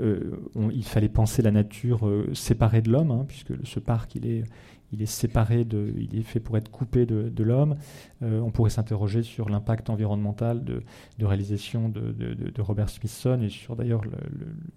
euh, 0.00 0.70
il 0.72 0.84
fallait 0.84 1.08
penser 1.08 1.42
la 1.42 1.50
nature 1.50 2.10
séparée 2.34 2.82
de 2.82 2.90
l'homme, 2.90 3.10
hein, 3.10 3.24
puisque 3.26 3.52
ce 3.64 3.80
parc 3.80 4.14
il 4.14 4.26
est 4.26 4.44
il 4.92 5.02
est 5.02 5.06
séparé, 5.06 5.64
de, 5.64 5.92
il 5.96 6.18
est 6.18 6.22
fait 6.22 6.40
pour 6.40 6.56
être 6.56 6.70
coupé 6.70 7.06
de, 7.06 7.42
l'homme. 7.42 7.76
Euh, 8.22 8.40
on 8.40 8.50
pourrait 8.50 8.70
s'interroger 8.70 9.22
sur 9.22 9.48
l'impact 9.48 9.90
environnemental 9.90 10.64
de, 10.64 10.82
réalisation 11.20 11.88
de, 11.88 12.60
Robert 12.60 12.88
Smithson 12.88 13.40
et 13.42 13.48
sur 13.48 13.76
d'ailleurs 13.76 14.02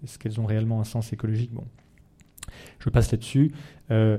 est-ce 0.04 0.18
qu'elles 0.18 0.40
ont 0.40 0.46
réellement 0.46 0.80
un 0.80 0.84
sens 0.84 1.12
écologique? 1.12 1.52
Bon, 1.52 1.64
je 2.78 2.90
passe 2.90 3.12
là-dessus. 3.12 3.52
Euh, 3.90 4.18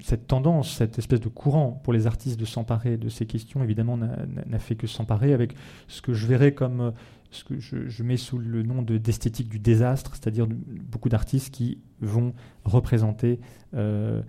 cette, 0.00 0.26
tendance, 0.26 0.76
cette 0.76 0.98
espèce 0.98 1.20
de 1.20 1.28
courant 1.28 1.80
pour 1.82 1.92
les 1.92 2.06
artistes 2.06 2.38
de 2.38 2.44
s'emparer 2.44 2.96
de 2.96 3.08
ces 3.08 3.26
questions, 3.26 3.62
évidemment, 3.62 3.96
n'a 3.96 4.58
fait 4.58 4.76
que 4.76 4.86
s'emparer 4.86 5.32
avec 5.32 5.54
ce 5.88 6.02
que 6.02 6.12
je 6.12 6.26
verrais 6.26 6.52
comme 6.52 6.92
ce 7.30 7.44
que 7.44 7.60
je, 7.60 8.02
mets 8.02 8.16
sous 8.16 8.38
le 8.38 8.62
nom 8.62 8.82
de 8.82 8.98
d'esthétique 8.98 9.48
du 9.48 9.58
désastre, 9.58 10.14
c'est-à-dire 10.14 10.48
beaucoup 10.48 11.08
d'artistes 11.08 11.54
qui 11.54 11.78
vont 12.00 12.34
représenter 12.64 13.38
euh, 13.74 14.22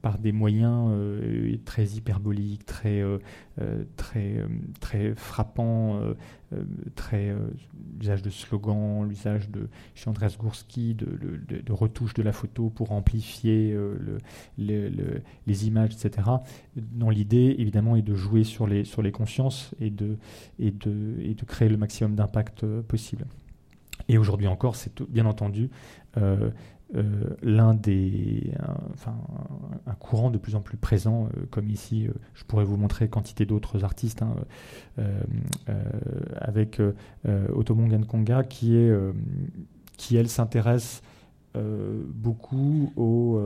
par 0.00 0.18
des 0.18 0.32
moyens 0.32 0.88
euh, 0.90 1.56
très 1.64 1.84
hyperboliques, 1.84 2.64
très, 2.66 3.00
euh, 3.00 3.18
très, 3.96 4.44
très 4.80 5.14
frappants, 5.14 6.00
l'usage 7.98 8.22
de 8.22 8.30
slogans, 8.30 9.08
l'usage 9.08 9.48
de 9.50 9.68
chez 9.94 10.10
Andreas 10.10 10.36
Gursky 10.38 10.94
de, 10.94 11.72
retouches 11.72 12.14
de 12.14 12.22
la 12.22 12.32
photo 12.32 12.70
pour 12.70 12.92
amplifier 12.92 13.76
les 14.58 15.66
images, 15.66 15.94
etc. 15.94 16.28
Dont 16.76 17.10
l'idée 17.10 17.56
évidemment 17.58 17.96
est 17.96 18.02
de 18.02 18.14
jouer 18.14 18.44
sur 18.44 18.66
les, 18.66 18.84
sur 18.84 19.02
les 19.02 19.12
consciences 19.12 19.74
et 19.80 19.90
de, 19.90 20.18
et 20.58 20.70
de, 20.70 21.16
et 21.20 21.34
de 21.34 21.44
créer 21.44 21.68
le 21.68 21.76
maximum 21.76 22.14
d'impact 22.14 22.66
possible. 22.82 23.26
Et 24.08 24.18
aujourd'hui 24.18 24.46
encore, 24.46 24.76
c'est 24.76 25.02
bien 25.02 25.26
entendu 25.26 25.70
euh, 26.18 26.50
l'un 27.42 27.74
des, 27.74 28.52
un, 28.58 28.76
enfin, 28.92 29.16
un 29.86 29.94
courant 29.94 30.30
de 30.30 30.38
plus 30.38 30.54
en 30.54 30.60
plus 30.60 30.76
présent, 30.76 31.28
euh, 31.36 31.46
comme 31.50 31.70
ici, 31.70 32.06
euh, 32.06 32.12
je 32.34 32.44
pourrais 32.44 32.64
vous 32.64 32.76
montrer 32.76 33.08
quantité 33.08 33.46
d'autres 33.46 33.84
artistes, 33.84 34.22
hein, 34.22 34.34
avec 36.38 36.80
Otomon 37.54 37.86
Nkonga, 37.86 38.44
qui, 38.44 38.76
est, 38.76 38.92
qui 39.96 40.16
elle 40.16 40.28
s'intéresse 40.28 41.02
beaucoup 41.54 42.92
aux, 42.96 43.40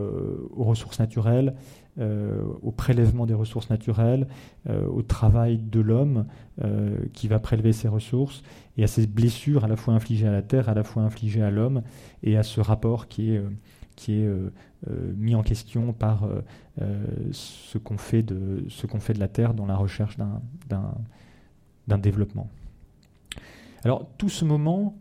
ressources 0.56 0.98
naturelles 0.98 1.54
euh, 1.98 2.42
au 2.60 2.72
prélèvement 2.72 3.24
des 3.24 3.32
ressources 3.32 3.70
naturelles, 3.70 4.26
euh, 4.68 4.86
au 4.86 5.00
travail 5.00 5.56
de 5.56 5.80
l'homme 5.80 6.26
euh, 6.62 6.98
qui 7.14 7.26
va 7.26 7.38
prélever 7.38 7.72
ces 7.72 7.88
ressources, 7.88 8.42
et 8.76 8.84
à 8.84 8.86
ces 8.86 9.06
blessures 9.06 9.64
à 9.64 9.68
la 9.68 9.76
fois 9.76 9.94
infligées 9.94 10.26
à 10.26 10.30
la 10.30 10.42
terre, 10.42 10.68
à 10.68 10.74
la 10.74 10.84
fois 10.84 11.04
infligées 11.04 11.40
à 11.40 11.50
l'homme, 11.50 11.80
et 12.22 12.36
à 12.36 12.42
ce 12.42 12.60
rapport 12.60 13.08
qui 13.08 13.32
est, 13.32 13.42
qui 13.94 14.12
est 14.12 14.28
mis 15.16 15.34
en 15.34 15.42
question 15.42 15.94
par 15.94 16.28
ce 17.32 17.78
qu'on 17.78 17.96
fait, 17.96 18.22
de, 18.22 18.66
fait 18.68 19.14
de 19.14 19.20
la 19.20 19.28
terre 19.28 19.54
dans 19.54 19.64
la 19.64 19.76
recherche 19.76 20.18
d'un 20.68 21.98
développement. 21.98 22.50
Alors 23.84 24.06
tout 24.18 24.28
ce 24.28 24.44
moment 24.44 24.94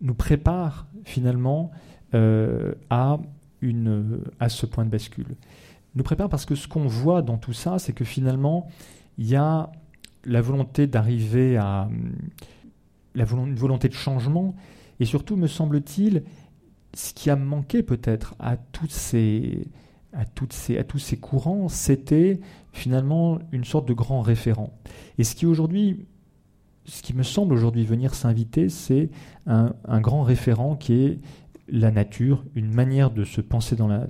nous 0.00 0.14
prépare 0.14 0.86
finalement 1.04 1.72
à, 2.14 3.18
une, 3.60 4.22
à 4.40 4.48
ce 4.48 4.64
point 4.64 4.86
de 4.86 4.90
bascule 4.90 5.36
nous 5.94 6.02
prépare 6.02 6.28
parce 6.28 6.44
que 6.44 6.54
ce 6.54 6.68
qu'on 6.68 6.86
voit 6.86 7.22
dans 7.22 7.38
tout 7.38 7.52
ça, 7.52 7.78
c'est 7.78 7.92
que 7.92 8.04
finalement, 8.04 8.68
il 9.16 9.26
y 9.26 9.36
a 9.36 9.70
la 10.24 10.40
volonté 10.40 10.86
d'arriver 10.86 11.56
à 11.56 11.88
la 13.14 13.24
une 13.24 13.56
volonté 13.56 13.88
de 13.88 13.94
changement, 13.94 14.54
et 15.00 15.04
surtout, 15.04 15.36
me 15.36 15.46
semble-t-il, 15.46 16.24
ce 16.94 17.12
qui 17.12 17.30
a 17.30 17.36
manqué 17.36 17.82
peut-être 17.82 18.34
à 18.38 18.56
ces 18.88 19.68
à, 20.14 20.24
ces, 20.50 20.78
à 20.78 20.84
tous 20.84 20.98
ces 20.98 21.16
courants, 21.18 21.68
c'était 21.68 22.40
finalement 22.72 23.38
une 23.52 23.64
sorte 23.64 23.86
de 23.86 23.92
grand 23.92 24.22
référent. 24.22 24.72
Et 25.18 25.24
ce 25.24 25.34
qui 25.34 25.44
aujourd'hui, 25.44 26.06
ce 26.86 27.02
qui 27.02 27.14
me 27.14 27.22
semble 27.22 27.52
aujourd'hui 27.52 27.84
venir 27.84 28.14
s'inviter, 28.14 28.68
c'est 28.68 29.10
un, 29.46 30.00
grand 30.00 30.22
référent 30.22 30.76
qui 30.76 30.94
est 30.94 31.18
la 31.70 31.90
nature, 31.90 32.44
une 32.54 32.72
manière 32.72 33.10
de 33.10 33.24
se 33.24 33.40
penser 33.40 33.76
dans 33.76 33.88
la, 33.88 34.06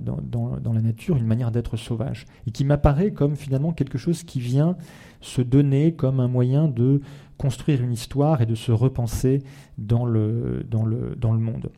nature, 0.81 1.17
une 1.17 1.25
manière 1.25 1.51
d'être 1.51 1.77
sauvage, 1.77 2.25
et 2.47 2.51
qui 2.51 2.65
m'apparaît 2.65 3.11
comme 3.11 3.35
finalement 3.35 3.73
quelque 3.73 3.97
chose 3.97 4.23
qui 4.23 4.39
vient 4.39 4.77
se 5.21 5.41
donner 5.41 5.93
comme 5.93 6.19
un 6.19 6.27
moyen 6.27 6.67
de 6.67 7.01
construire 7.37 7.81
une 7.81 7.93
histoire 7.93 8.41
et 8.41 8.45
de 8.45 8.55
se 8.55 8.71
repenser 8.71 9.43
dans 9.77 10.05
le, 10.05 10.65
monde. 11.21 11.71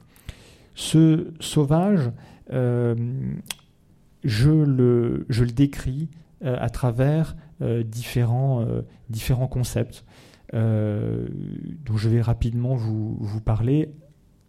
Ce 0.75 1.31
sauvage, 1.39 2.11
euh, 2.51 2.95
je, 4.23 4.51
le, 4.51 5.25
je, 5.29 5.43
décris 5.43 6.09
euh, 6.43 6.57
à 6.59 6.69
travers 6.69 7.35
euh, 7.61 7.83
différents, 7.83 8.67
concepts 9.49 10.05
dont 10.53 11.95
je 11.95 12.09
vais 12.09 12.21
rapidement 12.21 12.75
vous 12.75 13.39
parler 13.39 13.89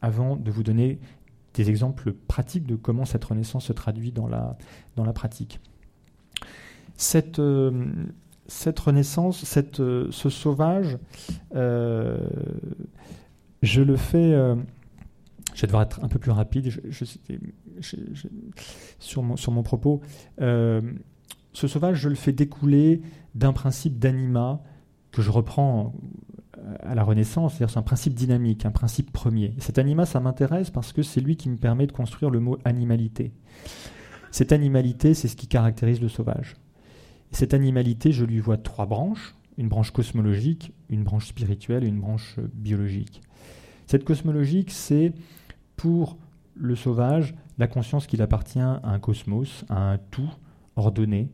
avant 0.03 0.37
de 0.37 0.51
vous 0.51 0.65
donner 0.65 0.99
des 1.55 1.71
exemples 1.71 2.13
pratiques 2.13 2.67
de 2.67 2.77
comment 2.77 3.05
cette 3.05 3.25
renaissance 3.25 3.67
se 3.67 3.73
traduit 3.73 4.13
dans 4.13 4.27
la, 4.27 4.57
dans 4.97 5.05
la 5.05 5.13
pratique. 5.13 5.61
Cette, 6.97 7.39
euh, 7.39 7.93
cette 8.47 8.79
renaissance, 8.79 9.45
cette, 9.45 9.81
euh, 9.81 10.09
ce 10.11 10.31
sauvage, 10.31 10.99
euh, 11.55 12.19
je 13.63 13.83
le 13.83 13.97
fais. 13.97 14.33
je 15.55 15.61
vais 15.61 15.67
devoir 15.67 15.83
être 15.83 16.03
un 16.03 16.09
peu 16.09 16.19
plus 16.19 16.31
rapide 16.31 16.71
sur, 18.99 19.23
mon, 19.23 19.37
sur 19.37 19.53
mon 19.53 19.63
propos. 19.63 20.01
ce 20.39 20.83
sauvage, 21.53 21.99
je 21.99 22.09
le 22.09 22.15
fais 22.15 22.33
découler 22.33 23.03
d'un 23.35 23.53
principe 23.53 23.99
d'anima 23.99 24.63
que 25.13 25.23
je 25.23 25.31
reprends 25.31 25.95
à 26.81 26.95
la 26.95 27.03
Renaissance, 27.03 27.53
c'est-à-dire 27.53 27.71
c'est 27.71 27.79
un 27.79 27.83
principe 27.83 28.15
dynamique, 28.15 28.67
un 28.67 28.71
principe 28.71 29.13
premier. 29.13 29.55
cet 29.59 29.79
anima, 29.79 30.07
ça 30.07 30.21
m'intéresse 30.21 30.71
parce 30.71 30.93
que 30.93 31.03
c'est 31.03 31.21
lui 31.21 31.37
qui 31.37 31.49
me 31.49 31.57
permet 31.57 31.87
de 31.87 31.93
construire 31.93 32.31
le 32.31 32.41
mot 32.41 32.59
animalité. 32.65 33.33
Cette 34.31 34.53
animalité, 34.53 35.15
c'est 35.15 35.29
ce 35.29 35.37
qui 35.37 35.47
caractérise 35.47 36.01
le 36.01 36.09
sauvage. 36.09 36.57
Et 37.33 37.37
cette 37.37 37.55
animalité, 37.55 38.13
je 38.13 38.25
lui 38.25 38.41
vois 38.41 38.57
trois 38.57 38.87
branches, 38.87 39.35
une 39.59 39.69
branche 39.69 39.91
cosmologique, 39.91 40.73
une 40.89 41.05
branche 41.05 41.27
spirituelle 41.27 41.85
et 41.85 41.89
une 41.89 42.01
branche 42.01 42.39
biologique. 42.55 43.21
Cette 43.87 44.05
cosmologique, 44.05 44.71
c'est 44.71 45.13
pour 45.77 46.17
le 46.55 46.77
sauvage 46.77 47.35
la 47.59 47.67
conscience 47.67 48.07
qu'il 48.07 48.23
appartient 48.23 48.61
à 48.61 48.81
un 48.83 48.99
cosmos, 48.99 49.65
à 49.69 49.93
un 49.93 49.99
tout 49.99 50.31
ordonné. 50.77 51.31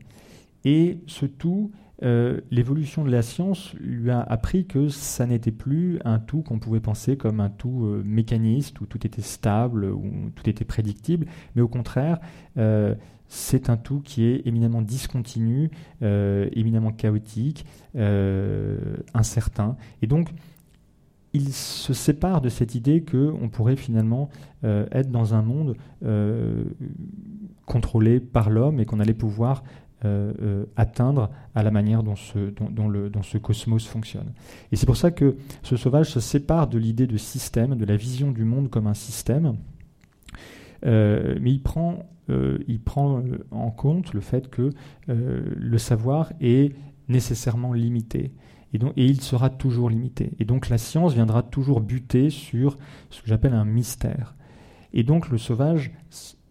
Et 0.65 0.99
ce 1.07 1.25
tout 1.25 1.71
euh, 2.01 2.39
l'évolution 2.49 3.03
de 3.03 3.11
la 3.11 3.21
science 3.21 3.73
lui 3.79 4.09
a 4.09 4.21
appris 4.21 4.65
que 4.65 4.87
ça 4.87 5.25
n'était 5.25 5.51
plus 5.51 5.99
un 6.05 6.19
tout 6.19 6.41
qu'on 6.41 6.59
pouvait 6.59 6.79
penser 6.79 7.17
comme 7.17 7.39
un 7.41 7.49
tout 7.49 7.85
euh, 7.85 8.01
mécaniste, 8.05 8.79
où 8.79 8.85
tout 8.85 9.05
était 9.05 9.21
stable, 9.21 9.85
où 9.85 10.29
tout 10.35 10.49
était 10.49 10.65
prédictible, 10.65 11.27
mais 11.55 11.61
au 11.61 11.67
contraire, 11.67 12.19
euh, 12.57 12.95
c'est 13.27 13.69
un 13.69 13.77
tout 13.77 13.99
qui 13.99 14.23
est 14.23 14.47
éminemment 14.47 14.81
discontinu, 14.81 15.69
éminemment 16.01 16.91
chaotique, 16.91 17.63
incertain. 19.13 19.77
Et 20.01 20.07
donc, 20.07 20.29
il 21.33 21.53
se 21.53 21.93
sépare 21.93 22.41
de 22.41 22.49
cette 22.49 22.73
idée 22.73 23.03
qu'on 23.03 23.49
pourrait 23.49 23.75
finalement 23.75 24.29
être 24.63 25.11
dans 25.11 25.35
un 25.35 25.43
monde 25.43 25.75
contrôlé 27.67 28.19
par 28.19 28.49
l'homme 28.49 28.79
et 28.79 28.85
qu'on 28.85 28.99
allait 28.99 29.13
pouvoir 29.13 29.63
euh, 30.05 30.33
euh, 30.41 30.65
atteindre 30.77 31.29
à 31.55 31.63
la 31.63 31.71
manière 31.71 32.03
dont 32.03 32.15
ce, 32.15 32.51
dont, 32.51 32.87
le, 32.87 33.11
ce, 33.21 33.37
cosmos 33.37 33.85
fonctionne. 33.85 34.31
Et 34.71 34.75
c'est 34.75 34.85
pour 34.85 34.97
ça 34.97 35.11
que 35.11 35.35
ce 35.61 35.75
sauvage 35.75 36.09
se 36.09 36.19
sépare 36.19 36.67
de 36.67 36.77
l'idée 36.77 37.07
de 37.07 37.17
système, 37.17 37.75
de 37.75 37.85
la 37.85 37.97
vision 37.97 38.31
du 38.31 38.45
monde 38.45 38.69
comme 38.69 38.87
un 38.87 38.93
système, 38.93 39.57
euh, 40.85 41.37
mais 41.41 41.51
il 41.51 41.61
prend, 41.61 42.05
il 42.29 42.79
prend 42.79 43.23
en 43.51 43.71
compte 43.71 44.13
le 44.13 44.21
fait 44.21 44.49
que 44.49 44.69
le 45.07 45.77
savoir 45.79 46.31
est 46.39 46.75
nécessairement 47.09 47.73
limité. 47.73 48.31
Et, 48.73 48.77
donc, 48.77 48.93
et 48.95 49.05
il 49.05 49.19
sera 49.19 49.49
toujours 49.49 49.89
limité. 49.89 50.31
Et 50.39 50.45
donc 50.45 50.69
la 50.69 50.77
science 50.77 51.13
viendra 51.13 51.43
toujours 51.43 51.81
buter 51.81 52.29
sur 52.29 52.77
ce 53.09 53.21
que 53.21 53.27
j'appelle 53.27 53.53
un 53.53 53.65
mystère. 53.65 54.35
Et 54.93 55.03
donc 55.03 55.29
le 55.29 55.37
sauvage, 55.37 55.91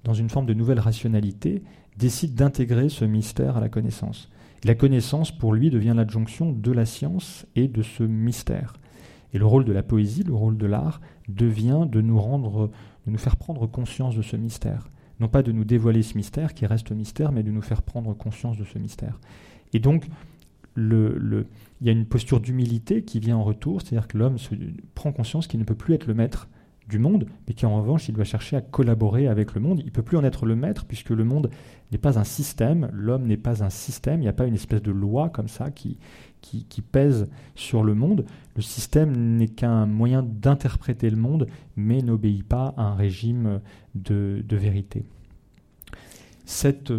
dans 0.04 0.14
une 0.14 0.28
forme 0.28 0.46
de 0.46 0.54
nouvelle 0.54 0.80
rationalité, 0.80 1.62
décide 1.98 2.34
d'intégrer 2.34 2.88
ce 2.88 3.04
mystère 3.04 3.56
à 3.56 3.60
la 3.60 3.68
connaissance. 3.68 4.30
La 4.64 4.74
connaissance, 4.74 5.30
pour 5.30 5.52
lui, 5.52 5.70
devient 5.70 5.94
l'adjonction 5.94 6.52
de 6.52 6.72
la 6.72 6.86
science 6.86 7.46
et 7.56 7.68
de 7.68 7.82
ce 7.82 8.02
mystère. 8.02 8.74
Et 9.32 9.38
le 9.38 9.46
rôle 9.46 9.64
de 9.64 9.72
la 9.72 9.82
poésie, 9.82 10.22
le 10.22 10.34
rôle 10.34 10.56
de 10.56 10.66
l'art, 10.66 11.00
devient 11.28 11.86
de 11.90 12.00
nous 12.00 12.18
rendre, 12.18 12.70
de 13.06 13.10
nous 13.10 13.18
faire 13.18 13.36
prendre 13.36 13.66
conscience 13.66 14.16
de 14.16 14.22
ce 14.22 14.36
mystère. 14.36 14.88
Non 15.20 15.28
pas 15.28 15.42
de 15.42 15.52
nous 15.52 15.64
dévoiler 15.64 16.02
ce 16.02 16.16
mystère 16.16 16.54
qui 16.54 16.64
reste 16.66 16.92
mystère, 16.92 17.32
mais 17.32 17.42
de 17.42 17.50
nous 17.50 17.62
faire 17.62 17.82
prendre 17.82 18.14
conscience 18.14 18.56
de 18.56 18.64
ce 18.64 18.78
mystère. 18.78 19.20
Et 19.72 19.80
donc, 19.80 20.06
il 20.76 21.44
y 21.82 21.88
a 21.88 21.92
une 21.92 22.06
posture 22.06 22.40
d'humilité 22.40 23.02
qui 23.02 23.18
vient 23.18 23.36
en 23.36 23.44
retour, 23.44 23.82
c'est-à-dire 23.82 24.06
que 24.08 24.16
l'homme 24.16 24.36
prend 24.94 25.12
conscience 25.12 25.46
qu'il 25.46 25.58
ne 25.58 25.64
peut 25.64 25.74
plus 25.74 25.94
être 25.94 26.06
le 26.06 26.14
maître 26.14 26.48
du 26.88 26.98
monde, 26.98 27.26
mais 27.46 27.54
qu'en 27.54 27.76
revanche, 27.80 28.08
il 28.08 28.14
doit 28.14 28.24
chercher 28.24 28.56
à 28.56 28.60
collaborer 28.60 29.28
avec 29.28 29.54
le 29.54 29.60
monde. 29.60 29.80
Il 29.80 29.86
ne 29.86 29.90
peut 29.90 30.02
plus 30.02 30.16
en 30.16 30.24
être 30.24 30.46
le 30.46 30.56
maître, 30.56 30.86
puisque 30.86 31.10
le 31.10 31.24
monde 31.24 31.50
n'est 31.92 31.98
pas 31.98 32.18
un 32.18 32.24
système, 32.24 32.88
l'homme 32.92 33.26
n'est 33.26 33.36
pas 33.36 33.62
un 33.62 33.70
système, 33.70 34.20
il 34.20 34.22
n'y 34.22 34.28
a 34.28 34.32
pas 34.32 34.46
une 34.46 34.54
espèce 34.54 34.82
de 34.82 34.90
loi 34.90 35.28
comme 35.28 35.48
ça 35.48 35.70
qui, 35.70 35.98
qui, 36.40 36.82
pèse 36.82 37.28
sur 37.54 37.82
le 37.82 37.94
monde. 37.94 38.24
Le 38.56 38.62
système 38.62 39.36
n'est 39.36 39.48
qu'un 39.48 39.86
moyen 39.86 40.22
d'interpréter 40.22 41.10
le 41.10 41.16
monde, 41.16 41.46
mais 41.76 42.00
n'obéit 42.00 42.46
pas 42.46 42.74
à 42.76 42.82
un 42.82 42.94
régime 42.94 43.60
de, 43.94 44.42
vérité. 44.50 45.04
Cette, 46.44 46.90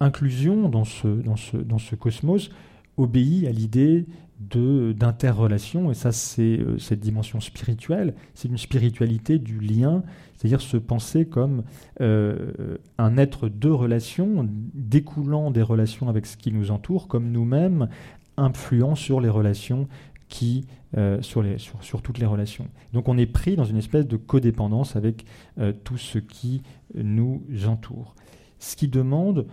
inclusion 0.00 0.68
dans 0.68 0.84
ce 0.84 1.94
cosmos 1.94 2.50
obéit 2.96 3.46
à 3.46 3.52
l'idée 3.52 4.06
d'interrelation, 4.40 5.90
et 5.90 5.94
ça 5.94 6.12
c'est 6.12 6.58
euh, 6.58 6.78
cette 6.78 7.00
dimension 7.00 7.40
spirituelle, 7.40 8.14
c'est 8.34 8.48
une 8.48 8.56
spiritualité 8.56 9.38
du 9.38 9.60
lien, 9.60 10.02
c'est-à-dire 10.34 10.62
se 10.62 10.78
penser 10.78 11.26
comme 11.26 11.62
euh, 12.00 12.78
un 12.96 13.18
être 13.18 13.50
de 13.50 13.68
relation, 13.68 14.48
découlant 14.74 15.50
des 15.50 15.62
relations 15.62 16.08
avec 16.08 16.24
ce 16.24 16.38
qui 16.38 16.52
nous 16.52 16.70
entoure, 16.70 17.06
comme 17.06 17.30
nous-mêmes, 17.30 17.88
influent 18.38 18.94
sur 18.94 19.20
les 19.20 19.28
relations 19.28 19.88
qui, 20.28 20.66
euh, 20.96 21.20
sur, 21.20 21.42
les, 21.42 21.58
sur, 21.58 21.82
sur, 21.84 22.00
toutes 22.00 22.18
les 22.18 22.26
relations. 22.26 22.68
Donc 22.94 23.08
on 23.08 23.18
est 23.18 23.26
pris 23.26 23.56
dans 23.56 23.64
une 23.64 23.76
espèce 23.76 24.06
de 24.06 24.16
codépendance 24.16 24.96
avec 24.96 25.26
tout 25.84 25.98
ce 25.98 26.18
qui 26.18 26.62
nous 26.94 27.42
entoure. 27.66 28.14
Ce 28.58 28.74
qui 28.76 28.88
demande 28.88 29.46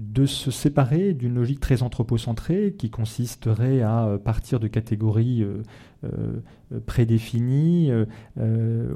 de 0.00 0.24
se 0.24 0.50
séparer 0.50 1.12
d'une 1.12 1.34
logique 1.34 1.60
très 1.60 1.82
anthropocentrée 1.82 2.74
qui 2.78 2.88
consisterait 2.88 3.82
à 3.82 4.06
euh, 4.06 4.18
partir 4.18 4.58
de 4.58 4.66
catégories 4.66 5.42
euh, 5.42 5.62
euh, 6.04 6.80
prédéfinies, 6.86 7.90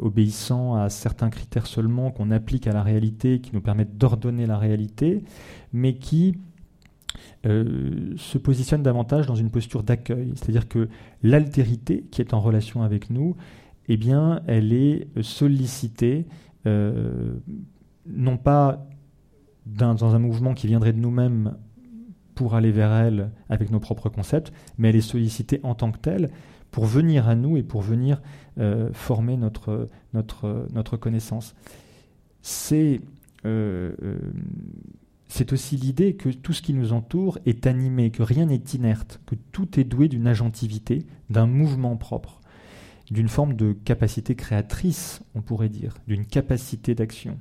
obéissant 0.01 0.77
à 0.77 0.89
certains 0.89 1.29
critères 1.29 1.67
seulement 1.67 2.11
qu'on 2.11 2.31
applique 2.31 2.67
à 2.67 2.73
la 2.73 2.83
réalité, 2.83 3.41
qui 3.41 3.51
nous 3.53 3.61
permettent 3.61 3.99
d'ordonner 3.99 4.47
la 4.47 4.57
réalité, 4.57 5.25
mais 5.73 5.95
qui 5.97 6.39
se 7.45 8.39
positionne 8.39 8.83
davantage 8.83 9.27
dans 9.27 9.35
une 9.35 9.51
posture 9.51 9.83
d'accueil. 9.83 10.33
C'est-à-dire 10.37 10.69
que 10.69 10.89
l'altérité 11.23 12.07
qui 12.11 12.23
est 12.23 12.33
en 12.33 12.41
relation 12.41 12.83
avec 12.83 13.11
nous, 13.11 13.37
eh 13.89 13.97
bien, 13.97 14.41
elle 14.47 14.73
est 14.73 15.09
sollicitée 15.21 16.27
non 16.65 18.37
pas 18.37 18.87
dans, 19.67 20.15
un 20.15 20.19
mouvement 20.19 20.55
qui 20.55 20.67
viendrait 20.67 20.93
de 20.93 20.99
nous-mêmes 20.99 21.57
pour 22.35 22.55
aller 22.55 22.73
vers 22.73 22.93
elle 22.93 23.31
avec 23.49 23.71
nos 23.71 23.81
propres 23.81 24.09
concepts, 24.09 24.53
mais 24.77 24.89
elle 24.89 24.97
est 24.97 25.01
sollicitée 25.01 25.61
en 25.63 25.75
tant 25.75 25.93
que 25.93 25.99
telle 25.99 26.31
pour 26.71 26.87
venir 26.87 27.29
à 27.29 27.37
nous 27.37 27.57
et 27.57 27.63
pour 27.63 27.83
venir 27.83 28.21
euh, 28.59 28.91
former 28.93 29.37
notre, 29.37 29.89
notre, 30.13 30.67
notre 30.73 30.97
connaissance. 30.97 31.55
C'est 32.43 33.01
euh, 33.47 33.93
euh, 34.03 34.19
c'est 35.29 35.53
aussi 35.53 35.77
l'idée 35.77 36.15
que 36.15 36.29
tout 36.29 36.53
ce 36.53 36.63
qui 36.63 36.75
nous 36.75 36.93
entoure 36.93 37.39
est 37.45 37.67
animé, 37.67 38.11
que 38.11 38.23
rien 38.23 38.47
n'est 38.47 38.63
inerte, 38.75 39.21
que 39.27 39.35
tout 39.53 39.81
est 39.81 39.85
doué 39.85 40.09
d'une 40.09 40.29
agentivité, 40.29 41.07
d'un 41.29 41.47
mouvement 41.47 41.97
propre, 41.97 42.41
d'une 43.11 43.29
forme 43.29 43.55
de 43.55 43.73
capacité 43.73 44.37
créatrice, 44.37 45.23
on 45.35 45.41
pourrait 45.41 45.71
dire, 45.71 45.97
d'une 46.07 46.25
capacité 46.25 46.95
d'action. 46.95 47.39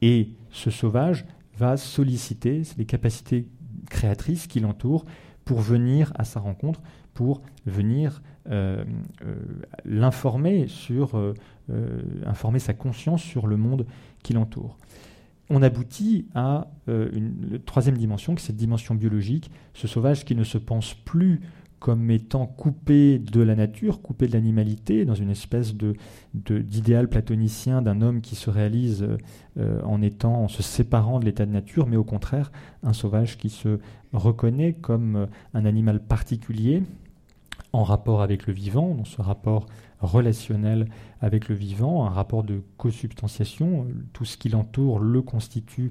Et 0.00 0.30
ce 0.54 0.70
sauvage 0.70 1.26
va 1.58 1.76
solliciter 1.76 2.62
les 2.78 2.86
capacités 2.86 3.48
créatrices 3.90 4.46
qui 4.46 4.60
l'entourent 4.60 5.04
pour 5.44 5.60
venir 5.60 6.12
à 6.14 6.24
sa 6.24 6.40
rencontre, 6.40 6.80
pour 7.12 7.42
venir 7.66 8.22
euh, 8.48 8.84
euh, 9.24 9.34
l'informer 9.84 10.68
sur, 10.68 11.18
euh, 11.18 11.34
informer 12.24 12.60
sa 12.60 12.72
conscience 12.72 13.20
sur 13.20 13.48
le 13.48 13.56
monde 13.56 13.84
qui 14.22 14.32
l'entoure. 14.32 14.78
On 15.50 15.60
aboutit 15.60 16.26
à 16.34 16.68
une 16.86 17.60
troisième 17.66 17.98
dimension, 17.98 18.34
qui 18.34 18.42
est 18.42 18.46
cette 18.46 18.56
dimension 18.56 18.94
biologique, 18.94 19.50
ce 19.74 19.86
sauvage 19.86 20.24
qui 20.24 20.34
ne 20.34 20.44
se 20.44 20.56
pense 20.56 20.94
plus 20.94 21.42
comme 21.84 22.10
étant 22.10 22.46
coupé 22.46 23.18
de 23.18 23.42
la 23.42 23.54
nature, 23.54 24.00
coupé 24.00 24.26
de 24.26 24.32
l'animalité, 24.32 25.04
dans 25.04 25.14
une 25.14 25.28
espèce 25.28 25.74
de, 25.74 25.94
d'idéal 26.32 27.10
platonicien 27.10 27.82
d'un 27.82 28.00
homme 28.00 28.22
qui 28.22 28.36
se 28.36 28.48
réalise 28.48 29.06
euh, 29.58 29.82
en 29.82 30.00
étant, 30.00 30.32
en 30.44 30.48
se 30.48 30.62
séparant 30.62 31.20
de 31.20 31.26
l'état 31.26 31.44
de 31.44 31.50
nature, 31.50 31.86
mais 31.86 31.98
au 31.98 32.02
contraire 32.02 32.52
un 32.84 32.94
sauvage 32.94 33.36
qui 33.36 33.50
se 33.50 33.80
reconnaît 34.14 34.72
comme 34.72 35.16
euh, 35.16 35.26
un 35.52 35.66
animal 35.66 36.00
particulier 36.00 36.82
en 37.74 37.82
rapport 37.82 38.22
avec 38.22 38.46
le 38.46 38.54
vivant, 38.54 38.94
dans 38.94 39.04
ce 39.04 39.20
rapport 39.20 39.66
relationnel 40.00 40.88
avec 41.20 41.48
le 41.48 41.54
vivant, 41.54 42.04
un 42.04 42.10
rapport 42.10 42.44
de 42.44 42.62
co-substantiation, 42.76 43.86
tout 44.12 44.24
ce 44.24 44.36
qui 44.36 44.48
l'entoure 44.48 44.98
le 44.98 45.22
constitue 45.22 45.90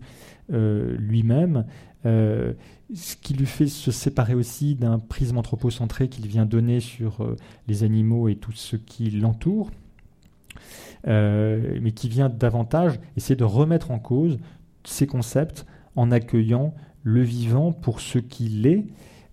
euh, 0.51 0.95
lui-même, 0.97 1.65
euh, 2.05 2.53
ce 2.93 3.15
qui 3.15 3.33
lui 3.33 3.45
fait 3.45 3.67
se 3.67 3.91
séparer 3.91 4.35
aussi 4.35 4.75
d'un 4.75 4.99
prisme 4.99 5.37
anthropocentré 5.37 6.09
qu'il 6.09 6.27
vient 6.27 6.45
donner 6.45 6.79
sur 6.79 7.23
euh, 7.23 7.35
les 7.67 7.83
animaux 7.83 8.27
et 8.27 8.35
tout 8.35 8.51
ce 8.51 8.75
qui 8.75 9.09
l'entoure, 9.09 9.71
mais 11.05 11.91
qui 11.93 12.07
vient 12.07 12.29
davantage 12.29 12.99
essayer 13.17 13.35
de 13.35 13.43
remettre 13.43 13.91
en 13.91 13.99
cause 13.99 14.39
ces 14.85 15.07
concepts 15.07 15.65
en 15.95 16.11
accueillant 16.11 16.73
le 17.03 17.21
vivant 17.21 17.73
pour 17.73 17.99
ce 17.99 18.19
qu'il 18.19 18.65
est, 18.65 18.85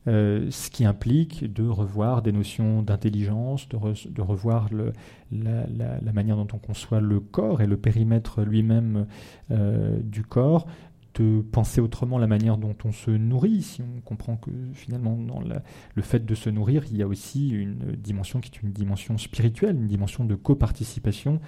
euh, 0.09 0.47
ce 0.51 0.71
qui 0.71 0.87
implique 0.87 1.53
de 1.53 1.69
revoir 1.69 2.23
des 2.23 2.33
notions 2.33 2.83
d'intelligence, 2.83 3.69
de, 3.69 4.23
revoir 4.23 4.69
la, 5.31 6.13
manière 6.13 6.37
dont 6.37 6.49
on 6.55 6.59
conçoit 6.59 7.01
le 7.01 7.21
corps 7.21 7.61
et 7.61 7.67
le 7.67 7.77
périmètre 7.77 8.43
lui-même 8.43 9.07
euh, 9.51 9.99
du 10.03 10.23
corps, 10.23 10.67
de 11.21 11.43
penser 11.43 11.83
autrement 11.83 12.17
la 12.17 12.27
manière 12.27 12.57
dont 12.57 12.75
on 12.85 12.93
se 12.93 13.11
nourrit, 13.11 13.63
si 13.63 13.83
on 13.83 14.01
comprend 14.01 14.37
que 14.37 14.51
finalement 14.73 15.17
dans 15.17 15.41
le 15.41 16.03
fait 16.03 16.25
de 16.25 16.35
se 16.35 16.49
nourrir, 16.49 16.85
il 16.91 16.97
y 16.97 17.03
a 17.03 17.07
aussi 17.07 17.51
une 17.51 17.93
dimension 17.97 18.41
qui 18.41 18.51
est 18.51 18.63
une 18.63 18.73
dimension 18.73 19.19
spirituelle, 19.19 19.77
une 19.77 19.87
dimension 19.87 20.25
de 20.25 20.35
coparticipation, 20.35 21.39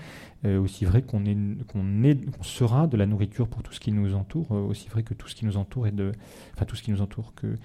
euh, 0.44 0.60
aussi 0.60 0.84
vrai 0.84 1.00
qu'on 1.00 1.24
est, 1.24 1.36
qu'on 1.68 2.04
est, 2.04 2.18
sera 2.42 2.86
de 2.86 2.98
la 2.98 3.06
nourriture 3.06 3.48
pour 3.48 3.62
tout 3.62 3.72
ce 3.72 3.80
qui 3.80 3.92
nous 3.92 4.14
entoure, 4.14 4.52
euh, 4.52 4.60
aussi 4.60 4.88
vrai 4.90 5.02
que 5.04 5.14
tout 5.14 5.28
ce 5.28 5.34
qui 5.34 5.46
nous 5.46 5.56
entoure 5.56 5.86
est 5.86 5.92
de, 5.92 6.12
enfin 6.54 6.66
tout 6.66 6.76
ce 6.76 6.82
qui 6.82 6.90
nous 6.90 7.00
entoure, 7.00 7.32
que 7.34 7.56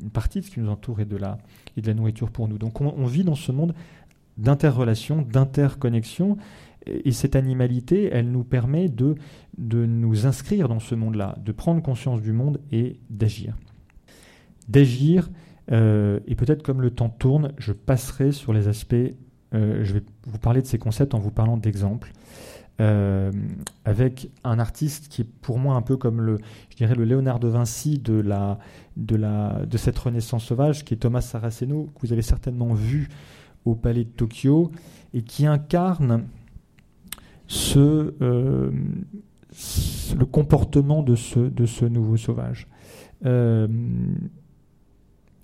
une 0.00 0.10
partie 0.10 0.40
de 0.40 0.44
ce 0.46 0.50
qui 0.50 0.60
nous 0.60 0.70
entoure 0.70 1.00
est 1.00 1.06
de 1.06 1.18
la, 1.18 1.36
est 1.76 1.82
de 1.82 1.86
la 1.86 1.94
nourriture 1.94 2.30
pour 2.30 2.48
nous. 2.48 2.56
Donc 2.56 2.80
on 2.80 3.06
vit 3.06 3.24
dans 3.24 3.34
ce 3.34 3.52
monde 3.52 3.74
d'interrelation, 4.38 5.22
d'interconnexion, 5.22 6.36
et 6.86 7.12
cette 7.12 7.36
animalité, 7.36 8.10
elle 8.12 8.30
nous 8.30 8.44
permet 8.44 8.88
de, 8.88 9.16
de 9.58 9.86
nous 9.86 10.26
inscrire 10.26 10.68
dans 10.68 10.80
ce 10.80 10.94
monde-là, 10.94 11.36
de 11.44 11.52
prendre 11.52 11.82
conscience 11.82 12.22
du 12.22 12.32
monde 12.32 12.60
et 12.72 12.98
d'agir. 13.10 13.56
d'agir. 14.68 15.30
et 15.68 16.34
peut-être 16.36 16.62
comme 16.62 16.80
le 16.80 16.90
temps 16.90 17.08
tourne, 17.08 17.52
je 17.58 17.72
passerai 17.72 18.32
sur 18.32 18.52
les 18.52 18.68
aspects. 18.68 18.94
je 19.52 19.92
vais 19.92 20.02
vous 20.26 20.38
parler 20.38 20.62
de 20.62 20.66
ces 20.66 20.78
concepts 20.78 21.14
en 21.14 21.18
vous 21.18 21.32
parlant 21.32 21.56
d'exemples. 21.56 22.12
Euh, 22.78 23.32
avec 23.86 24.30
un 24.44 24.58
artiste 24.58 25.08
qui 25.08 25.22
est 25.22 25.30
pour 25.40 25.58
moi 25.58 25.76
un 25.76 25.82
peu 25.82 25.96
comme 25.96 26.20
le, 26.20 26.38
je 26.68 26.76
dirais 26.76 26.94
le 26.94 27.04
Léonard 27.04 27.40
de 27.40 27.48
Vinci 27.48 27.98
de, 27.98 28.20
la, 28.20 28.58
de, 28.98 29.16
la, 29.16 29.64
de 29.64 29.76
cette 29.78 29.98
Renaissance 29.98 30.44
sauvage, 30.44 30.84
qui 30.84 30.92
est 30.92 30.98
Thomas 30.98 31.22
Saraceno, 31.22 31.90
que 31.94 32.06
vous 32.06 32.12
avez 32.12 32.22
certainement 32.22 32.74
vu 32.74 33.08
au 33.64 33.74
Palais 33.74 34.04
de 34.04 34.10
Tokyo, 34.10 34.72
et 35.14 35.22
qui 35.22 35.46
incarne 35.46 36.24
euh, 37.76 38.70
le 40.16 40.24
comportement 40.26 41.02
de 41.02 41.14
ce, 41.14 41.84
nouveau 41.84 42.16
sauvage. 42.16 42.66
Euh, 43.24 43.68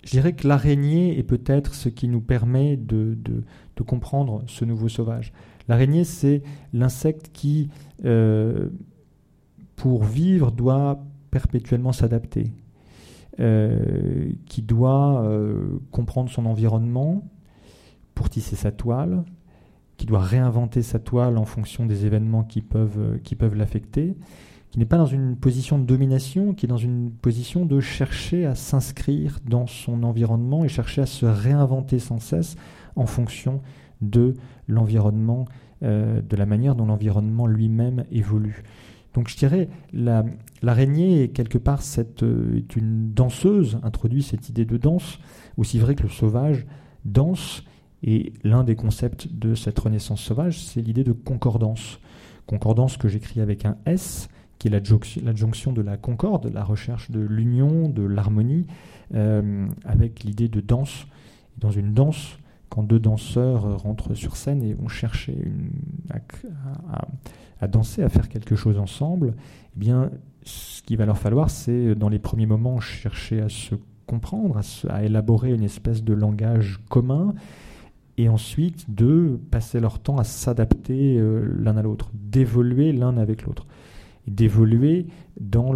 je 0.03 0.11
dirais 0.11 0.33
que 0.33 0.47
l'araignée 0.47 1.17
est 1.17 1.23
peut-être 1.23 1.73
ce 1.73 1.89
qui 1.89 2.07
nous 2.07 2.21
permet 2.21 2.77
de, 2.77 3.17
comprendre 3.85 4.43
ce 4.47 4.65
nouveau 4.65 4.89
sauvage. 4.89 5.33
L'araignée, 5.67 6.03
c'est 6.03 6.43
l'insecte 6.73 7.29
qui, 7.33 7.69
euh, 8.05 8.69
pour 9.75 10.03
vivre, 10.03 10.51
doit 10.51 11.03
perpétuellement 11.31 11.93
s'adapter, 11.93 12.51
qui 13.37 14.61
doit 14.61 15.27
comprendre 15.91 16.29
son 16.29 16.45
environnement 16.45 17.23
pour 18.13 18.29
tisser 18.29 18.55
sa 18.55 18.71
toile, 18.71 19.23
qui 20.03 20.07
doit 20.07 20.19
réinventer 20.19 20.81
sa 20.81 20.99
toile 20.99 21.37
en 21.37 21.45
fonction 21.45 21.85
des 21.85 22.05
événements 22.05 22.43
qui 22.43 22.61
peuvent, 22.61 23.21
qui 23.23 23.35
peuvent 23.35 23.55
l'affecter, 23.55 24.17
qui 24.69 24.77
n'est 24.77 24.85
pas 24.85 24.97
dans 24.97 25.05
une 25.05 25.37
position 25.37 25.79
de 25.79 25.85
domination, 25.85 26.53
qui 26.53 26.65
est 26.65 26.67
dans 26.67 26.75
une 26.75 27.09
position 27.09 27.65
de 27.65 27.79
chercher 27.79 28.45
à 28.45 28.53
s'inscrire 28.53 29.39
dans 29.47 29.65
son 29.65 30.03
environnement 30.03 30.65
et 30.65 30.67
chercher 30.67 31.03
à 31.03 31.05
se 31.05 31.25
réinventer 31.25 31.99
sans 31.99 32.19
cesse 32.19 32.57
en 32.97 33.05
fonction 33.05 33.61
de 34.01 34.33
l'environnement, 34.67 35.45
euh, 35.83 36.21
de 36.21 36.35
la 36.35 36.45
manière 36.45 36.75
dont 36.75 36.87
l'environnement 36.87 37.47
lui-même 37.47 38.03
évolue. 38.11 38.63
Donc 39.13 39.29
je 39.29 39.37
dirais, 39.37 39.69
l'araignée 39.93 41.23
est 41.23 41.27
quelque 41.29 41.57
part 41.57 41.81
cette, 41.81 42.23
euh, 42.23 42.61
une 42.75 43.13
danseuse, 43.13 43.79
introduit 43.83 44.21
cette 44.21 44.49
idée 44.49 44.65
de 44.65 44.75
danse, 44.75 45.19
aussi 45.55 45.79
vrai 45.79 45.95
que 45.95 46.03
le 46.03 46.09
sauvage 46.09 46.65
danse, 47.05 47.63
et 48.03 48.33
l'un 48.43 48.63
des 48.63 48.75
concepts 48.75 49.27
de 49.31 49.55
cette 49.55 49.79
renaissance 49.79 50.21
sauvage, 50.21 50.61
c'est 50.61 50.81
l'idée 50.81 51.03
de 51.03 51.13
concordance. 51.13 51.99
Concordance 52.45 52.97
que 52.97 53.07
j'écris 53.07 53.39
avec 53.39 53.65
un 53.65 53.77
S, 53.85 54.27
qui 54.59 54.67
est 54.67 54.71
l'adjonction 54.71 55.71
de 55.71 55.81
la 55.81 55.97
concorde, 55.97 56.51
la 56.53 56.63
recherche 56.63 57.11
de 57.11 57.21
l'union, 57.21 57.89
de 57.89 58.03
l'harmonie, 58.03 58.67
euh, 59.13 59.67
avec 59.85 60.23
l'idée 60.23 60.49
de 60.49 60.59
danse. 60.59 61.07
Dans 61.57 61.71
une 61.71 61.93
danse, 61.93 62.37
quand 62.69 62.83
deux 62.83 62.99
danseurs 62.99 63.81
rentrent 63.81 64.15
sur 64.15 64.35
scène 64.35 64.63
et 64.63 64.73
vont 64.73 64.87
chercher 64.87 65.37
à, 67.61 67.67
danser, 67.67 68.03
à 68.03 68.09
faire 68.09 68.27
quelque 68.27 68.55
chose 68.55 68.79
ensemble, 68.79 69.35
eh 69.75 69.79
bien, 69.79 70.09
ce 70.43 70.81
qu'il 70.81 70.97
va 70.97 71.05
leur 71.05 71.17
falloir, 71.17 71.49
c'est 71.49 71.95
dans 71.95 72.09
les 72.09 72.19
premiers 72.19 72.47
moments 72.47 72.79
chercher 72.79 73.41
à 73.41 73.49
se 73.49 73.75
comprendre, 74.07 74.59
à, 74.89 75.03
élaborer 75.03 75.53
une 75.53 75.63
espèce 75.63 76.03
de 76.03 76.13
langage 76.13 76.79
commun, 76.89 77.33
et 78.17 78.29
ensuite 78.29 78.93
de 78.93 79.39
passer 79.51 79.79
leur 79.79 79.99
temps 79.99 80.17
à 80.17 80.23
s'adapter 80.23 81.17
euh, 81.17 81.45
l'un 81.59 81.77
à 81.77 81.81
l'autre, 81.81 82.11
d'évoluer 82.13 82.91
l'un 82.91 83.17
avec 83.17 83.43
l'autre, 83.43 83.65
d'évoluer 84.27 85.07
dans 85.39 85.73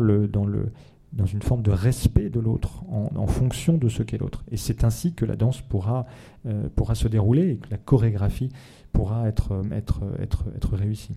une 1.25 1.41
forme 1.41 1.63
de 1.63 1.71
respect 1.71 2.29
de 2.29 2.39
l'autre, 2.39 2.83
en, 2.89 3.27
fonction 3.27 3.77
de 3.77 3.89
ce 3.89 4.03
qu'est 4.03 4.17
l'autre. 4.17 4.43
Et 4.51 4.57
c'est 4.57 4.83
ainsi 4.83 5.13
que 5.13 5.25
la 5.25 5.35
danse 5.35 5.61
pourra, 5.61 6.05
euh, 6.45 6.67
se 6.93 7.07
dérouler 7.07 7.51
et 7.51 7.57
que 7.57 7.69
la 7.71 7.77
chorégraphie 7.77 8.49
pourra 8.93 9.27
être, 9.27 9.61
être, 9.71 10.03
être 10.19 10.75
réussie. 10.75 11.15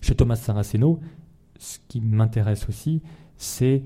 Chez 0.00 0.14
Thomas 0.14 0.36
Saraceno, 0.36 1.00
ce 1.58 1.78
qui 1.88 2.00
m'intéresse 2.00 2.68
aussi, 2.68 3.02
c'est 3.36 3.82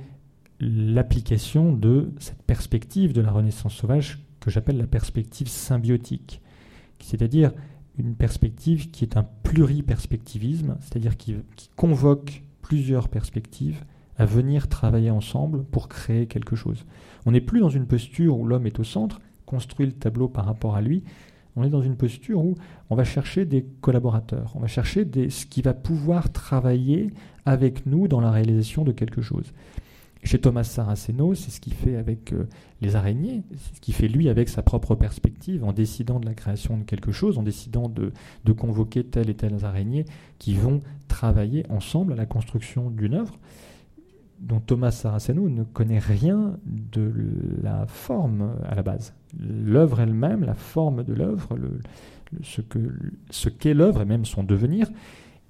l'application 0.60 1.72
de 1.72 2.12
cette 2.18 2.42
perspective 2.42 3.12
de 3.12 3.20
la 3.20 3.30
Renaissance 3.30 3.74
sauvage 3.74 4.27
que 4.40 4.50
j'appelle 4.50 4.78
la 4.78 4.86
perspective 4.86 5.48
symbiotique, 5.48 6.40
c'est-à-dire 7.00 7.52
une 7.98 8.14
perspective 8.14 8.90
qui 8.90 9.04
est 9.04 9.16
un 9.16 9.26
pluriperspectivisme, 9.42 10.76
c'est-à-dire 10.80 11.16
qui, 11.16 11.36
convoque 11.76 12.42
plusieurs 12.62 13.08
perspectives 13.08 13.84
à 14.16 14.24
venir 14.24 14.68
travailler 14.68 15.10
ensemble 15.10 15.64
pour 15.64 15.88
créer 15.88 16.26
quelque 16.26 16.56
chose. 16.56 16.84
On 17.26 17.32
n'est 17.32 17.40
plus 17.40 17.60
dans 17.60 17.68
une 17.68 17.86
posture 17.86 18.38
où 18.38 18.46
l'homme 18.46 18.66
est 18.66 18.78
au 18.78 18.84
centre, 18.84 19.20
construit 19.46 19.86
le 19.86 19.92
tableau 19.92 20.28
par 20.28 20.44
rapport 20.44 20.76
à 20.76 20.80
lui. 20.80 21.04
On 21.56 21.64
est 21.64 21.70
dans 21.70 21.82
une 21.82 21.96
posture 21.96 22.44
où 22.44 22.54
on 22.90 22.94
va 22.94 23.04
chercher 23.04 23.44
des 23.44 23.64
collaborateurs, 23.80 24.52
on 24.54 24.60
va 24.60 24.66
chercher 24.68 25.08
ce 25.30 25.46
qui 25.46 25.62
va 25.62 25.74
pouvoir 25.74 26.30
travailler 26.30 27.12
avec 27.46 27.86
nous 27.86 28.06
dans 28.06 28.20
la 28.20 28.30
réalisation 28.30 28.84
de 28.84 28.92
quelque 28.92 29.22
chose. 29.22 29.52
Chez 30.24 30.40
Thomas 30.40 30.64
Saraceno, 30.64 31.34
c'est 31.34 31.50
ce 31.50 31.60
qu'il 31.60 31.74
fait 31.74 31.96
avec 31.96 32.32
euh, 32.32 32.48
les 32.80 32.96
araignées, 32.96 33.42
c'est 33.56 33.76
ce 33.76 33.80
qu'il 33.80 33.94
fait 33.94 34.08
lui 34.08 34.28
avec 34.28 34.48
sa 34.48 34.62
propre 34.62 34.94
perspective, 34.94 35.64
en 35.64 35.72
décidant 35.72 36.18
de 36.18 36.26
la 36.26 36.34
création 36.34 36.76
de 36.76 36.82
quelque 36.82 37.12
chose, 37.12 37.38
en 37.38 37.42
décidant 37.42 37.88
de, 37.88 38.12
convoquer 38.52 39.04
telle 39.04 39.30
et 39.30 39.34
telle 39.34 39.64
araignée 39.64 40.04
qui 40.38 40.54
vont 40.54 40.80
travailler 41.06 41.64
ensemble 41.70 42.12
à 42.12 42.16
la 42.16 42.26
construction 42.26 42.90
d'une 42.90 43.14
œuvre 43.14 43.38
dont 44.40 44.60
Thomas 44.60 44.92
Saraceno 44.92 45.48
ne 45.48 45.64
connaît 45.64 45.98
rien 45.98 46.58
de 46.64 47.12
la 47.62 47.86
forme 47.86 48.54
à 48.68 48.74
la 48.74 48.82
base. 48.82 49.14
L'œuvre 49.38 50.00
elle-même, 50.00 50.44
la 50.44 50.54
forme 50.54 51.02
de 51.02 51.12
l'œuvre, 51.12 51.58
ce, 52.42 52.60
qu'est 53.48 53.74
l'œuvre 53.74 54.02
et 54.02 54.04
même 54.04 54.24
son 54.24 54.44
devenir, 54.44 54.88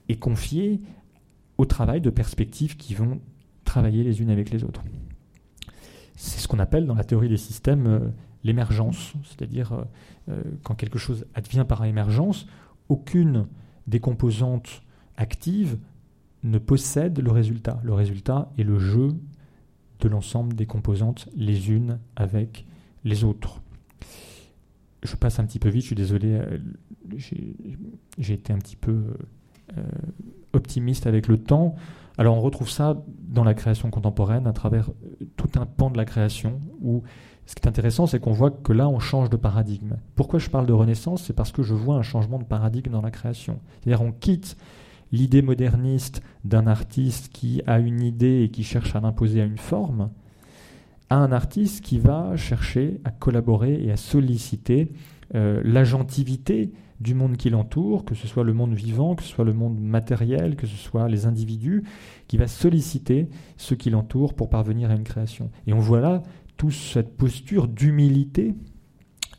est 0.08 0.18
confiée 0.18 0.80
au 1.58 1.66
travail 1.66 2.00
de 2.00 2.10
perspectives 2.10 2.76
qui 2.76 2.94
vont 2.94 3.20
travailler 3.68 4.02
les 4.02 4.20
unes 4.22 4.30
avec 4.30 4.50
les 4.50 4.64
autres. 4.64 4.82
C'est 6.16 6.40
ce 6.40 6.48
qu'on 6.48 6.58
appelle 6.58 6.86
dans 6.86 6.94
la 6.94 7.04
théorie 7.04 7.28
des 7.28 7.36
systèmes 7.36 7.86
euh, 7.86 8.00
l'émergence, 8.42 9.12
c'est-à-dire 9.24 9.72
euh, 9.72 9.84
euh, 10.30 10.42
quand 10.64 10.74
quelque 10.74 10.98
chose 10.98 11.26
advient 11.34 11.66
par 11.68 11.84
émergence, 11.84 12.46
aucune 12.88 13.46
des 13.86 14.00
composantes 14.00 14.82
actives 15.16 15.78
ne 16.44 16.58
possède 16.58 17.20
le 17.20 17.30
résultat. 17.30 17.78
Le 17.84 17.92
résultat 17.92 18.50
est 18.58 18.62
le 18.62 18.78
jeu 18.78 19.14
de 20.00 20.08
l'ensemble 20.08 20.54
des 20.54 20.66
composantes 20.66 21.28
les 21.36 21.70
unes 21.70 21.98
avec 22.16 22.66
les 23.04 23.24
autres. 23.24 23.60
Je 25.02 25.14
passe 25.14 25.38
un 25.38 25.44
petit 25.44 25.58
peu 25.58 25.68
vite, 25.68 25.82
je 25.82 25.86
suis 25.88 25.96
désolé, 25.96 26.40
j'ai 27.16 28.34
été 28.34 28.52
un 28.52 28.58
petit 28.58 28.76
peu 28.76 29.04
optimiste 30.52 31.06
avec 31.06 31.28
le 31.28 31.38
temps. 31.38 31.76
Alors 32.18 32.36
on 32.36 32.40
retrouve 32.40 32.68
ça 32.68 33.00
dans 33.28 33.44
la 33.44 33.54
création 33.54 33.90
contemporaine 33.90 34.46
à 34.46 34.52
travers 34.52 34.90
euh, 34.90 35.24
tout 35.36 35.58
un 35.58 35.66
pan 35.66 35.90
de 35.90 35.96
la 35.96 36.04
création 36.04 36.60
où 36.80 37.04
ce 37.46 37.54
qui 37.54 37.62
est 37.62 37.68
intéressant, 37.68 38.06
c'est 38.06 38.20
qu'on 38.20 38.32
voit 38.32 38.50
que 38.50 38.74
là, 38.74 38.90
on 38.90 38.98
change 38.98 39.30
de 39.30 39.36
paradigme. 39.38 39.96
Pourquoi 40.16 40.38
je 40.38 40.50
parle 40.50 40.66
de 40.66 40.74
renaissance? 40.74 41.22
C'est 41.22 41.32
parce 41.32 41.50
que 41.50 41.62
je 41.62 41.72
vois 41.72 41.94
un 41.94 42.02
changement 42.02 42.38
de 42.38 42.44
paradigme 42.44 42.92
dans 42.92 43.00
la 43.00 43.10
création. 43.10 43.60
C'est-à-dire 43.80 44.02
on 44.02 44.12
quitte 44.12 44.58
l'idée 45.12 45.40
moderniste 45.40 46.20
d'un 46.44 46.66
artiste 46.66 47.30
qui 47.32 47.62
a 47.66 47.78
une 47.78 48.02
idée 48.02 48.42
et 48.42 48.50
qui 48.50 48.64
cherche 48.64 48.94
à 48.94 49.00
l'imposer 49.00 49.40
à 49.40 49.44
une 49.44 49.56
forme, 49.56 50.10
à 51.08 51.16
un 51.16 51.32
artiste 51.32 51.82
qui 51.82 51.98
va 51.98 52.36
chercher 52.36 53.00
à 53.04 53.10
collaborer 53.10 53.82
et 53.82 53.92
à 53.92 53.96
solliciter 53.96 54.92
euh, 55.34 55.62
l'agentivité 55.64 56.72
du 57.00 57.14
monde 57.14 57.36
qui 57.36 57.50
l'entoure, 57.50 58.04
que 58.04 58.14
ce 58.14 58.26
soit 58.26 58.44
le 58.44 58.52
monde 58.52 58.74
vivant, 58.74 59.14
que 59.14 59.22
ce 59.22 59.28
soit 59.28 59.44
le 59.44 59.52
monde 59.52 59.80
matériel, 59.80 60.56
que 60.56 60.66
ce 60.66 60.76
soit 60.76 61.08
les 61.08 61.26
individus, 61.26 61.84
qui 62.26 62.36
va 62.36 62.48
solliciter 62.48 63.28
ce 63.56 63.74
qui 63.74 63.90
l'entoure 63.90 64.34
pour 64.34 64.48
parvenir 64.48 64.90
à 64.90 64.94
une 64.94 65.04
création. 65.04 65.50
Et 65.66 65.72
on 65.72 65.78
voit 65.78 66.00
là 66.00 66.22
toute 66.56 66.72
cette 66.72 67.16
posture 67.16 67.68
d'humilité, 67.68 68.54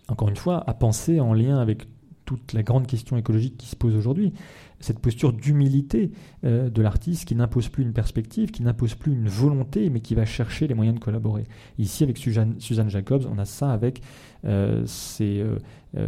encore 0.08 0.30
une 0.30 0.38
fois, 0.38 0.64
à 0.70 0.74
penser 0.74 1.20
en 1.20 1.34
lien 1.34 1.60
avec 1.60 1.84
toute 2.26 2.54
la 2.54 2.64
grande 2.64 2.88
question 2.88 3.18
écologique 3.18 3.58
qui 3.58 3.68
se 3.68 3.76
pose 3.76 3.96
aujourd'hui 3.96 4.34
cette 4.80 5.00
posture 5.00 5.34
d'humilité 5.34 6.12
euh, 6.44 6.70
de 6.70 6.82
l'artiste 6.82 7.26
qui 7.26 7.36
n'impose 7.36 7.70
plus 7.70 7.84
une 7.84 7.94
perspective, 7.94 8.52
qui 8.52 8.64
n'impose 8.64 8.96
plus 8.96 9.14
une 9.14 9.28
volonté, 9.28 9.90
mais 9.90 10.00
qui 10.00 10.16
va 10.16 10.26
chercher 10.26 10.68
les 10.68 10.74
moyens 10.74 10.98
de 10.98 11.04
collaborer. 11.04 11.44
Ici, 11.78 12.04
avec 12.04 12.18
Suzanne, 12.18 12.90
Jacobs, 12.90 13.26
on 13.30 13.38
a 13.38 13.46
ça 13.46 13.72
avec 13.72 14.02
euh, 14.46 14.86
euh, 15.22 15.58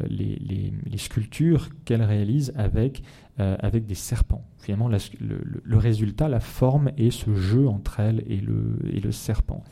les, 0.07 0.97
sculptures 0.97 1.69
qu'elle 1.86 2.03
réalise 2.03 2.53
avec, 2.55 3.03
des 3.38 3.95
serpents. 3.95 4.45
Finalement, 4.59 4.88
le, 4.88 5.78
résultat, 5.78 6.30
la 6.30 6.39
forme 6.39 6.91
est 6.97 7.11
ce 7.11 7.34
jeu 7.34 7.67
entre 7.67 7.99
elle 7.99 8.24
et 8.28 8.38
le, 8.38 8.78
et 8.93 8.99
le 8.99 9.11
serpent. 9.11 9.63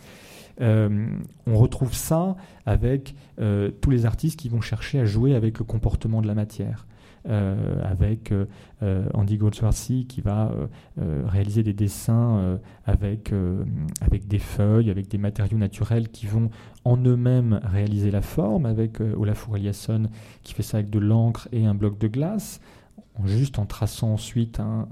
on 0.60 1.56
retrouve 1.56 1.94
ça 1.94 2.36
avec 2.66 3.14
tous 3.38 3.92
les 3.92 4.06
artistes 4.08 4.40
qui 4.40 4.50
vont 4.50 4.62
chercher 4.62 5.00
à 5.00 5.06
jouer 5.06 5.36
avec 5.36 5.60
le 5.60 5.66
comportement 5.66 6.22
de 6.22 6.28
la 6.28 6.34
matière 6.34 6.88
avec 7.26 8.34
Andy 9.14 9.38
Goldsworthy 9.38 10.06
qui 10.06 10.22
va 10.22 10.52
réaliser 10.98 11.64
des 11.64 11.74
dessins 11.74 12.60
avec, 12.86 13.34
avec 14.02 14.28
des 14.28 14.40
feuilles, 14.40 14.90
avec 14.90 15.08
des 15.08 15.18
matériaux 15.18 15.58
naturels 15.58 16.10
qui 16.10 16.26
vont 16.26 16.50
en 16.86 16.98
euxmêmes 16.98 17.60
réaliser 17.64 18.12
la 18.12 18.22
forme, 18.22 18.66
avec 18.66 19.00
Olafur 19.02 19.58
Eliasson 19.58 20.04
qui 20.44 20.54
fait 20.54 20.64
ça 20.64 20.78
avec 20.78 20.90
de 20.90 21.00
l'encre 21.00 21.48
et 21.52 21.66
un 21.66 21.76
bloc 21.76 21.98
de 21.98 22.08
glace 22.08 22.60
juste 23.26 23.60
en 23.60 23.66
traçant 23.66 24.14
ensuite 24.14 24.60
une 24.60 24.86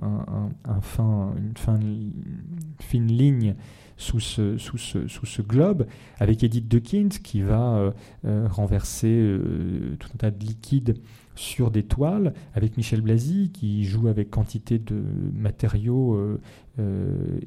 fine 2.79 3.07
ligne 3.07 3.55
sous 3.97 4.19
ce, 4.19 5.41
globe, 5.41 5.87
avec 6.19 6.43
Edith 6.43 6.67
Dukins 6.67 7.09
qui 7.09 7.41
va 7.41 7.75
euh, 7.75 7.91
euh, 8.25 8.47
renverser 8.49 9.07
euh, 9.07 9.95
tout 9.99 10.09
un 10.13 10.17
tas 10.17 10.31
de 10.31 10.39
liquide 10.39 10.97
sur 11.35 11.71
des 11.71 11.83
toiles, 11.83 12.33
avec 12.53 12.77
Michel 12.77 13.01
Blasi 13.01 13.51
qui 13.53 13.83
joue 13.85 14.07
avec 14.07 14.29
quantité 14.31 14.79
de 14.79 15.03
matériaux 15.35 16.39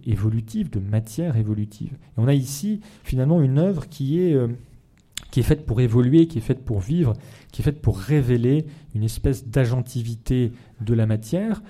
évolutifs, 0.06 0.70
de 0.70 0.78
matière 0.78 1.36
évolutive. 1.36 1.94
Et 1.94 2.18
on 2.18 2.28
a 2.28 2.34
ici 2.34 2.80
finalement 3.02 3.42
une 3.42 3.58
œuvre 3.58 3.88
qui 3.88 4.20
est 4.20 4.38
qui 5.32 5.40
est 5.40 5.44
faite 5.44 5.66
pour 5.66 5.80
évoluer, 5.80 6.28
qui 6.28 6.38
est 6.38 6.40
faite 6.40 6.64
pour 6.64 6.78
vivre, 6.78 7.14
qui 7.50 7.62
est 7.62 7.64
faite 7.64 7.82
pour 7.82 7.98
révéler 7.98 8.64
une 8.94 9.02
espèce 9.02 9.48
d'agentivité 9.48 10.52
de 10.80 10.94
la 10.94 11.06
matière. 11.06 11.60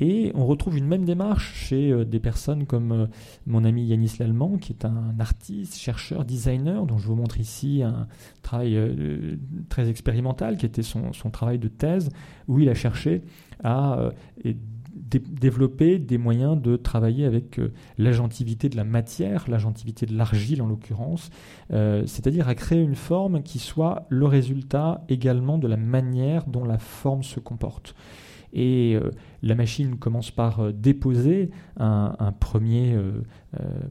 Euh, 0.00 0.04
et 0.04 0.32
on 0.34 0.46
retrouve 0.46 0.76
une 0.78 0.86
même 0.86 1.04
démarche 1.04 1.54
chez 1.54 1.90
euh, 1.90 2.04
des 2.04 2.20
personnes 2.20 2.66
comme 2.66 2.92
euh, 2.92 3.06
mon 3.46 3.64
ami 3.64 3.84
Yanis 3.86 4.16
Lallemand, 4.18 4.58
qui 4.58 4.72
est 4.72 4.84
un 4.84 5.14
artiste, 5.18 5.76
chercheur, 5.76 6.24
designer, 6.24 6.86
dont 6.86 6.98
je 6.98 7.06
vous 7.06 7.14
montre 7.14 7.40
ici 7.40 7.82
un 7.82 8.06
travail 8.42 8.78
très 9.68 9.88
expérimental, 9.88 10.56
qui 10.56 10.66
était 10.66 10.82
son, 10.82 11.12
son, 11.12 11.30
travail 11.30 11.58
de 11.58 11.68
thèse, 11.68 12.10
où 12.48 12.60
il 12.60 12.68
a 12.68 12.74
cherché 12.74 13.22
à 13.62 14.10
développer 14.96 15.98
des 15.98 16.18
moyens 16.18 16.60
de 16.60 16.76
travailler 16.76 17.24
avec 17.24 17.58
euh, 17.58 17.72
l'agentivité 17.98 18.68
de 18.68 18.76
la 18.76 18.84
matière, 18.84 19.44
l'agentivité 19.48 20.06
de 20.06 20.16
l'argile 20.16 20.62
en 20.62 20.66
l'occurrence, 20.66 21.30
euh, 21.72 22.04
c'est-à-dire 22.06 22.48
à 22.48 22.54
créer 22.54 22.80
une 22.80 22.94
forme 22.94 23.42
qui 23.42 23.58
soit 23.58 24.06
le 24.08 24.26
résultat 24.26 25.04
également 25.08 25.58
de 25.58 25.68
la 25.68 25.76
manière 25.76 26.46
dont 26.46 26.64
la 26.64 26.78
forme 26.78 27.22
se 27.22 27.40
comporte. 27.40 27.94
Et 28.58 28.94
euh, 28.96 29.10
la 29.42 29.54
machine 29.54 29.96
commence 29.96 30.30
par 30.30 30.72
déposer 30.72 31.50
un, 31.78 32.32
premier, 32.40 32.98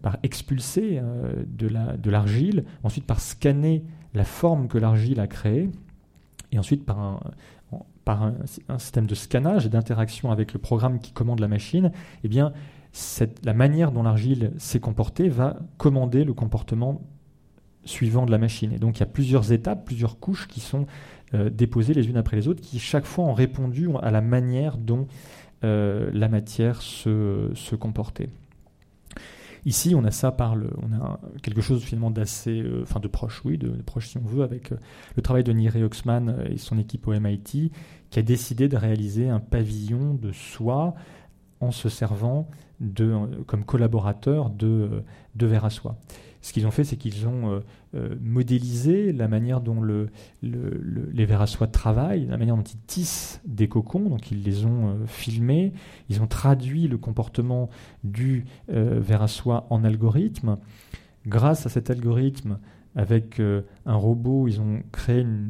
par 0.01 0.17
expulser 0.23 0.99
de 1.47 2.09
l'argile, 2.09 2.65
ensuite 2.83 3.05
par 3.05 3.21
scanner 3.21 3.85
la 4.15 4.25
forme 4.25 4.67
que 4.67 4.77
l'argile 4.77 5.19
a 5.19 5.27
créée, 5.27 5.69
et 6.51 6.59
ensuite 6.59 6.83
par 6.83 7.21
un, 8.07 8.33
système 8.79 9.05
de 9.05 9.15
scannage 9.15 9.65
et 9.65 9.69
d'interaction 9.69 10.31
avec 10.31 10.53
le 10.53 10.59
programme 10.59 10.99
qui 10.99 11.11
commande 11.11 11.39
la 11.39 11.47
machine, 11.47 11.91
eh 12.23 12.27
bien, 12.27 12.51
la 13.43 13.53
manière 13.53 13.91
dont 13.91 14.03
l'argile 14.03 14.51
s'est 14.57 14.79
comportée 14.79 15.29
va 15.29 15.57
commander 15.77 16.23
le 16.23 16.33
comportement 16.33 17.01
suivant 17.85 18.25
de 18.25 18.31
la 18.31 18.37
machine. 18.37 18.73
Et 18.73 18.79
donc 18.79 18.97
il 18.97 18.99
y 19.01 19.03
a 19.03 19.07
plusieurs 19.07 19.51
étapes, 19.51 19.85
plusieurs 19.85 20.19
couches 20.19 20.47
qui 20.47 20.59
sont 20.59 20.81
euh, 20.83 20.85
déposées 21.33 21.93
les 21.93 22.07
unes 22.07 22.17
après 22.17 22.37
les 22.37 22.47
autres, 22.47 22.61
qui 22.61 22.79
chaque 22.79 23.05
fois 23.05 23.25
ont 23.25 23.33
répondu 23.33 23.89
à 24.01 24.11
la 24.11 24.21
manière 24.21 24.77
dont 24.77 25.07
euh, 25.63 26.09
la 26.13 26.27
matière 26.27 26.81
se, 26.81 27.75
comportait. 27.75 28.29
Ici, 29.65 29.95
on 29.95 30.03
a 30.03 30.11
ça 30.11 30.31
par 30.31 30.55
le, 30.55 30.69
on 30.83 30.93
a 30.93 31.19
quelque 31.41 31.61
chose 31.61 31.83
finalement 31.83 32.11
d'assez, 32.11 32.61
euh, 32.61 32.85
de 33.01 33.07
proche, 33.07 33.41
oui, 33.45 33.57
de, 33.57 33.69
proche 33.69 34.09
si 34.09 34.17
on 34.17 34.21
veut, 34.21 34.43
avec 34.43 34.71
euh, 34.71 34.75
le 35.15 35.23
travail 35.23 35.43
de 35.43 35.51
Nire 35.53 35.75
Oxman 35.77 36.29
euh, 36.29 36.45
et 36.51 36.57
son 36.57 36.77
équipe 36.77 37.07
au 37.07 37.19
MIT, 37.19 37.71
qui 38.11 38.19
a 38.19 38.21
décidé 38.21 38.67
de 38.67 38.77
réaliser 38.77 39.29
un 39.29 39.39
pavillon 39.39 40.13
de 40.13 40.31
soie 40.31 40.93
en 41.61 41.71
se 41.71 41.89
servant 41.89 42.47
comme 43.47 43.63
collaborateur 43.63 44.49
de, 44.49 45.03
de 45.35 45.45
verre 45.47 45.65
à 45.65 45.69
soie. 45.69 45.97
Ce 46.45 46.53
qu'ils 46.53 46.67
ont 46.67 46.71
fait, 46.71 46.83
c'est 46.83 46.95
qu'ils 46.95 47.27
ont 47.27 47.53
euh, 47.53 47.59
euh, 47.95 48.15
modélisé 48.21 49.11
la 49.11 49.27
manière 49.27 49.61
dont 49.61 49.81
le, 49.81 50.11
les 50.43 51.25
vers 51.25 51.41
à 51.41 51.47
soie 51.47 51.65
travaillent, 51.65 52.27
la 52.27 52.37
manière 52.37 52.55
dont 52.55 52.61
ils 52.61 52.77
tissent 52.85 53.41
des 53.47 53.67
cocons. 53.67 54.09
Donc 54.09 54.29
ils 54.29 54.43
les 54.43 54.63
ont 54.63 54.89
euh, 54.89 55.05
filmés, 55.07 55.73
ils 56.07 56.21
ont 56.21 56.27
traduit 56.27 56.87
le 56.87 56.99
comportement 56.99 57.71
du 58.03 58.45
ver 58.67 59.23
à 59.23 59.27
soie 59.27 59.65
en 59.71 59.83
algorithme. 59.83 60.59
Grâce 61.25 61.65
à 61.65 61.69
cet 61.69 61.89
algorithme, 61.89 62.59
avec 62.95 63.39
un 63.39 63.95
robot, 63.95 64.47
ils 64.47 64.61
ont 64.61 64.83
créé 64.91 65.21
une 65.21 65.49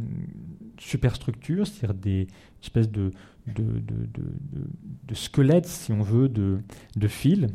superstructure, 0.78 1.68
c'est-à-dire 1.68 1.94
des 1.94 2.28
espèces 2.64 2.90
de, 2.90 3.12
de, 3.48 3.64
de, 3.84 5.14
si 5.14 5.92
on 5.92 6.02
veut, 6.02 6.30
de, 6.30 6.62
fils 7.10 7.48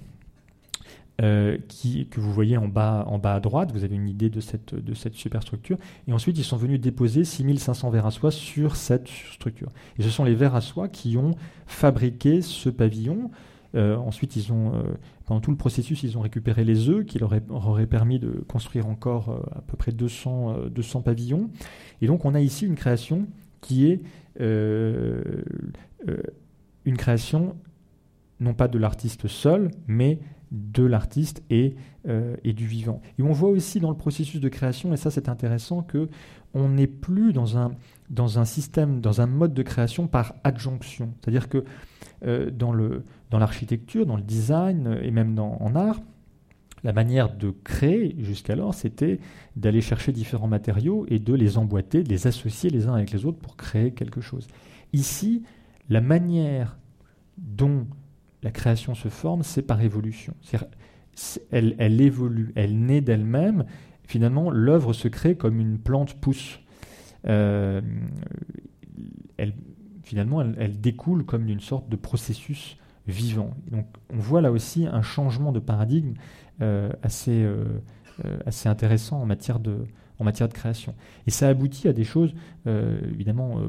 euh, 1.23 1.59
que 2.11 2.21
vous 2.21 2.33
voyez 2.33 2.57
en 2.57 2.69
bas, 2.69 3.07
à 3.25 3.41
droite. 3.41 3.73
Vous 3.73 3.85
avez 3.85 3.97
une 3.97 4.09
idée 4.09 4.31
de 4.31 4.41
cette, 4.41 4.75
superstructure. 5.15 5.77
Et 6.09 6.13
ensuite, 6.13 6.39
ils 6.39 6.45
sont 6.45 6.57
venus 6.57 6.81
déposer 6.81 7.25
6500 7.25 7.91
verres 7.91 8.07
à 8.07 8.11
soie 8.11 8.31
sur 8.31 8.77
cette 8.77 9.09
structure. 9.09 9.69
Et 9.99 10.03
ce 10.03 10.09
sont 10.09 10.25
les 10.25 10.35
verres 10.35 10.55
à 10.55 10.61
soie 10.61 10.89
qui 10.89 11.17
ont 11.17 11.35
fabriqué 11.67 12.41
ce 12.43 12.71
pavillon. 12.71 13.31
Euh, 13.75 13.97
ensuite, 13.97 14.35
ils 14.37 14.53
ont, 14.53 14.75
euh, 14.75 14.83
pendant 15.27 15.41
tout 15.41 15.51
le 15.51 15.57
processus, 15.57 16.03
ils 16.03 16.17
ont 16.17 16.23
récupéré 16.23 16.65
les 16.65 16.89
œufs 16.89 17.05
qui 17.05 17.19
leur 17.19 17.33
auraient 17.51 17.87
permis 17.87 18.19
de 18.19 18.43
construire 18.49 18.89
encore 18.89 19.47
à 19.55 19.61
peu 19.61 19.77
près 19.77 19.93
200, 19.93 20.69
200 20.71 21.03
pavillons. 21.03 21.51
Et 22.01 22.07
donc, 22.07 22.25
on 22.25 22.35
a 22.35 22.41
ici 22.41 22.67
une 22.67 22.77
création 22.77 23.27
qui 23.61 23.87
est 23.87 24.01
une 26.87 26.97
création 26.97 27.57
non 28.41 28.55
pas 28.55 28.69
de 28.69 28.79
l'artiste 28.79 29.29
seul, 29.29 29.71
mais 29.87 30.19
de 30.51 30.85
l'artiste 30.85 31.43
et, 31.51 31.77
euh, 32.09 32.37
et, 32.45 32.53
du 32.53 32.67
vivant. 32.67 33.01
Et 33.19 33.23
on 33.23 33.33
voit 33.33 33.51
aussi 33.51 33.81
dans 33.81 33.91
le 33.91 33.97
processus 33.97 34.41
de 34.41 34.49
création, 34.49 34.93
et 34.93 34.97
ça 34.97 35.11
c'est 35.11 35.29
intéressant, 35.29 35.83
que 35.83 36.09
on 36.53 36.69
n'est 36.69 36.89
plus 36.89 37.33
dans 37.33 37.57
un, 37.57 38.45
système, 38.45 39.01
dans 39.01 39.21
un 39.21 39.27
mode 39.27 39.55
de 39.55 39.63
création 39.63 40.09
par 40.09 40.35
adjonction. 40.43 41.15
C'est-à-dire 41.21 41.49
que 41.49 41.65
euh, 42.25 42.51
dans, 42.51 42.73
l'architecture, 43.39 44.05
dans 44.05 44.17
le 44.17 44.23
design 44.23 44.99
et 45.01 45.13
même 45.13 45.39
en 45.39 45.77
art, 45.77 46.01
la 46.83 46.93
manière 46.93 47.35
de 47.35 47.51
créer 47.63 48.17
jusqu'alors, 48.19 48.75
c'était 48.75 49.21
d'aller 49.57 49.81
chercher 49.81 50.13
différents 50.13 50.49
matériaux 50.49 51.07
et 51.09 51.19
de 51.19 51.35
les 51.35 51.59
emboîter, 51.59 52.03
de 52.03 52.09
les 52.09 52.27
associer 52.27 52.71
les 52.71 52.87
uns 52.87 52.95
avec 52.95 53.13
les 53.13 53.27
autres 53.27 53.39
pour 53.39 53.57
créer 53.57 53.93
quelque 53.93 54.21
chose. 54.21 54.49
Ici, 54.93 55.43
la 55.89 56.01
manière 56.01 56.79
dont 57.39 57.87
la 58.43 58.51
création 58.51 58.95
se 58.95 59.09
forme, 59.09 59.43
c'est 59.43 59.63
par 59.63 59.81
évolution. 59.83 60.35
Elle, 61.51 62.01
évolue, 62.01 62.53
elle 62.55 62.79
naît 62.79 63.01
d'elle-même. 63.01 63.65
Finalement, 64.05 64.51
l'œuvre 64.51 64.93
se 64.93 65.09
crée 65.09 65.37
comme 65.37 65.61
une 65.61 65.79
plante 65.79 66.15
pousse. 66.15 66.61
Euh, 67.27 67.81
finalement, 70.03 70.41
elle, 70.41 70.81
découle 70.81 71.25
comme 71.25 71.45
d'une 71.45 71.61
sorte 71.61 71.89
de 71.89 71.97
processus 71.97 72.79
vivant. 73.07 73.55
Donc, 73.71 73.87
on 74.13 74.19
voit 74.19 74.41
là 74.41 74.51
aussi 74.51 74.87
un 74.87 75.03
changement 75.03 75.53
de 75.53 75.61
paradigme 75.61 76.15
euh, 76.63 76.91
assez, 77.03 77.43
euh, 77.43 77.65
assez 78.47 78.69
intéressant 78.69 79.21
en 79.21 79.27
matière, 79.27 79.61
de, 79.61 79.85
en 80.19 80.25
matière 80.25 80.49
de 80.49 80.55
création. 80.55 80.95
Et 81.27 81.31
ça 81.31 81.49
aboutit 81.49 81.89
à 81.89 81.93
des 81.93 82.05
choses 82.05 82.35
évidemment 82.67 83.61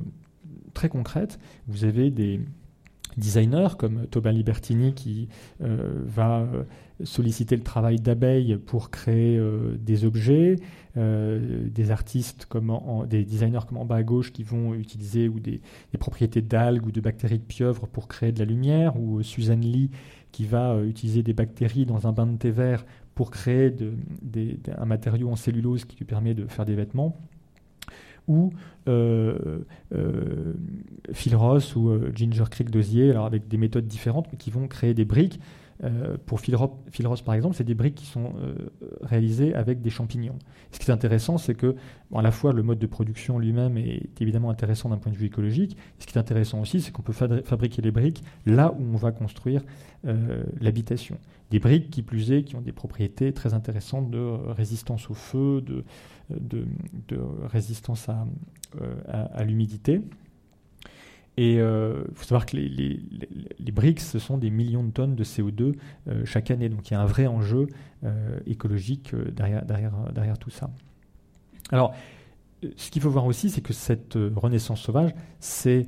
très 0.74 0.89
concrètes. 0.89 1.39
Vous 1.67 1.84
avez 1.84 2.09
des, 2.11 2.39
designers 3.18 3.76
comme 3.78 4.07
Tobin 4.07 4.32
Libertini 4.32 4.93
qui 4.93 5.28
euh, 5.62 6.03
va 6.05 6.41
euh, 6.41 6.64
solliciter 7.03 7.55
le 7.55 7.64
travail 7.64 7.97
d'abeilles 7.97 8.57
pour 8.57 8.89
créer 8.91 9.38
euh, 9.38 9.78
des 9.80 10.05
objets, 10.05 10.57
des 10.93 11.89
artistes 11.89 12.47
comme 12.47 12.78
des 13.09 13.24
designers 13.24 13.62
comme 13.66 13.78
en 13.78 13.86
bas 13.86 13.95
à 13.95 14.03
gauche 14.03 14.34
qui 14.34 14.43
vont 14.43 14.74
utiliser 14.74 15.30
des, 15.30 15.62
propriétés 15.97 16.41
d'algues 16.41 16.86
ou 16.86 16.91
de 16.91 16.99
bactéries 16.99 17.39
de 17.39 17.45
pieuvre 17.45 17.88
pour 17.88 18.09
créer 18.09 18.34
de 18.34 18.39
la 18.39 18.43
lumière, 18.43 18.99
ou 18.99 19.24
Suzanne 19.24 19.62
Lee 19.62 19.89
qui 20.34 20.45
va 20.45 20.82
utiliser 20.84 21.24
des 21.24 21.32
bactéries 21.32 21.86
dans 21.86 22.07
un 22.07 22.12
bain 22.12 22.28
de 22.28 22.36
thé 22.36 22.51
vert 22.51 22.86
pour 23.16 23.32
créer 23.32 23.74
un 24.78 24.86
matériau 24.86 25.30
en 25.30 25.38
cellulose 25.38 25.86
qui 25.86 25.95
lui 25.95 26.03
permet 26.03 26.34
de 26.34 26.45
faire 26.47 26.66
des 26.66 26.76
vêtements 26.76 27.18
ou 28.32 28.53
euh, 28.88 29.59
euh, 29.93 30.53
Phil 31.11 31.36
Ross 31.36 31.75
ou 31.75 31.89
euh, 31.89 32.11
Ginger 32.15 32.45
Creek 32.49 32.69
alors 33.11 33.25
avec 33.25 33.47
des 33.47 33.57
méthodes 33.57 33.86
différentes, 33.86 34.27
mais 34.32 34.38
qui 34.38 34.49
vont 34.49 34.67
créer 34.67 34.93
des 34.93 35.05
briques. 35.05 35.39
Pour 36.25 36.39
Phil, 36.39 36.55
Ross, 36.55 37.21
par 37.21 37.34
exemple, 37.34 37.55
c'est 37.55 37.63
des 37.63 37.73
briques 37.73 37.95
qui 37.95 38.05
sont 38.05 38.34
réalisées 39.01 39.55
avec 39.55 39.82
des 39.82 39.89
champignons. 39.89 40.38
Ce 40.71 40.79
qui 40.79 40.89
est 40.89 40.93
intéressant, 40.93 41.38
c'est 41.38 41.55
que 41.55 41.75
à 42.13 42.21
la 42.21 42.32
fois 42.32 42.53
le 42.53 42.61
mode 42.61 42.79
de 42.79 42.86
production 42.86 43.39
lui-même 43.39 43.77
est 43.77 44.21
évidemment 44.21 44.51
intéressant 44.51 44.89
d'un 44.89 44.97
point 44.97 45.11
de 45.11 45.17
vue 45.17 45.25
écologique. 45.25 45.77
Ce 45.99 46.05
qui 46.05 46.15
est 46.15 46.19
intéressant 46.19 46.61
aussi, 46.61 46.82
c'est 46.82 46.91
qu'on 46.91 47.01
peut 47.01 47.13
fabriquer 47.13 47.82
les 47.82 47.91
briques 47.91 48.23
là 48.45 48.73
où 48.77 48.84
on 48.93 48.97
va 48.97 49.11
construire 49.11 49.63
l'habitation. 50.59 51.17
Des 51.49 51.59
briques 51.59 51.89
qui 51.89 52.03
plus 52.03 52.32
est, 52.32 52.43
qui 52.43 52.55
ont 52.55 52.61
des 52.61 52.71
propriétés 52.71 53.34
très 53.34 53.53
intéressantes 53.53 54.11
de 54.11 54.19
résistance 54.19 55.09
au 55.09 55.15
feu, 55.15 55.61
de 55.61 55.84
résistance 57.51 58.07
euh, 58.79 58.95
à, 59.07 59.43
l'humidité. 59.43 60.01
Et 61.38 61.55
il 61.55 62.13
faut 62.13 62.23
savoir 62.23 62.45
que 62.45 62.57
les, 62.57 62.99
les, 63.59 63.71
briques, 63.71 64.01
ce 64.01 64.19
sont 64.19 64.38
des 64.38 64.49
millions 64.49 64.84
de 64.84 64.91
tonnes 64.91 65.15
de 65.15 65.23
CO2 65.23 65.73
chaque 66.25 66.51
année. 66.51 66.69
Donc 66.69 66.89
il 66.89 66.93
y 66.93 66.97
a 66.97 67.01
un 67.01 67.05
vrai 67.05 67.25
enjeu 67.25 67.67
écologique 68.45 69.15
derrière, 69.15 69.65
derrière, 69.65 69.93
derrière 70.13 70.38
tout 70.38 70.49
ça. 70.49 70.69
Alors, 71.71 71.95
ce 72.75 72.91
qu'il 72.91 73.01
faut 73.01 73.09
voir 73.09 73.25
aussi, 73.25 73.49
c'est 73.49 73.61
que 73.61 73.73
cette 73.73 74.17
renaissance 74.36 74.82
sauvage, 74.82 75.15
c'est, 75.39 75.88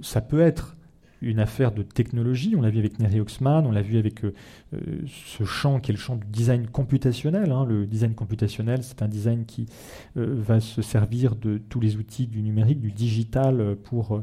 ça 0.00 0.20
peut 0.22 0.40
être 0.40 0.76
une 1.22 1.38
affaire 1.38 1.72
de 1.72 1.82
technologie. 1.82 2.54
On 2.56 2.62
l'a 2.62 2.70
vu 2.70 2.78
avec 2.78 2.98
Neri 2.98 3.20
Oxman, 3.20 3.66
on 3.66 3.72
l'a 3.72 3.82
vu 3.82 3.98
avec 3.98 4.24
euh, 4.24 4.32
euh, 4.74 4.78
ce 5.06 5.44
champ 5.44 5.80
qui 5.80 5.90
est 5.90 5.94
le 5.94 5.98
champ 5.98 6.16
du 6.16 6.26
design 6.26 6.66
computationnel. 6.66 7.52
Hein. 7.52 7.66
Le 7.66 7.86
design 7.86 8.14
computationnel, 8.14 8.82
c'est 8.82 9.02
un 9.02 9.08
design 9.08 9.44
qui 9.44 9.66
euh, 10.16 10.34
va 10.38 10.60
se 10.60 10.82
servir 10.82 11.36
de 11.36 11.58
tous 11.58 11.80
les 11.80 11.96
outils 11.96 12.26
du 12.26 12.42
numérique, 12.42 12.80
du 12.80 12.92
digital, 12.92 13.76
pour 13.84 14.22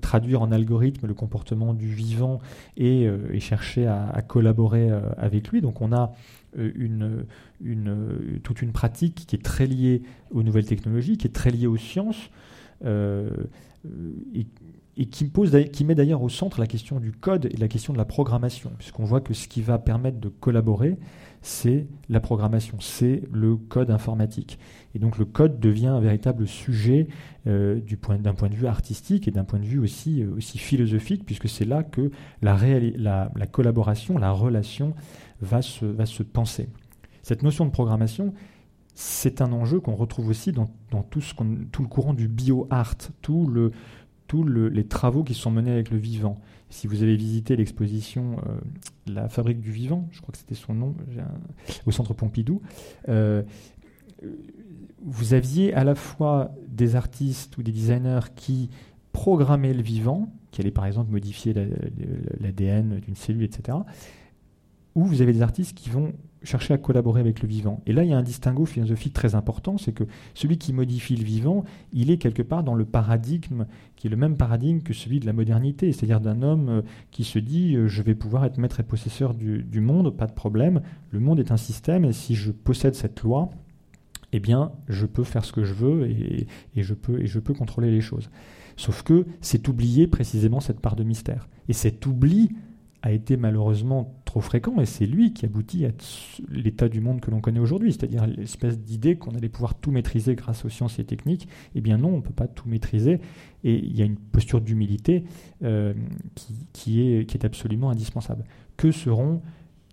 traduire 0.00 0.42
en 0.42 0.52
algorithme 0.52 1.06
le 1.06 1.14
comportement 1.14 1.74
du 1.74 1.88
vivant 1.88 2.40
et, 2.76 3.08
chercher 3.40 3.86
à, 3.86 4.22
collaborer 4.26 4.90
avec 5.16 5.48
lui. 5.48 5.60
Donc 5.60 5.80
on 5.80 5.92
a 5.92 6.12
une, 6.56 7.26
toute 8.42 8.62
une 8.62 8.72
pratique 8.72 9.26
qui 9.26 9.36
est 9.36 9.42
très 9.42 9.66
liée 9.66 10.02
aux 10.30 10.42
nouvelles 10.42 10.66
technologies, 10.66 11.16
qui 11.16 11.26
est 11.26 11.30
très 11.30 11.50
liée 11.50 11.66
aux 11.66 11.76
sciences. 11.76 12.30
Et 14.96 15.06
qui, 15.06 15.24
pose, 15.24 15.56
qui 15.72 15.84
met 15.84 15.94
d'ailleurs 15.94 16.22
au 16.22 16.28
centre 16.28 16.60
la 16.60 16.66
question 16.66 17.00
du 17.00 17.12
code 17.12 17.46
et 17.46 17.56
la 17.56 17.68
question 17.68 17.92
de 17.92 17.98
la 17.98 18.04
programmation, 18.04 18.70
puisqu'on 18.78 19.04
voit 19.04 19.22
que 19.22 19.32
ce 19.32 19.48
qui 19.48 19.62
va 19.62 19.78
permettre 19.78 20.20
de 20.20 20.28
collaborer, 20.28 20.98
c'est 21.40 21.86
la 22.08 22.20
programmation, 22.20 22.76
c'est 22.78 23.22
le 23.32 23.56
code 23.56 23.90
informatique. 23.90 24.58
Et 24.94 24.98
donc 24.98 25.18
le 25.18 25.24
code 25.24 25.58
devient 25.58 25.86
un 25.86 26.00
véritable 26.00 26.46
sujet 26.46 27.08
euh, 27.46 27.80
d'un 28.20 28.34
point 28.34 28.48
de 28.48 28.54
vue 28.54 28.66
artistique 28.66 29.26
et 29.28 29.30
d'un 29.30 29.44
point 29.44 29.58
de 29.58 29.64
vue 29.64 29.78
aussi, 29.78 30.22
euh, 30.22 30.38
philosophique, 30.40 31.24
puisque 31.24 31.48
c'est 31.48 31.64
là 31.64 31.82
que 31.82 32.10
la, 32.42 32.54
la, 32.54 33.46
collaboration, 33.46 34.18
la 34.18 34.30
relation 34.30 34.94
va 35.40 35.62
se, 35.62 36.22
penser. 36.22 36.68
Cette 37.22 37.42
notion 37.42 37.64
de 37.64 37.70
programmation, 37.70 38.34
c'est 38.94 39.40
un 39.40 39.52
enjeu 39.52 39.80
qu'on 39.80 39.94
retrouve 39.94 40.28
aussi 40.28 40.52
dans, 40.52 40.68
tout, 41.10 41.22
tout 41.72 41.82
le 41.82 41.88
courant 41.88 42.12
du 42.12 42.28
bio-art, 42.28 42.94
tout 43.22 43.46
le, 43.46 43.72
tous 44.32 44.44
les 44.44 44.84
travaux 44.86 45.24
qui 45.24 45.34
sont 45.34 45.50
menés 45.50 45.70
avec 45.70 45.90
le 45.90 45.98
vivant. 45.98 46.40
Si 46.70 46.86
vous 46.86 47.02
avez 47.02 47.16
visité 47.16 47.54
l'exposition 47.54 48.38
euh, 48.46 48.60
La 49.06 49.28
fabrique 49.28 49.60
du 49.60 49.70
vivant, 49.70 50.08
je 50.10 50.22
crois 50.22 50.32
que 50.32 50.38
c'était 50.38 50.54
son 50.54 50.72
nom, 50.72 50.94
au 51.84 51.90
centre 51.90 52.14
Pompidou, 52.14 52.62
euh, 53.10 53.42
vous 55.04 55.34
aviez 55.34 55.74
à 55.74 55.84
la 55.84 55.94
fois 55.94 56.50
des 56.66 56.96
artistes 56.96 57.58
ou 57.58 57.62
des 57.62 57.72
designers 57.72 58.32
qui 58.34 58.70
programmaient 59.12 59.74
le 59.74 59.82
vivant, 59.82 60.32
qui 60.50 60.62
allaient 60.62 60.70
par 60.70 60.86
exemple 60.86 61.12
modifier 61.12 61.52
l'ADN 62.40 63.00
d'une 63.00 63.16
cellule, 63.16 63.44
etc. 63.44 63.76
Ou 64.94 65.04
vous 65.04 65.22
avez 65.22 65.32
des 65.32 65.42
artistes 65.42 65.76
qui 65.76 65.90
vont 65.90 66.12
chercher 66.44 66.74
à 66.74 66.78
collaborer 66.78 67.20
avec 67.20 67.40
le 67.40 67.48
vivant. 67.48 67.82
Et 67.86 67.92
là, 67.92 68.04
il 68.04 68.10
y 68.10 68.12
a 68.12 68.18
un 68.18 68.22
distinguo 68.22 68.64
philosophique 68.64 69.12
très 69.12 69.34
important, 69.34 69.78
c'est 69.78 69.92
que 69.92 70.04
celui 70.34 70.58
qui 70.58 70.72
modifie 70.72 71.16
le 71.16 71.24
vivant, 71.24 71.64
il 71.92 72.10
est 72.10 72.18
quelque 72.18 72.42
part 72.42 72.64
dans 72.64 72.74
le 72.74 72.84
paradigme 72.84 73.66
qui 73.96 74.08
est 74.08 74.10
le 74.10 74.16
même 74.16 74.36
paradigme 74.36 74.80
que 74.80 74.92
celui 74.92 75.20
de 75.20 75.26
la 75.26 75.32
modernité, 75.32 75.92
c'est-à-dire 75.92 76.20
d'un 76.20 76.42
homme 76.42 76.68
euh, 76.68 76.82
qui 77.10 77.24
se 77.24 77.38
dit 77.38 77.76
euh, 77.76 77.86
je 77.86 78.02
vais 78.02 78.14
pouvoir 78.14 78.44
être 78.44 78.58
maître 78.58 78.80
et 78.80 78.82
possesseur 78.82 79.34
du, 79.34 79.80
monde, 79.80 80.16
pas 80.16 80.26
de 80.26 80.32
problème, 80.32 80.82
le 81.10 81.20
monde 81.20 81.38
est 81.38 81.52
un 81.52 81.56
système 81.56 82.04
et 82.04 82.12
si 82.12 82.34
je 82.34 82.50
possède 82.50 82.94
cette 82.94 83.22
loi, 83.22 83.50
eh 84.32 84.40
bien, 84.40 84.72
je 84.88 85.06
peux 85.06 85.24
faire 85.24 85.44
ce 85.44 85.52
que 85.52 85.62
je 85.62 85.74
veux 85.74 86.08
et, 86.08 86.46
je, 86.74 86.94
peux, 86.94 87.20
et 87.20 87.26
je 87.26 87.38
peux 87.38 87.52
contrôler 87.52 87.90
les 87.90 88.00
choses. 88.00 88.30
Sauf 88.76 89.02
que 89.02 89.26
c'est 89.42 89.68
oublier 89.68 90.06
précisément 90.06 90.60
cette 90.60 90.80
part 90.80 90.96
de 90.96 91.04
mystère. 91.04 91.48
Et 91.68 91.74
cet 91.74 92.06
oubli 92.06 92.48
a 93.02 93.12
été 93.12 93.36
malheureusement 93.36 94.21
trop 94.32 94.40
fréquent 94.40 94.80
et 94.80 94.86
c'est 94.86 95.04
lui 95.04 95.34
qui 95.34 95.44
aboutit 95.44 95.84
à 95.84 95.90
l'état 96.48 96.88
du 96.88 97.02
monde 97.02 97.20
que 97.20 97.30
l'on 97.30 97.42
connaît 97.42 97.60
aujourd'hui, 97.60 97.92
c'est-à-dire 97.92 98.26
l'espèce 98.26 98.78
d'idée 98.78 99.16
qu'on 99.16 99.32
allait 99.32 99.50
pouvoir 99.50 99.74
tout 99.74 99.90
maîtriser 99.90 100.34
grâce 100.34 100.64
aux 100.64 100.70
sciences 100.70 100.98
et 100.98 101.04
techniques. 101.04 101.48
Eh 101.74 101.82
bien 101.82 101.98
non, 101.98 102.14
on 102.14 102.16
ne 102.16 102.22
peut 102.22 102.32
pas 102.32 102.46
tout 102.46 102.66
maîtriser 102.66 103.20
et 103.62 103.74
il 103.74 103.94
y 103.94 104.00
a 104.00 104.06
une 104.06 104.16
posture 104.16 104.62
d'humilité 104.62 105.24
euh, 105.62 105.92
qui, 106.72 107.02
est, 107.02 107.44
absolument 107.44 107.90
indispensable. 107.90 108.44
Que 108.78 108.90
seront 108.90 109.42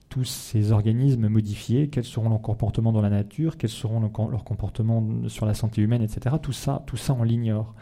tous 0.07 0.23
ces 0.23 0.71
organismes 0.71 1.27
modifiés, 1.27 1.89
quels 1.89 2.05
seront 2.05 2.29
leurs 2.29 2.41
comportements 2.41 2.93
dans 2.93 3.01
la 3.01 3.09
nature, 3.09 3.57
quels 3.57 3.69
seront 3.69 3.99
leurs 3.99 4.45
comportements 4.45 5.05
sur 5.27 5.47
la 5.47 5.53
santé 5.53 5.81
humaine, 5.81 6.01
etc. 6.01 6.37
Tout 6.41 6.53
ça, 6.53 6.81
tout 6.87 6.95
ça 6.95 7.13
on 7.13 7.23
l'ignore. 7.23 7.75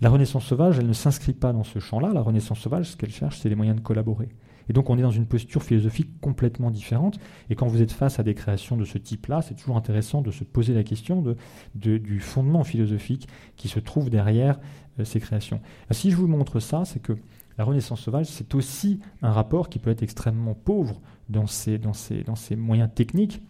La 0.00 0.08
renaissance 0.08 0.46
sauvage, 0.46 0.78
elle 0.78 0.86
ne 0.86 0.94
s'inscrit 0.94 1.34
pas 1.34 1.52
dans 1.52 1.64
ce 1.64 1.78
champ-là. 1.78 2.14
La 2.14 2.22
renaissance 2.22 2.58
sauvage, 2.58 2.92
ce 2.92 2.96
qu'elle 2.96 3.10
cherche, 3.10 3.38
c'est 3.38 3.50
les 3.50 3.54
moyens 3.54 3.76
de 3.76 3.82
collaborer. 3.82 4.30
Et 4.70 4.72
donc 4.72 4.88
on 4.88 4.96
est 4.96 5.02
dans 5.02 5.10
une 5.10 5.26
posture 5.26 5.64
philosophique 5.64 6.20
complètement 6.20 6.70
différente. 6.70 7.18
Et 7.50 7.56
quand 7.56 7.66
vous 7.66 7.82
êtes 7.82 7.90
face 7.90 8.20
à 8.20 8.22
des 8.22 8.34
créations 8.34 8.76
de 8.76 8.84
ce 8.84 8.98
type-là, 8.98 9.42
c'est 9.42 9.54
toujours 9.54 9.76
intéressant 9.76 10.22
de 10.22 10.30
se 10.30 10.44
poser 10.44 10.74
la 10.74 10.84
question 10.84 11.24
du 11.74 12.20
fondement 12.20 12.62
philosophique 12.62 13.26
qui 13.56 13.66
se 13.66 13.80
trouve 13.80 14.10
derrière 14.10 14.60
euh, 15.00 15.04
ces 15.04 15.18
créations. 15.18 15.60
si 15.90 16.12
je 16.12 16.16
vous 16.16 16.28
montre 16.28 16.60
ça, 16.60 16.84
c'est 16.84 17.00
que 17.00 17.14
la 17.58 17.64
Renaissance 17.64 18.00
sauvage, 18.00 18.26
c'est 18.26 18.54
aussi 18.54 19.00
un 19.22 19.32
rapport 19.32 19.68
qui 19.68 19.80
peut 19.80 19.90
être 19.90 20.04
extrêmement 20.04 20.54
pauvre 20.54 21.00
dans 21.28 21.46
ses, 21.46 21.80
moyens 22.56 22.90
techniques. 22.94 23.42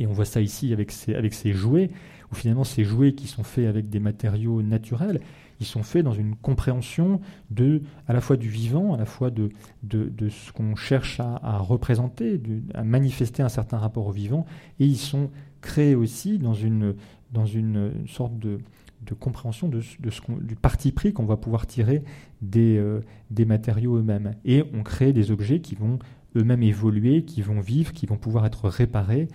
Et 0.00 0.06
on 0.06 0.12
voit 0.12 0.24
ça 0.24 0.40
ici 0.40 0.72
avec 0.72 0.90
ces, 0.90 1.14
avec 1.14 1.34
ces 1.34 1.52
jouets, 1.52 1.90
où 2.32 2.34
finalement 2.34 2.64
ces 2.64 2.84
jouets 2.84 3.12
qui 3.12 3.26
sont 3.26 3.44
faits 3.44 3.66
avec 3.66 3.90
des 3.90 4.00
matériaux 4.00 4.62
naturels, 4.62 5.20
ils 5.60 5.66
sont 5.66 5.82
faits 5.82 6.04
dans 6.04 6.12
une 6.12 6.36
compréhension 6.36 7.20
de, 7.50 7.82
à 8.06 8.12
la 8.12 8.20
fois 8.20 8.36
du 8.36 8.48
vivant, 8.48 8.94
à 8.94 8.96
la 8.96 9.04
fois 9.04 9.30
de, 9.30 9.50
de, 9.82 10.28
ce 10.28 10.52
qu'on 10.52 10.76
cherche 10.76 11.20
à, 11.20 11.58
représenter, 11.58 12.40
à 12.74 12.84
manifester 12.84 13.42
un 13.42 13.48
certain 13.48 13.78
rapport 13.78 14.06
au 14.06 14.12
vivant, 14.12 14.46
et 14.78 14.86
ils 14.86 14.96
sont 14.96 15.30
créés 15.60 15.94
aussi 15.94 16.38
dans 16.38 16.54
une, 16.54 16.94
dans 17.32 17.46
une 17.46 17.92
sorte 18.06 18.38
de, 18.38 18.58
de 19.06 19.14
compréhension 19.14 19.68
de, 19.68 19.82
de 20.00 20.10
ce 20.10 20.20
du 20.42 20.56
parti 20.56 20.92
pris 20.92 21.12
qu'on 21.12 21.24
va 21.24 21.36
pouvoir 21.36 21.66
tirer 21.66 22.02
des, 22.42 22.76
euh, 22.76 23.00
des 23.30 23.44
matériaux 23.44 23.96
eux-mêmes. 23.96 24.34
Et 24.44 24.64
on 24.74 24.82
crée 24.82 25.12
des 25.12 25.30
objets 25.30 25.60
qui 25.60 25.74
vont 25.74 25.98
eux-mêmes 26.36 26.62
évoluer, 26.62 27.24
qui 27.24 27.42
vont 27.42 27.60
vivre, 27.60 27.92
qui 27.92 28.06
vont 28.06 28.16
pouvoir 28.16 28.46
être 28.46 28.68
réparés. 28.68 29.28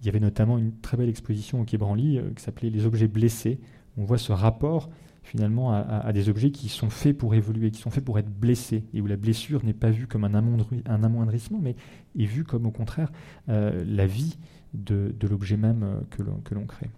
Il 0.00 0.06
y 0.06 0.08
avait 0.08 0.20
notamment 0.20 0.58
une 0.58 0.72
très 0.80 0.96
belle 0.96 1.08
exposition 1.08 1.60
au 1.60 1.64
Quai 1.64 1.78
Branly 1.78 2.18
euh, 2.18 2.30
qui 2.36 2.42
s'appelait 2.42 2.70
Les 2.70 2.86
objets 2.86 3.08
blessés. 3.08 3.58
On 3.96 4.04
voit 4.04 4.18
ce 4.18 4.32
rapport 4.32 4.90
finalement 5.24 5.72
à, 5.72 6.12
des 6.12 6.28
objets 6.28 6.50
qui 6.50 6.68
sont 6.68 6.90
faits 6.90 7.16
pour 7.16 7.34
évoluer, 7.34 7.70
qui 7.70 7.80
sont 7.80 7.90
faits 7.90 8.04
pour 8.04 8.18
être 8.18 8.28
blessés, 8.30 8.84
et 8.92 9.00
où 9.00 9.06
la 9.06 9.16
blessure 9.16 9.64
n'est 9.64 9.72
pas 9.72 9.90
vue 9.90 10.06
comme 10.06 10.24
un, 10.24 10.34
amoindrissement, 10.34 11.58
mais 11.60 11.76
est 12.16 12.26
vue 12.26 12.44
comme 12.44 12.66
au 12.66 12.70
contraire 12.70 13.10
euh, 13.48 13.82
la 13.86 14.06
vie 14.06 14.36
de, 14.74 15.14
l'objet 15.28 15.56
même 15.56 15.82
euh, 15.82 16.00
que 16.10 16.54
l'on 16.54 16.66
crée. 16.66 16.90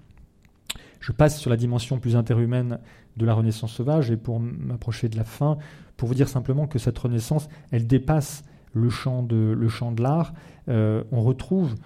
Je 0.99 1.13
passe 1.13 1.39
sur 1.39 1.51
la 1.51 1.57
dimension 1.57 2.01
plus 2.01 2.17
interhumaine 2.17 2.81
de 3.17 3.25
la 3.25 3.33
Renaissance 3.33 3.73
sauvage, 3.73 4.11
et 4.11 4.17
pour 4.17 4.41
m'approcher 4.41 5.09
de 5.09 5.17
la 5.17 5.25
fin, 5.25 5.57
pour 5.97 6.09
vous 6.09 6.15
dire 6.15 6.29
simplement 6.29 6.67
que 6.67 6.81
cette 6.81 6.99
Renaissance, 6.99 7.49
elle 7.71 7.87
dépasse 7.87 8.43
le 8.75 8.91
champ 8.91 9.23
de 9.23 10.03
l'art. 10.03 10.35
Euh, 10.69 11.05
on 11.13 11.23
retrouve 11.23 11.77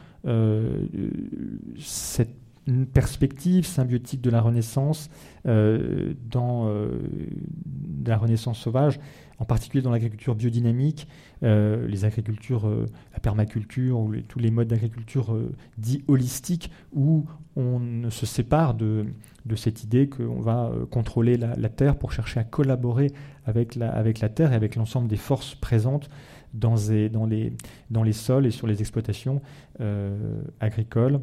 cette 1.79 2.35
une 2.71 2.87
perspective 2.87 3.67
symbiotique 3.67 4.21
de 4.21 4.31
la 4.31 4.41
Renaissance 4.41 5.11
euh, 5.47 6.15
dans 6.31 6.69
euh, 6.69 7.01
la 8.07 8.17
Renaissance 8.17 8.59
sauvage, 8.59 9.01
en 9.39 9.45
particulier 9.45 9.83
dans 9.83 9.91
l'agriculture 9.91 10.35
biodynamique, 10.35 11.09
euh, 11.43 11.87
les 11.89 12.05
agricultures, 12.05 12.71
la 13.13 13.21
permaculture 13.21 13.99
ou 13.99 14.15
tous 14.29 14.39
les 14.39 14.51
modes 14.51 14.69
d'agriculture 14.69 15.37
dits 15.79 16.05
holistiques, 16.09 16.71
où 16.93 17.27
on 17.57 18.09
se 18.11 18.27
sépare 18.27 18.75
de, 18.75 19.07
de 19.47 19.57
cette 19.57 19.83
idée 19.83 20.09
qu'on 20.09 20.41
va 20.41 20.73
contrôler 20.91 21.37
la, 21.37 21.69
terre 21.69 21.97
pour 21.97 22.13
chercher 22.13 22.39
à 22.41 22.45
collaborer 22.45 23.11
avec 23.45 23.75
la, 23.75 23.91
avec 23.91 24.21
la 24.21 24.29
terre 24.29 24.53
et 24.53 24.57
avec 24.57 24.77
l'ensemble 24.77 25.09
des 25.09 25.17
forces 25.17 25.55
présentes 25.55 26.09
dans, 26.55 26.77
dans, 27.11 27.27
les, 27.27 27.53
dans 27.91 28.03
les 28.03 28.13
sols 28.13 28.47
et 28.47 28.51
sur 28.51 28.67
les 28.67 28.81
exploitations 28.81 29.43
agricoles. 30.61 31.21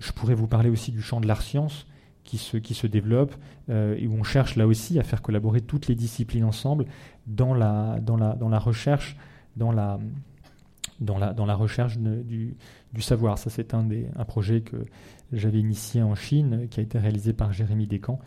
Je 0.00 0.12
pourrais 0.12 0.34
vous 0.34 0.48
parler 0.48 0.70
aussi 0.70 0.90
du 0.90 1.00
champ 1.00 1.20
de 1.20 1.28
l'art 1.28 1.42
science 1.42 1.86
qui 2.24 2.38
se, 2.38 2.56
qui 2.56 2.74
se 2.74 2.86
développe 2.86 3.34
euh, 3.68 3.96
et 3.98 4.06
où 4.06 4.14
on 4.14 4.22
cherche 4.22 4.56
là 4.56 4.66
aussi 4.66 4.98
à 4.98 5.02
faire 5.02 5.22
collaborer 5.22 5.60
toutes 5.60 5.86
les 5.86 5.94
disciplines 5.94 6.44
ensemble 6.44 6.86
dans 7.26 7.54
la, 7.54 7.98
dans 8.00 8.16
la, 8.16 8.34
dans 8.34 8.48
la 8.48 8.58
recherche, 8.58 9.16
dans 9.56 9.72
la, 9.72 9.98
dans 11.00 11.18
la, 11.18 11.32
dans 11.32 11.46
la 11.46 11.54
recherche 11.54 11.98
du, 11.98 12.56
du, 12.92 13.02
savoir. 13.02 13.38
Ça, 13.38 13.50
c'est 13.50 13.74
un, 13.74 13.84
des, 13.84 14.06
un 14.16 14.24
projet 14.24 14.62
que 14.62 14.86
j'avais 15.32 15.58
initié 15.58 16.02
en 16.02 16.14
Chine, 16.14 16.66
qui 16.70 16.80
a 16.80 16.82
été 16.82 16.98
réalisé 16.98 17.32
par 17.32 17.52
Jérémy 17.52 17.86
Descamps. 17.86 18.20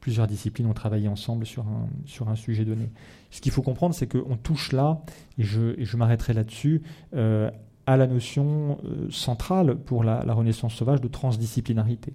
Plusieurs 0.00 0.26
disciplines 0.26 0.66
ont 0.66 0.74
travaillé 0.74 1.08
ensemble 1.08 1.44
sur 1.44 1.66
un, 1.68 1.88
sur 2.06 2.28
un 2.28 2.36
sujet 2.36 2.64
donné. 2.64 2.90
Ce 3.30 3.40
qu'il 3.40 3.52
faut 3.52 3.62
comprendre, 3.62 3.94
c'est 3.94 4.06
qu'on 4.06 4.36
touche 4.36 4.72
là, 4.72 5.02
et 5.38 5.42
je, 5.42 5.74
je 5.78 5.96
m'arrêterai 5.96 6.32
là-dessus, 6.32 6.82
euh, 7.14 7.50
à 7.86 7.96
la 7.96 8.06
notion 8.06 8.78
euh, 8.84 9.10
centrale 9.10 9.76
pour 9.76 10.04
la, 10.04 10.20
Renaissance 10.32 10.74
sauvage 10.74 11.00
de 11.00 11.08
transdisciplinarité. 11.08 12.14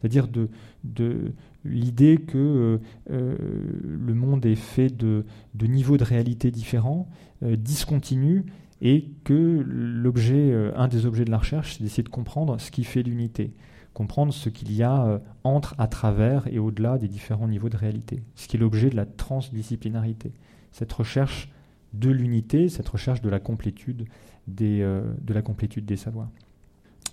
c'est-à-dire 0.00 0.28
de, 0.28 1.32
l'idée 1.64 2.18
que 2.18 2.80
le 3.08 4.14
monde 4.14 4.46
est 4.46 4.54
fait 4.54 4.96
de, 4.96 5.24
niveaux 5.60 5.96
de 5.96 6.04
réalité 6.04 6.50
différents, 6.50 7.08
discontinus, 7.42 8.44
et 8.80 9.10
que 9.24 9.64
l'objet, 9.66 10.54
un 10.76 10.86
des 10.86 11.04
objets 11.04 11.24
de 11.24 11.30
la 11.32 11.38
recherche, 11.38 11.74
c'est 11.74 11.82
d'essayer 11.82 12.04
de 12.04 12.08
comprendre 12.08 12.60
ce 12.60 12.70
qui 12.70 12.84
fait 12.84 13.02
l'unité 13.02 13.52
comprendre 13.98 14.32
ce 14.32 14.48
qu'il 14.48 14.72
y 14.72 14.84
a 14.84 15.06
euh, 15.06 15.18
entre, 15.42 15.74
à 15.76 15.88
travers 15.88 16.46
et 16.46 16.60
au-delà 16.60 16.98
des 16.98 17.08
différents 17.08 17.48
niveaux 17.48 17.68
de 17.68 17.76
réalité, 17.76 18.22
ce 18.36 18.46
qui 18.46 18.56
est 18.56 18.60
l'objet 18.60 18.90
de 18.90 18.96
la 18.96 19.06
transdisciplinarité, 19.06 20.30
cette 20.70 20.92
recherche 20.92 21.50
de 21.92 22.10
l'unité, 22.10 22.68
cette 22.68 22.88
recherche 22.88 23.22
de 23.22 23.28
la 23.28 23.40
complétude 23.40 24.06
des, 24.46 24.80
euh, 24.82 25.02
complétude 25.44 25.84
des 25.84 25.96
savoirs. 25.96 26.30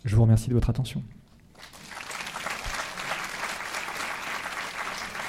Je 0.04 0.16
vous 0.16 0.22
remercie 0.22 0.50
de 0.50 0.54
votre 0.54 0.70
attention. 0.70 1.04